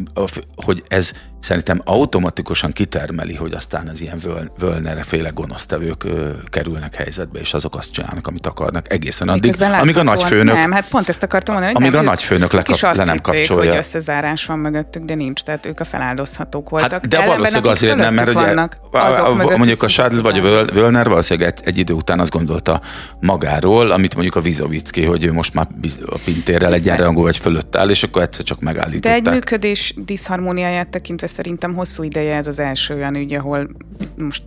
[0.55, 4.21] hogy ez szerintem automatikusan kitermeli, hogy aztán az ilyen
[4.57, 9.97] Völnere féle gonosztevők ö, kerülnek helyzetbe, és azok azt csinálnak, amit akarnak egészen addig, amíg
[9.97, 10.55] a nagyfőnök...
[10.55, 13.21] Nem, hát pont ezt akartam mondani, hogy amíg nem, a nagyfőnök le, kap, le nem
[13.21, 13.69] kapcsolja.
[13.69, 16.91] hogy összezárás van mögöttük, de nincs, tehát ők a feláldozhatók voltak.
[16.91, 20.65] Hát, de Ellenben, valószínűleg azért nem, mert ugye a, a, mondjuk a Sádl vagy a
[20.65, 22.81] Völner valószínűleg egy, egy idő után azt gondolta
[23.19, 25.67] magáról, amit mondjuk a Vizovicki, hogy ő most már
[26.05, 29.21] a pintérrel egyenrangú vagy fölött áll, és akkor egyszer csak megállították.
[29.21, 33.69] De egy működés diszharmóniáját tekintve szerintem hosszú ideje ez az első olyan ügy, ahol
[34.17, 34.45] most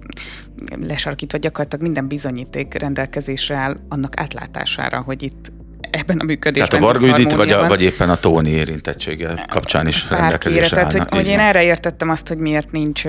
[0.80, 5.52] lesarkítva gyakorlatilag minden bizonyíték rendelkezésre áll annak átlátására, hogy itt
[5.90, 6.68] ebben a működésben.
[6.68, 10.92] Tehát a Varga Judit, vagy, a, vagy éppen a Tóni érintettsége kapcsán is rendelkezésre Tehát,
[10.92, 13.04] hogy, hogy én erre értettem azt, hogy miért nincs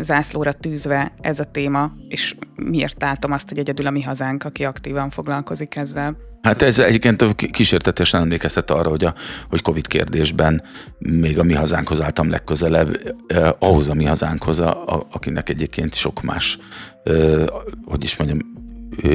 [0.00, 4.64] zászlóra tűzve ez a téma, és miért látom azt, hogy egyedül a mi hazánk, aki
[4.64, 6.16] aktívan foglalkozik ezzel.
[6.42, 9.14] Hát ez egyébként kísértetesen emlékeztet arra, hogy a
[9.48, 10.62] hogy Covid kérdésben
[10.98, 15.94] még a mi hazánkhoz álltam legközelebb, eh, ahhoz a mi hazánkhoz, a, a, akinek egyébként
[15.94, 16.58] sok más,
[17.04, 17.44] eh,
[17.84, 18.38] hogy is mondjam,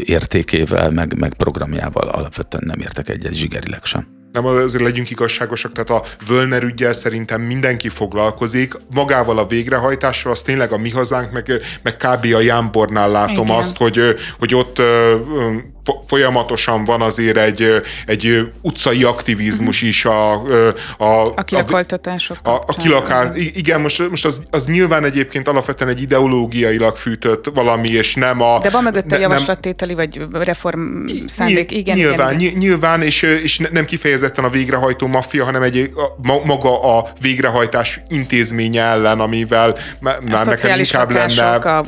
[0.04, 4.19] értékével, meg, meg programjával alapvetően nem értek egyet zsigerileg sem.
[4.32, 10.42] Nem, azért legyünk igazságosak, tehát a Völner ügyel szerintem mindenki foglalkozik, magával a végrehajtással, az
[10.42, 11.52] tényleg a mi hazánk, meg,
[11.84, 12.34] meg kb.
[12.34, 13.56] a Jámbornál látom Igen.
[13.56, 14.82] azt, hogy, hogy ott
[16.08, 20.34] folyamatosan van azért egy, egy utcai aktivizmus is a...
[20.98, 25.90] A, a kilakoltatások a, a, a kilakál, Igen, most, most az, az nyilván egyébként alapvetően
[25.90, 28.60] egy ideológiailag fűtött valami, és nem a...
[28.60, 31.98] De van mögötte ne, javaslattételi, vagy reform szándék, igen.
[31.98, 32.58] Nyilván, igen, igen.
[32.58, 38.84] nyilván és, és nem kifejezetten a végrehajtó maffia, hanem egy, a, maga a végrehajtás intézménye
[38.84, 41.54] ellen, amivel már nekem inkább lenne...
[41.54, 41.86] A,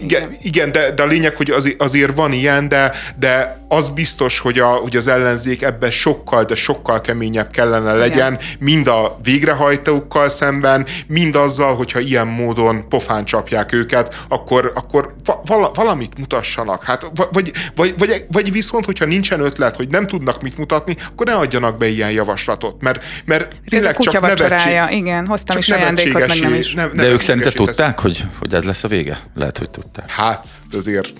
[0.00, 4.38] igen, igen de, de a lényeg, hogy azért, azért van ilyen, de, de az biztos,
[4.38, 8.38] hogy, a, hogy az ellenzék ebben sokkal, de sokkal keményebb kellene legyen, Igen.
[8.58, 15.14] mind a végrehajtókkal szemben, mind azzal, hogyha ilyen módon pofán csapják őket, akkor, akkor
[15.44, 16.84] val- valamit mutassanak.
[16.84, 21.26] Hát, vagy, vagy, vagy, vagy viszont, hogyha nincsen ötlet, hogy nem tudnak mit mutatni, akkor
[21.26, 26.40] ne adjanak be ilyen javaslatot, mert, mert tényleg csak nevetség, igen, hoztam is ajándékot, meg
[26.40, 26.74] nem is.
[26.74, 29.20] Nem, nem de ők szerintem tudták, hogy, hogy ez lesz a vége?
[29.34, 30.10] Lehet, hogy tudták.
[30.10, 31.12] Hát, azért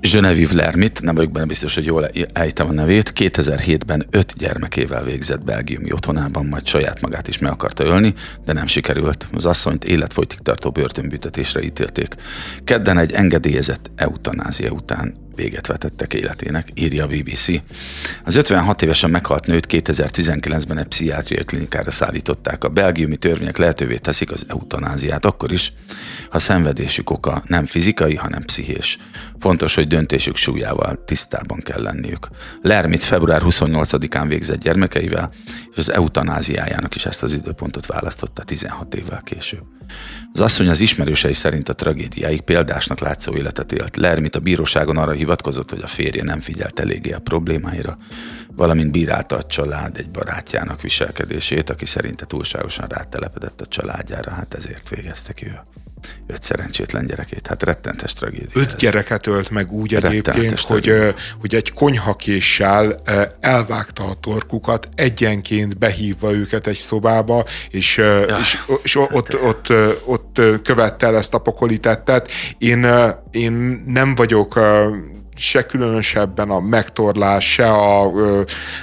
[0.00, 5.44] Genevieve Lermit, nem vagyok benne biztos, hogy jól ejtem a nevét, 2007-ben öt gyermekével végzett
[5.44, 9.28] belgiumi otthonában, majd saját magát is meg akarta ölni, de nem sikerült.
[9.32, 12.14] Az asszonyt életfolytig tartó börtönbüntetésre ítélték.
[12.64, 17.46] Kedden egy engedélyezett eutanázia után véget vetettek életének, írja a BBC.
[18.24, 22.64] Az 56 évesen meghalt nőt 2019-ben egy pszichiátriai klinikára szállították.
[22.64, 25.72] A belgiumi törvények lehetővé teszik az eutanáziát akkor is,
[26.30, 28.98] ha szenvedésük oka nem fizikai, hanem pszichés.
[29.38, 32.28] Fontos, hogy döntésük súlyával tisztában kell lenniük.
[32.62, 35.30] Lermit február 28-án végzett gyermekeivel,
[35.70, 39.79] és az eutanáziájának is ezt az időpontot választotta 16 évvel később.
[40.32, 43.96] Az asszony az ismerősei szerint a tragédiáig példásnak látszó életet élt.
[43.96, 47.96] Lermit a bíróságon arra hivatkozott, hogy a férje nem figyelt eléggé a problémáira,
[48.56, 54.88] valamint bírálta a család egy barátjának viselkedését, aki szerinte túlságosan rátelepedett a családjára, hát ezért
[54.88, 55.60] végezte ki ő
[56.26, 57.46] öt szerencsétlen gyerekét.
[57.46, 58.48] Hát rettentes tragédia.
[58.52, 58.74] Öt ez.
[58.74, 63.00] gyereket ölt meg úgy egyébként, hogy, hogy egy konyhakéssel
[63.40, 68.36] elvágta a torkukat, egyenként behívva őket egy szobába, és, ja.
[68.40, 69.72] és, és ott, ott,
[70.04, 72.30] ott követte el ezt a pokolitettet.
[72.58, 72.86] Én,
[73.30, 74.58] én nem vagyok
[75.40, 78.04] se különösebben a megtorlás, se a,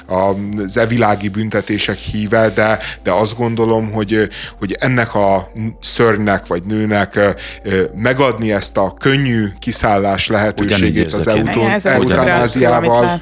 [0.06, 5.52] a, az evilági büntetések híve, de, de azt gondolom, hogy, hogy ennek a
[5.82, 7.20] szörnynek vagy nőnek
[7.96, 13.22] megadni ezt a könnyű kiszállás lehetőségét az eutanáziával,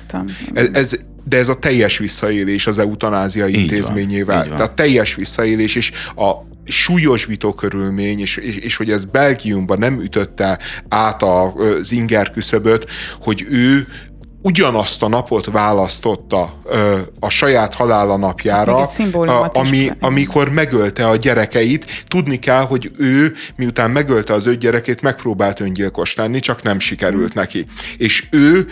[0.53, 0.91] ez, ez,
[1.23, 4.45] de ez a teljes visszaélés az eutanázia intézményével.
[4.47, 6.31] Van, Tehát teljes visszaélés, és a
[6.65, 10.59] súlyos vitókörülmény, és, és, és hogy ez Belgiumban nem ütötte
[10.89, 12.89] át az inger küszöböt,
[13.19, 13.87] hogy ő
[14.45, 18.75] ugyanazt a napot választotta ö, a saját halála napjára,
[19.31, 22.03] a, ami, amikor megölte a gyerekeit.
[22.07, 27.33] Tudni kell, hogy ő, miután megölte az öt gyerekét, megpróbált öngyilkos lenni, csak nem sikerült
[27.33, 27.65] neki.
[27.97, 28.67] És ő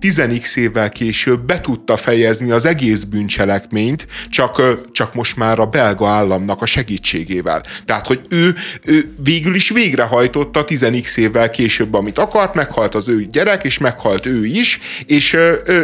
[0.00, 4.62] 10x évvel később be tudta fejezni az egész bűncselekményt, csak,
[4.92, 7.62] csak most már a belga államnak a segítségével.
[7.84, 8.54] Tehát, hogy ő,
[8.84, 14.26] ő végül is végrehajtotta 10x évvel később, amit akart, meghalt az ő gyerek, és meghalt
[14.26, 15.36] ő is, és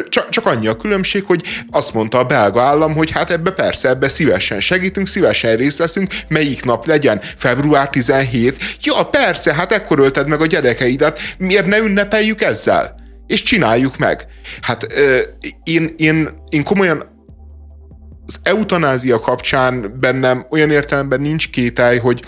[0.08, 3.88] csak, csak annyi a különbség, hogy azt mondta a belga állam, hogy hát ebbe persze,
[3.88, 7.20] ebbe szívesen segítünk, szívesen részt veszünk, melyik nap legyen?
[7.36, 8.56] Február 17?
[8.82, 13.04] Ja, persze, hát ekkor ölted meg a gyerekeidet, miért ne ünnepeljük ezzel?
[13.26, 14.26] És csináljuk meg.
[14.60, 14.86] Hát
[15.64, 17.14] én, én, én komolyan
[18.26, 22.22] az eutanázia kapcsán bennem olyan értelemben nincs kételj, hogy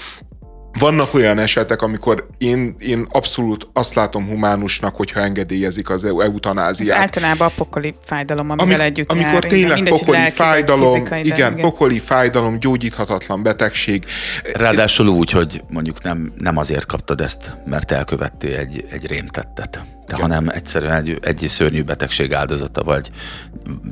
[0.73, 6.97] vannak olyan esetek, amikor én, én abszolút azt látom humánusnak, hogyha engedélyezik az eutanáziát.
[6.97, 10.93] Ez általában a pokoli fájdalom, amivel Amik, együtt Amikor jár, tényleg mindegy, pokoli lelki, fájdalom,
[10.93, 14.05] fizikai, igen, igen, pokoli fájdalom, gyógyíthatatlan betegség.
[14.53, 20.17] Ráadásul úgy, hogy mondjuk nem, nem azért kaptad ezt, mert elkövettél egy, egy rémtettet de
[20.17, 23.11] hanem egyszerűen egy, egy szörnyű betegség áldozata vagy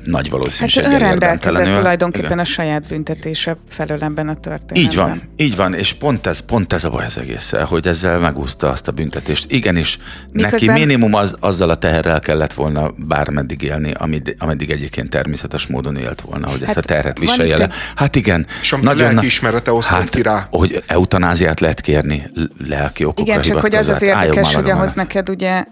[0.04, 2.38] nagy valószínűséggel Hát rendelkezett tulajdonképpen Igen.
[2.38, 4.82] a saját büntetése felől ebben a történetben.
[4.82, 8.18] Így van, így van, és pont ez, pont ez a baj az egésszel, hogy ezzel
[8.18, 9.52] megúszta azt a büntetést.
[9.52, 9.98] Igenis,
[10.32, 10.50] Miközben...
[10.50, 15.96] neki minimum az, azzal a teherrel kellett volna bármeddig élni, ameddig, ameddig egyébként természetes módon
[15.96, 17.70] élt volna, hogy hát ezt a terhet viselje le.
[17.96, 18.46] Hát igen.
[18.60, 20.46] És amit nagyon lelkiismerete osztott hát, ki rá.
[20.50, 22.30] Hogy eutanáziát lehet kérni
[22.68, 25.64] lelki okokra Igen, csak hogy az az érdekes, hogy ahhoz neked ugye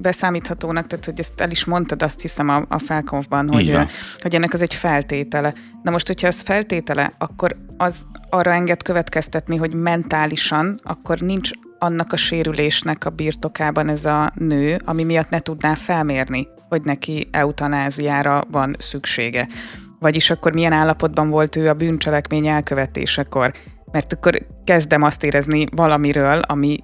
[0.00, 3.78] beszámíthatónak, tehát hogy ezt el is mondtad azt hiszem a, a felkonfban, hogy,
[4.18, 5.54] hogy ennek az egy feltétele.
[5.82, 12.12] Na most, hogyha ez feltétele, akkor az arra enged következtetni, hogy mentálisan akkor nincs annak
[12.12, 18.44] a sérülésnek a birtokában ez a nő, ami miatt ne tudná felmérni, hogy neki eutanáziára
[18.50, 19.48] van szüksége.
[19.98, 23.52] Vagyis akkor milyen állapotban volt ő a bűncselekmény elkövetésekor.
[23.92, 26.78] Mert akkor kezdem azt érezni valamiről, ami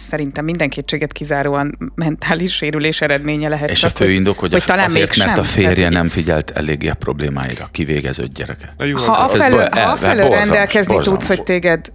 [0.00, 3.70] szerintem minden kétséget kizáróan mentális sérülés eredménye lehet.
[3.70, 6.50] És csak, a fő indok, hogy, hogy talán azért, mert a férje Tehát, nem figyelt
[6.50, 8.72] eléggé a problémáira, kivégeződ gyereket.
[8.94, 11.26] Ha afelől, ha afelől rendelkezni borzalmas.
[11.26, 11.92] tudsz, hogy téged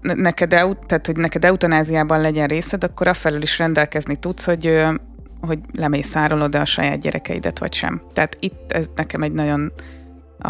[0.00, 4.84] neked, eut, tehát, hogy neked eutanáziában legyen részed, akkor afelől is rendelkezni tudsz, hogy
[5.40, 8.02] hogy lemészárolod a saját gyerekeidet, vagy sem.
[8.12, 9.72] Tehát itt ez nekem egy nagyon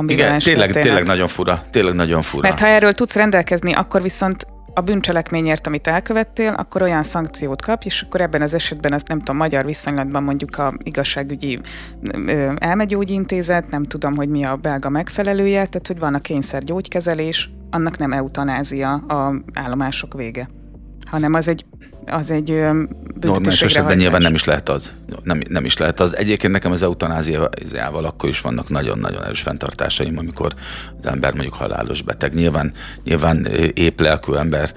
[0.07, 1.62] igen, tényleg, tényleg nagyon fura.
[1.70, 2.49] Tényleg nagyon fura.
[2.49, 4.47] Mert ha erről tudsz rendelkezni, akkor viszont
[4.77, 9.19] a bűncselekményért, amit elkövettél, akkor olyan szankciót kapj, és akkor ebben az esetben azt nem
[9.19, 11.61] tudom, magyar viszonylatban mondjuk a igazságügyi
[12.57, 17.98] elmegyógyintézet, nem tudom, hogy mi a belga megfelelője, tehát hogy van a kényszer gyógykezelés, annak
[17.98, 20.48] nem eutanázia a állomások vége,
[21.07, 21.65] hanem az egy,
[22.07, 22.49] az egy
[23.20, 24.95] normális esetben nyilván nem is lehet az.
[25.23, 26.16] Nem, nem is lehet az.
[26.16, 30.55] Egyébként nekem az eutanáziával akkor is vannak nagyon-nagyon erős fenntartásaim, amikor
[31.03, 32.35] az ember mondjuk halálos beteg.
[32.35, 32.73] Nyilván,
[33.05, 34.73] nyilván épp lelkű ember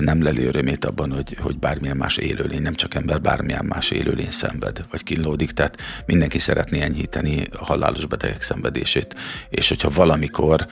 [0.00, 4.30] nem leli örömét abban, hogy, hogy bármilyen más élőlény, nem csak ember, bármilyen más élőlény
[4.30, 5.50] szenved, vagy kínlódik.
[5.50, 5.76] Tehát
[6.06, 9.14] mindenki szeretné enyhíteni a halálos betegek szenvedését.
[9.50, 10.66] És hogyha valamikor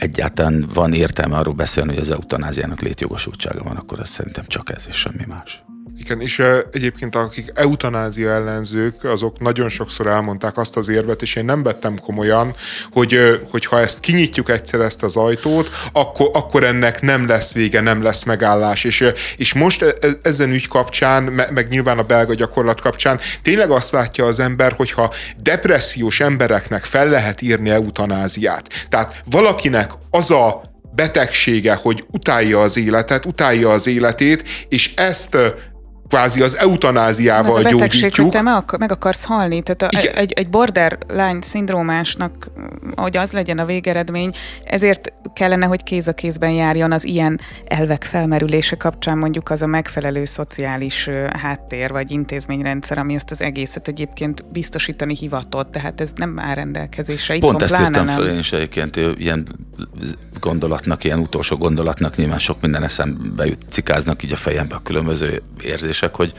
[0.00, 4.86] egyáltalán van értelme arról beszélni, hogy az eutanáziának létjogosultsága van, akkor ez szerintem csak ez
[4.88, 5.62] és semmi más.
[6.04, 11.44] Igen, és egyébként akik eutanázia ellenzők, azok nagyon sokszor elmondták azt az érvet, és én
[11.44, 12.54] nem vettem komolyan,
[12.92, 17.80] hogy, hogy ha ezt kinyitjuk egyszer ezt az ajtót, akkor, akkor ennek nem lesz vége,
[17.80, 18.84] nem lesz megállás.
[18.84, 19.04] És,
[19.36, 23.92] és most e, e, ezen ügy kapcsán, meg nyilván a belga gyakorlat kapcsán tényleg azt
[23.92, 28.86] látja az ember, hogyha depressziós embereknek fel lehet írni eutanáziát.
[28.88, 35.36] Tehát valakinek az a betegsége, hogy utálja az életet, utálja az életét, és ezt
[36.10, 38.26] kvázi az eutanáziával az a betegség, gyógyítjuk.
[38.26, 39.62] hogy te meg, meg akarsz halni.
[39.62, 42.50] Tehát a, egy, egy borderline szindrómásnak,
[42.94, 44.34] hogy az legyen a végeredmény,
[44.64, 49.66] ezért kellene, hogy kéz a kézben járjon az ilyen elvek felmerülése kapcsán mondjuk az a
[49.66, 51.08] megfelelő szociális
[51.38, 57.38] háttér vagy intézményrendszer, ami ezt az egészet egyébként biztosítani hivatott, tehát ez nem áll rendelkezésre.
[57.38, 59.46] Pont ezt írtam föl én is egyébként ilyen
[60.40, 65.42] gondolatnak, ilyen utolsó gondolatnak nyilván sok minden eszembe jut, cikáznak így a fejembe a különböző
[66.00, 66.32] érzések, hogy,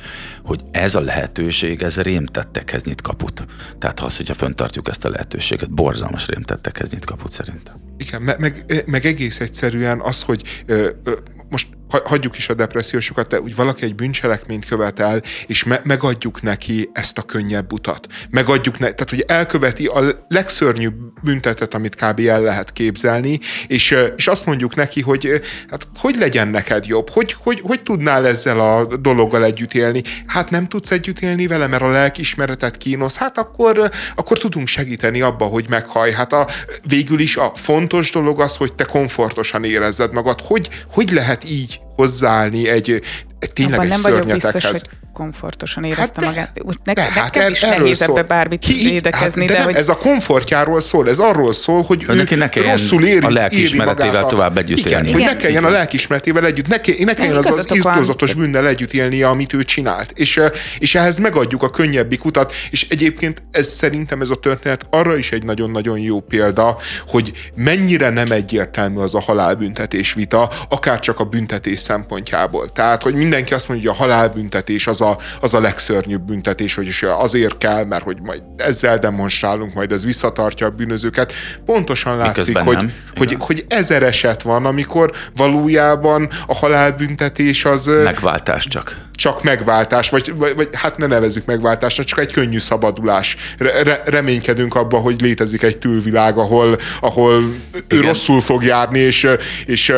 [0.44, 3.46] hogy ez a lehetőség, ez rémtettekhez nyit kaput.
[3.80, 7.76] Tehát az, hogyha föntartjuk ezt a lehetőséget, borzalmas rémtettekhez nyit kaput szerintem.
[7.98, 11.12] Igen, meg, meg, meg egész egyszerűen az, hogy ö, ö,
[11.50, 11.68] most
[12.04, 16.90] hagyjuk is a depressziósokat, de úgy valaki egy bűncselekményt követ el, és me- megadjuk neki
[16.94, 18.08] ezt a könnyebb utat.
[18.30, 20.94] Megadjuk neki, tehát hogy elköveti a legszörnyűbb
[21.24, 22.20] büntetet, amit kb.
[22.20, 27.36] el lehet képzelni, és, és azt mondjuk neki, hogy hát hogy legyen neked jobb, hogy,
[27.40, 30.02] hogy, hogy tudnál ezzel a dologgal együtt élni.
[30.28, 35.22] Hát nem tudsz együtt élni vele, mert a lelkismeretet kínos, hát akkor, akkor tudunk segíteni
[35.22, 36.12] abba, hogy meghaj.
[36.12, 36.48] Hát a,
[36.84, 40.42] végül is a fontos dolog az, hogy te komfortosan érezzed magad.
[40.42, 43.02] Hogy, hogy lehet így hozzáállni egy,
[43.40, 44.82] egy tényleg Abban egy nem vagyok biztos, hogy
[45.14, 46.62] komfortosan érezte hát magát.
[46.64, 48.18] Úgy ne, de, hát nekem er, is nehéz szól.
[48.18, 49.42] ebbe bármit Ki, védekezni.
[49.42, 49.76] Hát, de, de nem, hogy...
[49.76, 54.26] ez a komfortjáról szól, ez arról szól, hogy, hogy neki ne rosszul éri, a lelkiismeretével
[54.26, 55.12] tovább együtt igen, élni.
[55.12, 58.94] Hogy ne kelljen a lelkiismeretével együtt, ne, ke, ne kelljen az az irtózatos bűnnel együtt
[58.94, 60.12] élnie, amit ő csinált.
[60.16, 60.40] És,
[60.80, 65.32] és ehhez megadjuk a könnyebbik utat, és egyébként ez szerintem ez a történet arra is
[65.32, 66.78] egy nagyon-nagyon jó példa,
[67.08, 72.72] hogy mennyire nem egyértelmű az a halálbüntetés vita, akár csak a büntetés szempontjából.
[72.72, 76.88] Tehát, hogy mindenki azt mondja, hogy a halálbüntetés az a, az a legszörnyűbb büntetés, hogy
[76.88, 81.34] is azért kell, mert hogy majd ezzel demonstrálunk, majd ez visszatartja a bűnözőket.
[81.66, 87.92] Pontosan látszik, hogy, hogy, hogy ezer eset van, amikor valójában a halálbüntetés az...
[88.04, 93.36] Megváltás csak csak megváltás, vagy, vagy, vagy hát ne nevezzük megváltásnak, csak egy könnyű szabadulás.
[93.58, 97.44] Re, reménykedünk abba, hogy létezik egy túlvilág, ahol, ahol
[97.88, 99.28] ő rosszul fog járni, és,
[99.66, 99.94] és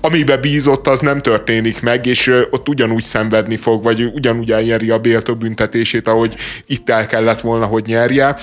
[0.00, 4.98] amibe bízott, az nem történik meg, és ott ugyanúgy szenvedni fog, vagy ugyanúgy elnyeri a
[4.98, 6.34] béltó büntetését, ahogy
[6.66, 8.36] itt el kellett volna, hogy nyerje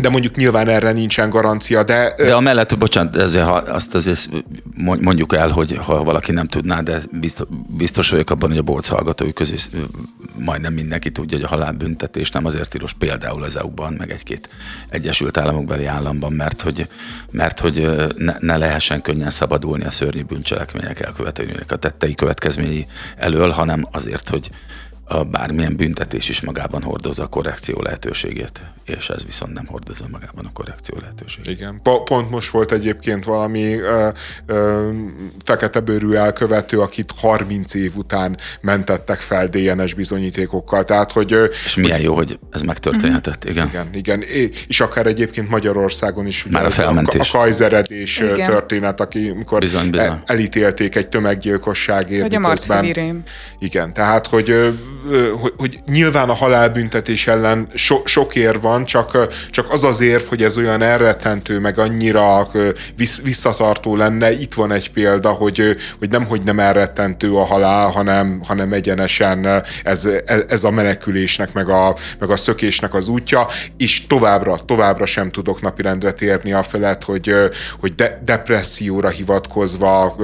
[0.00, 2.14] de mondjuk nyilván erre nincsen garancia, de...
[2.16, 4.28] De a mellett, bocsánat, ezért, ha azt azért
[4.76, 8.86] mondjuk el, hogy ha valaki nem tudná, de biztos, biztos vagyok abban, hogy a bolc
[8.86, 9.58] hallgatói közül
[10.36, 14.48] majdnem mindenki tudja, hogy a halálbüntetés nem azért tilos például az EU-ban, meg egy-két
[14.88, 16.88] Egyesült Államokbeli államban, mert hogy,
[17.30, 22.86] mert hogy ne, ne lehessen könnyen szabadulni a szörnyű bűncselekmények elkövetőinek a tettei következményei
[23.16, 24.50] elől, hanem azért, hogy
[25.12, 30.44] a bármilyen büntetés is magában hordozza a korrekció lehetőségét, és ez viszont nem hordozza magában
[30.44, 31.52] a korrekció lehetőségét.
[31.52, 34.08] Igen, pont most volt egyébként valami ö,
[34.46, 34.90] ö,
[35.44, 41.36] fekete bőrű elkövető, akit 30 év után mentettek fel DNS bizonyítékokkal, tehát hogy...
[41.64, 43.68] És milyen jó, hogy ez megtörténhetett, igen.
[43.68, 44.22] Igen, igen,
[44.66, 47.32] és akár egyébként Magyarországon is ugye Már a, felmentés.
[47.32, 48.50] a, a kajzeredés igen.
[48.50, 50.22] történet, aki, mikor bizony, bizony.
[50.24, 52.22] elítélték egy tömeggyilkosságért.
[52.22, 52.40] Vagy a
[53.58, 54.54] Igen, tehát, hogy
[55.40, 60.22] hogy, hogy nyilván a halálbüntetés ellen so, sok ér van, csak, csak az az érv,
[60.22, 62.48] hogy ez olyan elrettentő, meg annyira
[63.22, 64.32] visszatartó lenne.
[64.32, 69.64] Itt van egy példa, hogy, hogy nem, hogy nem elrettentő a halál, hanem, hanem egyenesen
[69.82, 70.08] ez,
[70.48, 73.46] ez a menekülésnek, meg a, meg a szökésnek az útja,
[73.76, 77.34] és továbbra, továbbra sem tudok napirendre térni a felett, hogy,
[77.80, 80.16] hogy de, depresszióra hivatkozva,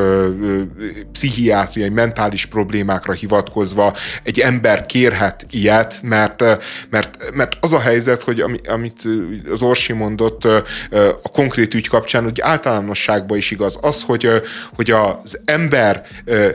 [1.12, 6.42] pszichiátriai, mentális problémákra hivatkozva egy ember ember kérhet ilyet, mert,
[6.90, 9.02] mert, mert az a helyzet, hogy amit
[9.50, 10.44] az Orsi mondott
[11.22, 14.28] a konkrét ügy kapcsán, hogy általánosságban is igaz, az, hogy,
[14.76, 16.06] hogy az ember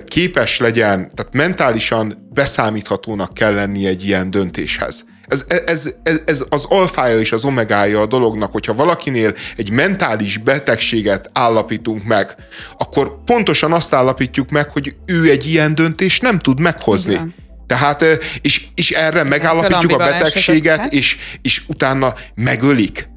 [0.07, 5.05] képes legyen, tehát mentálisan beszámíthatónak kell lenni egy ilyen döntéshez.
[5.27, 10.37] Ez, ez, ez, ez az alfája és az omegája a dolognak, hogyha valakinél egy mentális
[10.37, 12.35] betegséget állapítunk meg,
[12.77, 17.13] akkor pontosan azt állapítjuk meg, hogy ő egy ilyen döntést nem tud meghozni.
[17.13, 17.40] Igen.
[17.71, 18.05] Tehát,
[18.41, 23.09] és, és erre megállapítjuk a betegséget, és, és utána megölik.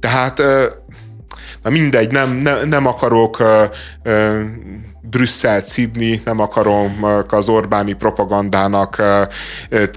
[0.00, 0.42] Tehát,
[1.62, 3.42] na mindegy, nem, nem, nem akarok
[5.00, 9.02] Brüsszelt szidni, nem akarom az Orbáni propagandának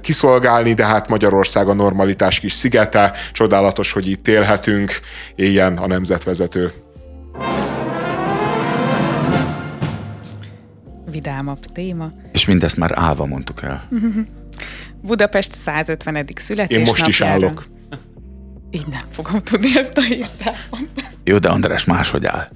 [0.02, 5.00] kiszolgálni, de hát Magyarország a normalitás kis szigete, csodálatos, hogy itt élhetünk,
[5.36, 6.74] éljen a nemzetvezető.
[11.16, 12.12] Vidámabb téma.
[12.32, 13.88] És mindezt már állva mondtuk el.
[15.02, 16.26] Budapest 150.
[16.36, 16.82] születésnapjára.
[16.82, 17.68] Én most is állok.
[18.72, 20.52] Így nem fogom tudni ezt a hírt
[21.24, 22.48] Jó, de András máshogy áll.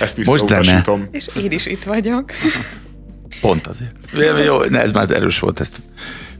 [0.00, 1.08] Ezt visszautasítom.
[1.10, 2.32] És én is itt vagyok.
[3.40, 3.96] Pont azért.
[4.44, 5.80] Jó, ne, ez már erős volt, ezt,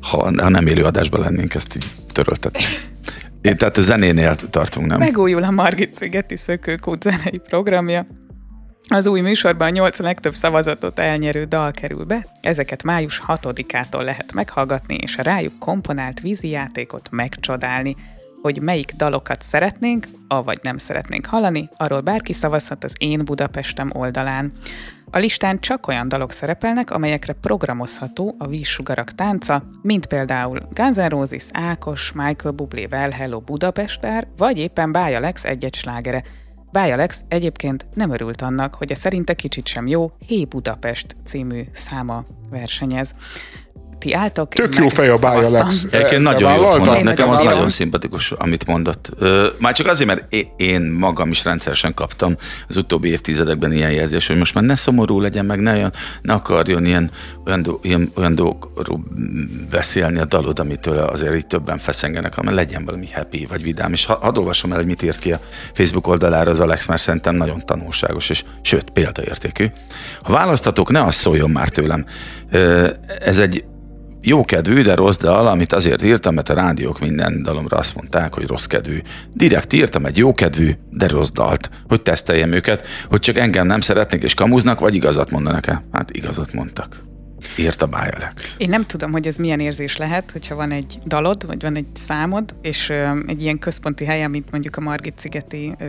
[0.00, 2.64] ha, ha nem élő adásban lennénk, ezt így töröltetni.
[3.40, 4.98] Én, tehát a zenénél tartunk, nem?
[4.98, 8.06] Megújul a Margit Szigeti Szökőkút zenei programja.
[8.88, 14.98] Az új műsorban 8 legtöbb szavazatot elnyerő dal kerül be, ezeket május 6-ától lehet meghallgatni,
[15.00, 17.96] és a rájuk komponált vízi játékot megcsodálni
[18.46, 24.52] hogy melyik dalokat szeretnénk, avagy nem szeretnénk hallani, arról bárki szavazhat az Én Budapestem oldalán.
[25.10, 31.08] A listán csak olyan dalok szerepelnek, amelyekre programozható a vízsugarak tánca, mint például Guns N'
[31.08, 36.22] Roses, Ákos, Michael Bublé, Well Hello Budapestár, vagy éppen Bája Lex egy-egy slágere.
[36.72, 41.62] Bája Lex egyébként nem örült annak, hogy a szerinte kicsit sem jó Hé Budapest című
[41.72, 43.14] száma versenyez
[44.06, 44.48] ti álltok.
[44.48, 45.86] Tök jó fej a bája Lex.
[45.90, 49.10] Egyébként nagyon jó mondott, nekem az nagyon szimpatikus, amit mondott.
[49.58, 52.36] Már csak azért, mert én magam is rendszeresen kaptam
[52.68, 55.90] az utóbbi évtizedekben ilyen jelzés, hogy most már ne szomorú legyen, meg ne,
[56.22, 57.10] ne akarjon ilyen,
[57.46, 59.04] olyan, do, ilyen, olyan dolgokról
[59.70, 63.92] beszélni a dalod, amitől azért így többen feszengenek, hanem legyen valami happy vagy vidám.
[63.92, 65.40] És hadd olvasom el, hogy mit írt ki a
[65.72, 69.66] Facebook oldalára az Alex, mert szerintem nagyon tanulságos, és sőt, példaértékű.
[70.22, 72.04] Ha választatok, ne azt szóljon már tőlem.
[73.20, 73.64] Ez egy
[74.26, 78.46] jókedvű, de rossz dal, amit azért írtam, mert a rádiók minden dalomra azt mondták, hogy
[78.46, 79.00] rossz kedvű.
[79.32, 84.22] Direkt írtam egy jókedvű, de rossz dalt, hogy teszteljem őket, hogy csak engem nem szeretnék
[84.22, 85.82] és kamuznak, vagy igazat mondanak-e?
[85.92, 87.04] Hát igazat mondtak.
[87.56, 88.54] Írta Alex.
[88.58, 91.86] Én nem tudom, hogy ez milyen érzés lehet, hogyha van egy dalod, vagy van egy
[91.94, 95.84] számod, és ö, egy ilyen központi hely, mint mondjuk a Margit-szigeti ö,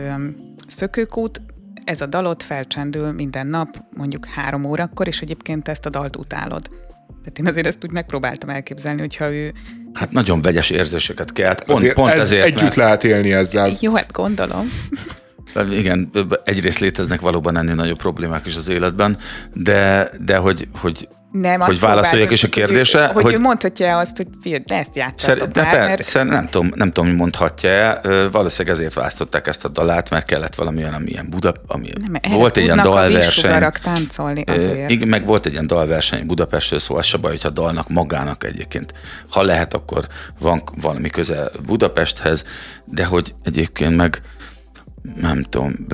[0.66, 1.40] szökőkút,
[1.84, 6.70] ez a dalot felcsendül minden nap, mondjuk három órakor, és egyébként ezt a dalt utálod.
[7.22, 9.52] Tehát én azért ezt úgy megpróbáltam elképzelni, hogyha ő...
[9.92, 11.64] Hát nagyon vegyes érzéseket kelt.
[11.64, 12.74] Pont, azért pont ez ezért, együtt mert...
[12.74, 13.70] lehet élni ezzel.
[13.80, 14.70] Jó, hát gondolom.
[15.70, 16.10] Igen,
[16.44, 19.16] egyrészt léteznek valóban ennél nagyobb problémák is az életben,
[19.54, 23.06] de, de hogy, hogy nem, hogy válaszoljak is a kérdésre.
[23.06, 26.02] Hogy, hogy, hogy mondhatja azt, hogy figyelj, de ezt játszatok de már, mert...
[26.02, 28.00] Szer, nem tudom, nem tudom, hogy mondhatja
[28.32, 32.56] Valószínűleg ezért választották ezt a dalát, mert kellett valami olyan, amilyen Buda, ami nem, volt
[32.56, 33.70] egy ilyen dalverseny.
[33.82, 34.90] táncolni azért.
[34.90, 38.92] Igen, meg volt egy ilyen dalverseny Budapestről, szóval se baj, hogyha a dalnak magának egyébként,
[39.30, 40.06] ha lehet, akkor
[40.40, 42.44] van valami köze Budapesthez,
[42.84, 44.20] de hogy egyébként meg
[45.20, 45.86] nem tudom,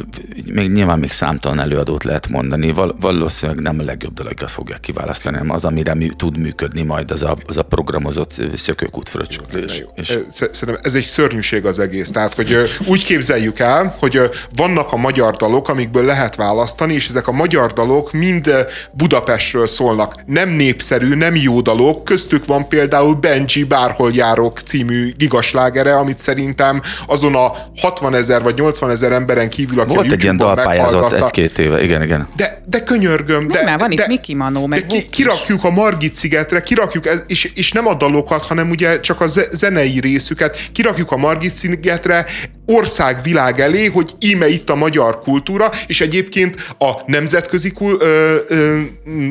[0.45, 5.37] még nyilván még számtalan előadót lehet mondani, Val- valószínűleg nem a legjobb dalokat fogják kiválasztani,
[5.37, 9.85] hanem az, amire mű, tud működni majd az a, az a programozott szökőkút fröccsöklés.
[10.31, 12.11] Szerintem ez egy szörnyűség az egész.
[12.11, 12.57] Tehát, hogy
[12.87, 14.21] úgy képzeljük el, hogy
[14.57, 18.51] vannak a magyar dalok, amikből lehet választani, és ezek a magyar dalok mind
[18.93, 20.15] Budapestről szólnak.
[20.27, 26.83] Nem népszerű, nem jó dalok, köztük van például Benji Bárhol járok című gigaslágere, amit szerintem
[27.07, 31.59] azon a 60 ezer vagy 80 ezer emberen kívül, aki Volt egy ilyen dalpályázat egy-két
[31.59, 32.27] éve, igen, igen.
[32.37, 33.49] De, de könyörgöm.
[33.49, 37.09] De, nem, van de, itt Miki Manó, meg de ki, kirakjuk a Margit szigetre, kirakjuk,
[37.27, 42.27] és, és nem a dalokat, hanem ugye csak a zenei részüket, kirakjuk a Margit szigetre,
[42.67, 48.37] ország világ elé, hogy íme itt a magyar kultúra, és egyébként a nemzetközi kul, ö,
[48.49, 48.81] ö,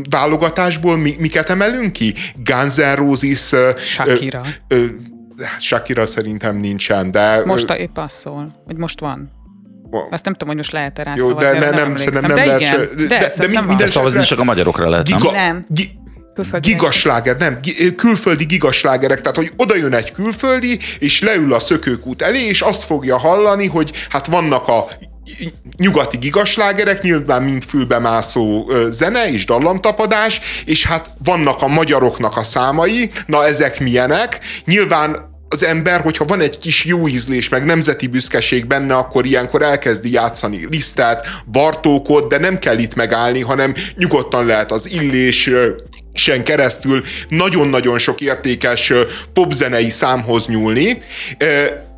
[0.09, 2.13] válogatásból mi, miket emelünk ki?
[2.43, 3.51] Guns N' Roses,
[3.85, 4.41] Shakira.
[4.67, 4.85] Ö, ö,
[5.59, 7.41] Shakira szerintem nincsen, de...
[7.45, 9.31] Most a épp az szól, hogy most van.
[10.09, 12.33] Azt nem tudom, hogy most lehet-e rá Jó, de ne, nem, nem, nem, nem de
[12.33, 15.65] lehet igen, se, de, de, de, de minden szavazni csak a magyarokra lehet, giga, nem?
[15.69, 16.01] Gi,
[16.59, 17.59] gigasláger, nem,
[17.95, 22.83] külföldi gigaslágerek, tehát hogy oda jön egy külföldi, és leül a szökőkút elé, és azt
[22.83, 24.87] fogja hallani, hogy hát vannak a
[25.77, 33.11] nyugati gigaslágerek, nyilván mind fülbemászó zene és dallamtapadás, és hát vannak a magyaroknak a számai,
[33.25, 34.39] na ezek milyenek?
[34.65, 39.61] Nyilván az ember, hogyha van egy kis jó ízlés, meg nemzeti büszkeség benne, akkor ilyenkor
[39.61, 45.49] elkezdi játszani lisztet, Bartókot, de nem kell itt megállni, hanem nyugodtan lehet az illés
[46.13, 48.93] sen keresztül nagyon-nagyon sok értékes
[49.33, 51.01] popzenei számhoz nyúlni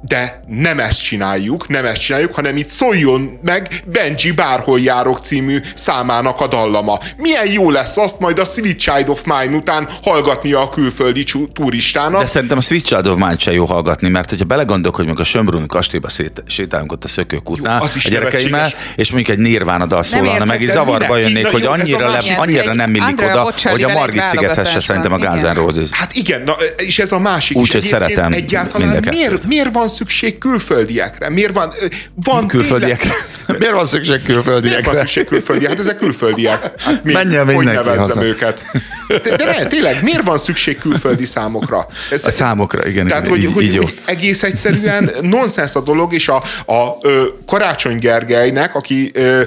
[0.07, 5.60] de nem ezt csináljuk, nem ezt csináljuk, hanem itt szóljon meg Benji Bárhol járok című
[5.76, 6.98] számának a dallama.
[7.18, 11.23] Milyen jó lesz azt majd a Sweet Child of Mine után hallgatnia a külföldi
[11.53, 12.22] turistának.
[12.22, 15.19] De szerintem a Sweet Child of Mine se jó hallgatni, mert hogyha belegondolok, hogy meg
[15.19, 16.10] a Sömbruni kastélyba
[16.45, 21.18] sétálunk ott a szökőkútnál a gyerekeimmel, és mondjuk egy nirván dal szólalna meg, és zavarba
[21.18, 25.18] jönnék, hogy annyira, le, annyira nem mindig oda, hogy a Margit szigethez se szerintem a
[25.18, 25.88] Guns N'.
[25.91, 27.57] Hát igen, na, és ez a másik.
[27.57, 31.30] Úgyhogy szeretem egyáltalán miért, miért van szükség külföldiekre?
[31.30, 31.73] Miért van...
[32.15, 33.15] van külföldiekre?
[33.59, 34.69] Miért van szükség külföldiekre?
[34.69, 35.76] Miért van szükség külföldiekre?
[35.76, 36.81] Hát ezek külföldiek.
[36.81, 38.23] Hát mi, Menjen hogy nevezzem haza.
[38.23, 38.63] őket?
[39.07, 41.88] De, de ne, tényleg, miért van szükség külföldi számokra?
[42.11, 43.07] Ez, a számokra, igen.
[43.07, 46.73] Tehát, igen, hogy, így, hogy, így hogy egész egyszerűen nonsens a dolog, és a, a,
[46.73, 46.97] a
[47.45, 49.41] Karácsony Gergelynek, aki ö,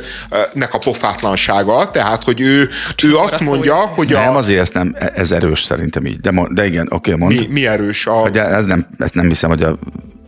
[0.52, 2.68] nek a pofátlansága, tehát, hogy ő,
[3.04, 4.18] ő azt mondja, hogy a...
[4.18, 7.38] Nem, azért ez nem, ez erős szerintem így, de, de igen, oké, okay, mond.
[7.38, 8.06] Mi, mi erős?
[8.06, 8.12] A...
[8.12, 9.78] Hogy ez nem, ezt nem hiszem, hogy a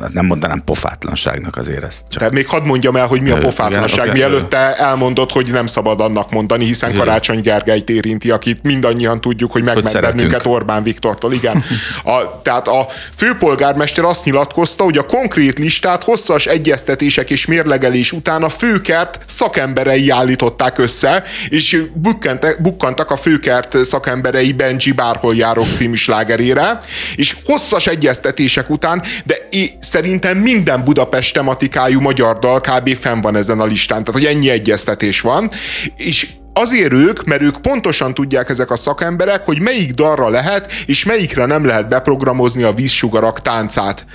[0.00, 2.02] nem, nem mondanám pofátlanságnak azért ezt.
[2.08, 2.22] Csak...
[2.22, 5.66] De még hadd mondjam el, hogy mi a pofátlanság, okay, mielőtt te elmondod, hogy nem
[5.66, 7.00] szabad annak mondani, hiszen Igen.
[7.00, 11.32] Karácsony Gergelyt érinti, akit mindannyian tudjuk, hogy megment bennünket Orbán Viktortól.
[11.32, 11.62] Igen.
[12.04, 18.42] A, tehát a főpolgármester azt nyilatkozta, hogy a konkrét listát hosszas egyeztetések és mérlegelés után
[18.42, 25.94] a főkert szakemberei állították össze, és bukkantak, bukkantak a főkert szakemberei Benji Bárhol járok című
[25.94, 26.80] slágerére,
[27.16, 29.36] és hosszas egyeztetések után, de
[29.84, 32.88] szerintem minden Budapest tematikájú magyar dal kb.
[32.88, 35.50] fenn van ezen a listán, tehát hogy ennyi egyeztetés van,
[35.96, 41.04] és Azért ők, mert ők pontosan tudják ezek a szakemberek, hogy melyik dalra lehet, és
[41.04, 44.06] melyikre nem lehet beprogramozni a vízsugarak táncát.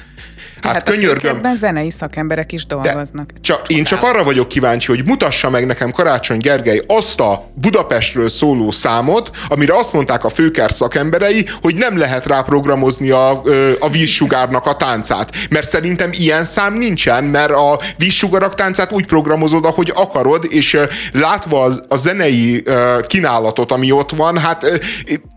[0.61, 1.35] Hát, hát könyörgöm.
[1.35, 3.33] Ebben zenei szakemberek is dolgoznak.
[3.41, 8.29] Csak, én csak arra vagyok kíváncsi, hogy mutassa meg nekem Karácsony Gergely azt a Budapestről
[8.29, 13.41] szóló számot, amire azt mondták a főkert szakemberei, hogy nem lehet rá programozni a,
[13.79, 15.31] a vízsugárnak a táncát.
[15.49, 20.77] Mert szerintem ilyen szám nincsen, mert a vízsugarak táncát úgy programozod, ahogy akarod, és
[21.11, 22.63] látva a zenei
[23.07, 24.81] kínálatot, ami ott van, hát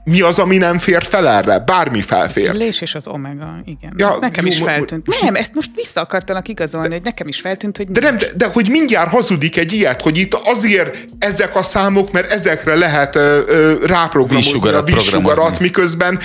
[0.05, 1.59] mi az, ami nem fér fel erre?
[1.59, 2.49] Bármi felfér.
[2.49, 3.93] A lés és az omega, igen.
[3.97, 5.21] Ja, ez nekem jó, is feltűnt.
[5.23, 8.27] Nem, ezt most vissza akartalak igazolni, de, hogy nekem is feltűnt, hogy de nem, de,
[8.35, 13.17] de hogy mindjárt hazudik egy ilyet, hogy itt azért ezek a számok, mert ezekre lehet
[13.17, 16.21] ö, ö, ráprogramozni a vízsugarat, miközben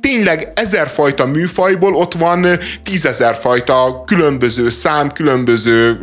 [0.00, 2.46] tényleg ezerfajta műfajból ott van
[2.84, 5.98] tízezer fajta különböző szám, különböző,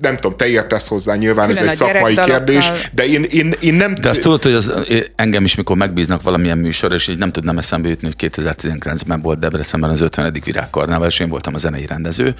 [0.00, 3.74] nem tudom, te értesz hozzá, nyilván Külön ez egy szakmai kérdés, de én, én, én
[3.74, 3.94] nem...
[3.94, 4.72] De azt tudod, hogy az,
[5.16, 9.38] engem is, mikor megbíznak valamilyen műsor, és így nem tudnám eszembe jutni, hogy 2019-ben volt
[9.38, 10.36] Debrecenben az 50.
[10.44, 12.34] virágkarnával, és én voltam a zenei rendező,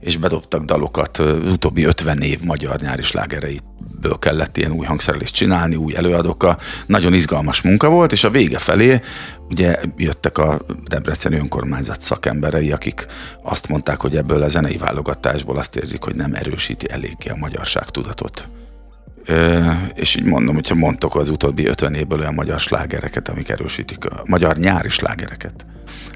[0.00, 3.02] és bedobtak dalokat, az utóbbi 50 év magyar nyári
[4.00, 6.58] slágereitből kellett ilyen új hangszerelést csinálni, új előadókkal.
[6.86, 9.00] Nagyon izgalmas munka volt, és a vége felé
[9.48, 13.06] ugye jöttek a Debreceni önkormányzat szakemberei, akik
[13.42, 17.90] azt mondták, hogy ebből a zenei válogatásból azt érzik, hogy nem erősíti eléggé a magyarság
[17.90, 18.48] tudatot.
[19.94, 24.22] És így mondom, hogyha mondtok az utóbbi 50 évből olyan magyar slágereket, amik erősítik a
[24.26, 25.66] magyar nyári slágereket,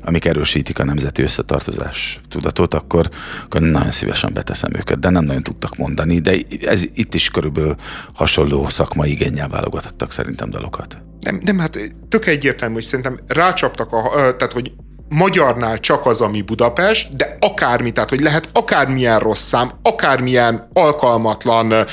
[0.05, 3.11] amik erősítik a nemzeti összetartozás tudatot, akkor,
[3.45, 7.77] akkor nagyon szívesen beteszem őket, de nem nagyon tudtak mondani, de ez itt is körülbelül
[8.13, 11.03] hasonló szakmai igényel válogatottak szerintem dalokat.
[11.21, 11.79] Nem, nem, hát
[12.09, 14.73] tök egyértelmű, hogy szerintem rácsaptak, a, tehát hogy
[15.09, 21.73] magyarnál csak az, ami Budapest, de akármi, tehát hogy lehet akármilyen rossz szám, akármilyen alkalmatlan
[21.73, 21.87] uh,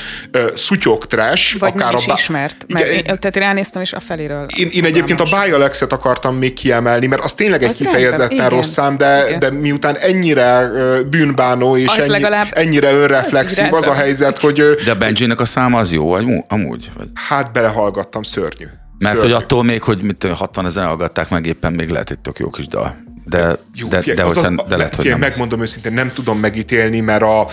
[0.54, 1.58] szutyok trash.
[1.58, 4.46] Vagy akár nem is a, ismert, mert igen, én, tehát én ránéztem, és a feléről.
[4.56, 8.48] Én, én egyébként a By Alexet akartam még kiemelni, mert az tényleg egy az kifejezetten
[8.48, 10.70] rossz szám, de, de miután ennyire
[11.10, 14.62] bűnbánó és ennyi, ennyire önreflexív az, az a helyzet, hogy...
[14.84, 16.14] De a Benji-nek a száma az jó,
[16.48, 16.90] amúgy?
[16.96, 17.08] Vagy?
[17.28, 18.66] Hát belehallgattam, szörnyű.
[19.02, 19.32] Mert Szörnyű.
[19.32, 22.50] hogy attól még, hogy mit 60 ezer hallgatták meg, éppen még lehet egy tök jó
[22.50, 23.11] kis dal.
[23.24, 25.68] De, Jó, de, fie, de, az, az, de lehet, hogy nem megmondom az.
[25.68, 27.46] őszintén, nem tudom megítélni, mert, a,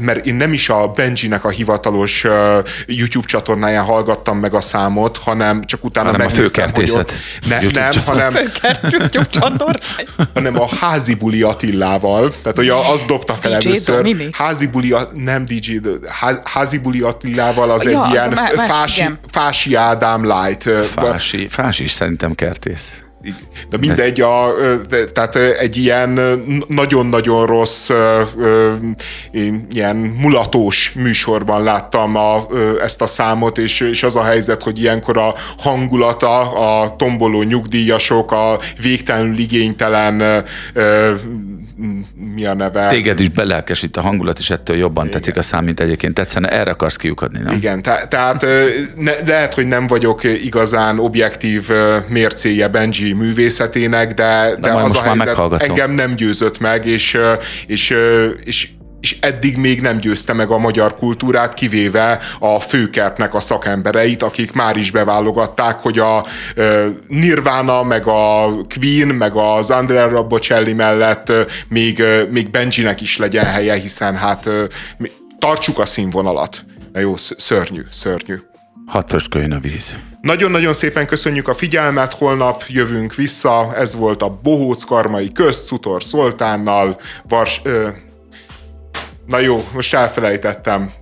[0.00, 2.26] mert én nem is a Benji-nek a hivatalos
[2.86, 7.12] YouTube csatornáján hallgattam meg a számot, hanem csak utána hanem megnéztem, a hogy ott,
[7.48, 8.34] ne, nem, hanem,
[10.34, 14.28] hanem a Házi Buli Attilával, tehát hogy az dobta fel DJ először.
[14.32, 15.76] Házi Buli, nem DJ,
[16.44, 20.68] Házi Buli Attilával az ja, egy az ilyen más, fási, fási Ádám light.
[20.94, 22.92] Fási, fási is szerintem kertész.
[23.68, 24.46] De mindegy, a,
[25.12, 26.20] tehát egy ilyen
[26.68, 27.90] nagyon-nagyon rossz,
[29.70, 32.46] ilyen mulatós műsorban láttam a,
[32.82, 38.32] ezt a számot, és, és az a helyzet, hogy ilyenkor a hangulata, a tomboló nyugdíjasok,
[38.32, 40.44] a végtelenül igénytelen
[42.34, 42.88] mi a neve?
[42.88, 45.16] Téged is belelkesít a hangulat, és ettől jobban Igen.
[45.16, 46.48] tetszik a szám, mint egyébként tetszene.
[46.48, 47.54] Erre akarsz kiukadni, nem?
[47.54, 48.46] Igen, te- tehát
[48.96, 51.68] ne, lehet, hogy nem vagyok igazán objektív
[52.08, 57.18] mércéje Benji művészetének, de, de, de az a helyzet engem nem győzött meg, és,
[57.66, 57.94] és,
[58.44, 58.68] és
[59.00, 64.52] és eddig még nem győzte meg a magyar kultúrát, kivéve a főkertnek a szakembereit, akik
[64.52, 66.26] már is beválogatták, hogy a
[67.08, 71.32] Nirvana, meg a Queen, meg az Andrea Rabbocelli mellett
[71.68, 74.48] még, még Benjinek is legyen helye, hiszen hát
[75.38, 76.64] tartsuk a színvonalat.
[76.92, 78.36] Na jó, szörnyű, szörnyű.
[78.86, 79.96] Hatos a víz.
[80.20, 86.02] Nagyon-nagyon szépen köszönjük a figyelmet, holnap jövünk vissza, ez volt a Bohóc Karmai Közt, Szutor
[86.02, 87.60] Szoltánnal, Vars...
[87.64, 87.88] Ö,
[89.30, 90.92] Na jó, most elfelejtettem.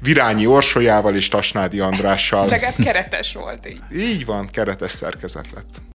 [0.00, 2.46] Virányi Orsolyával és Tasnádi Andrással.
[2.48, 3.80] Legalább keretes volt így.
[3.94, 5.82] Így van, keretes szerkezet lett.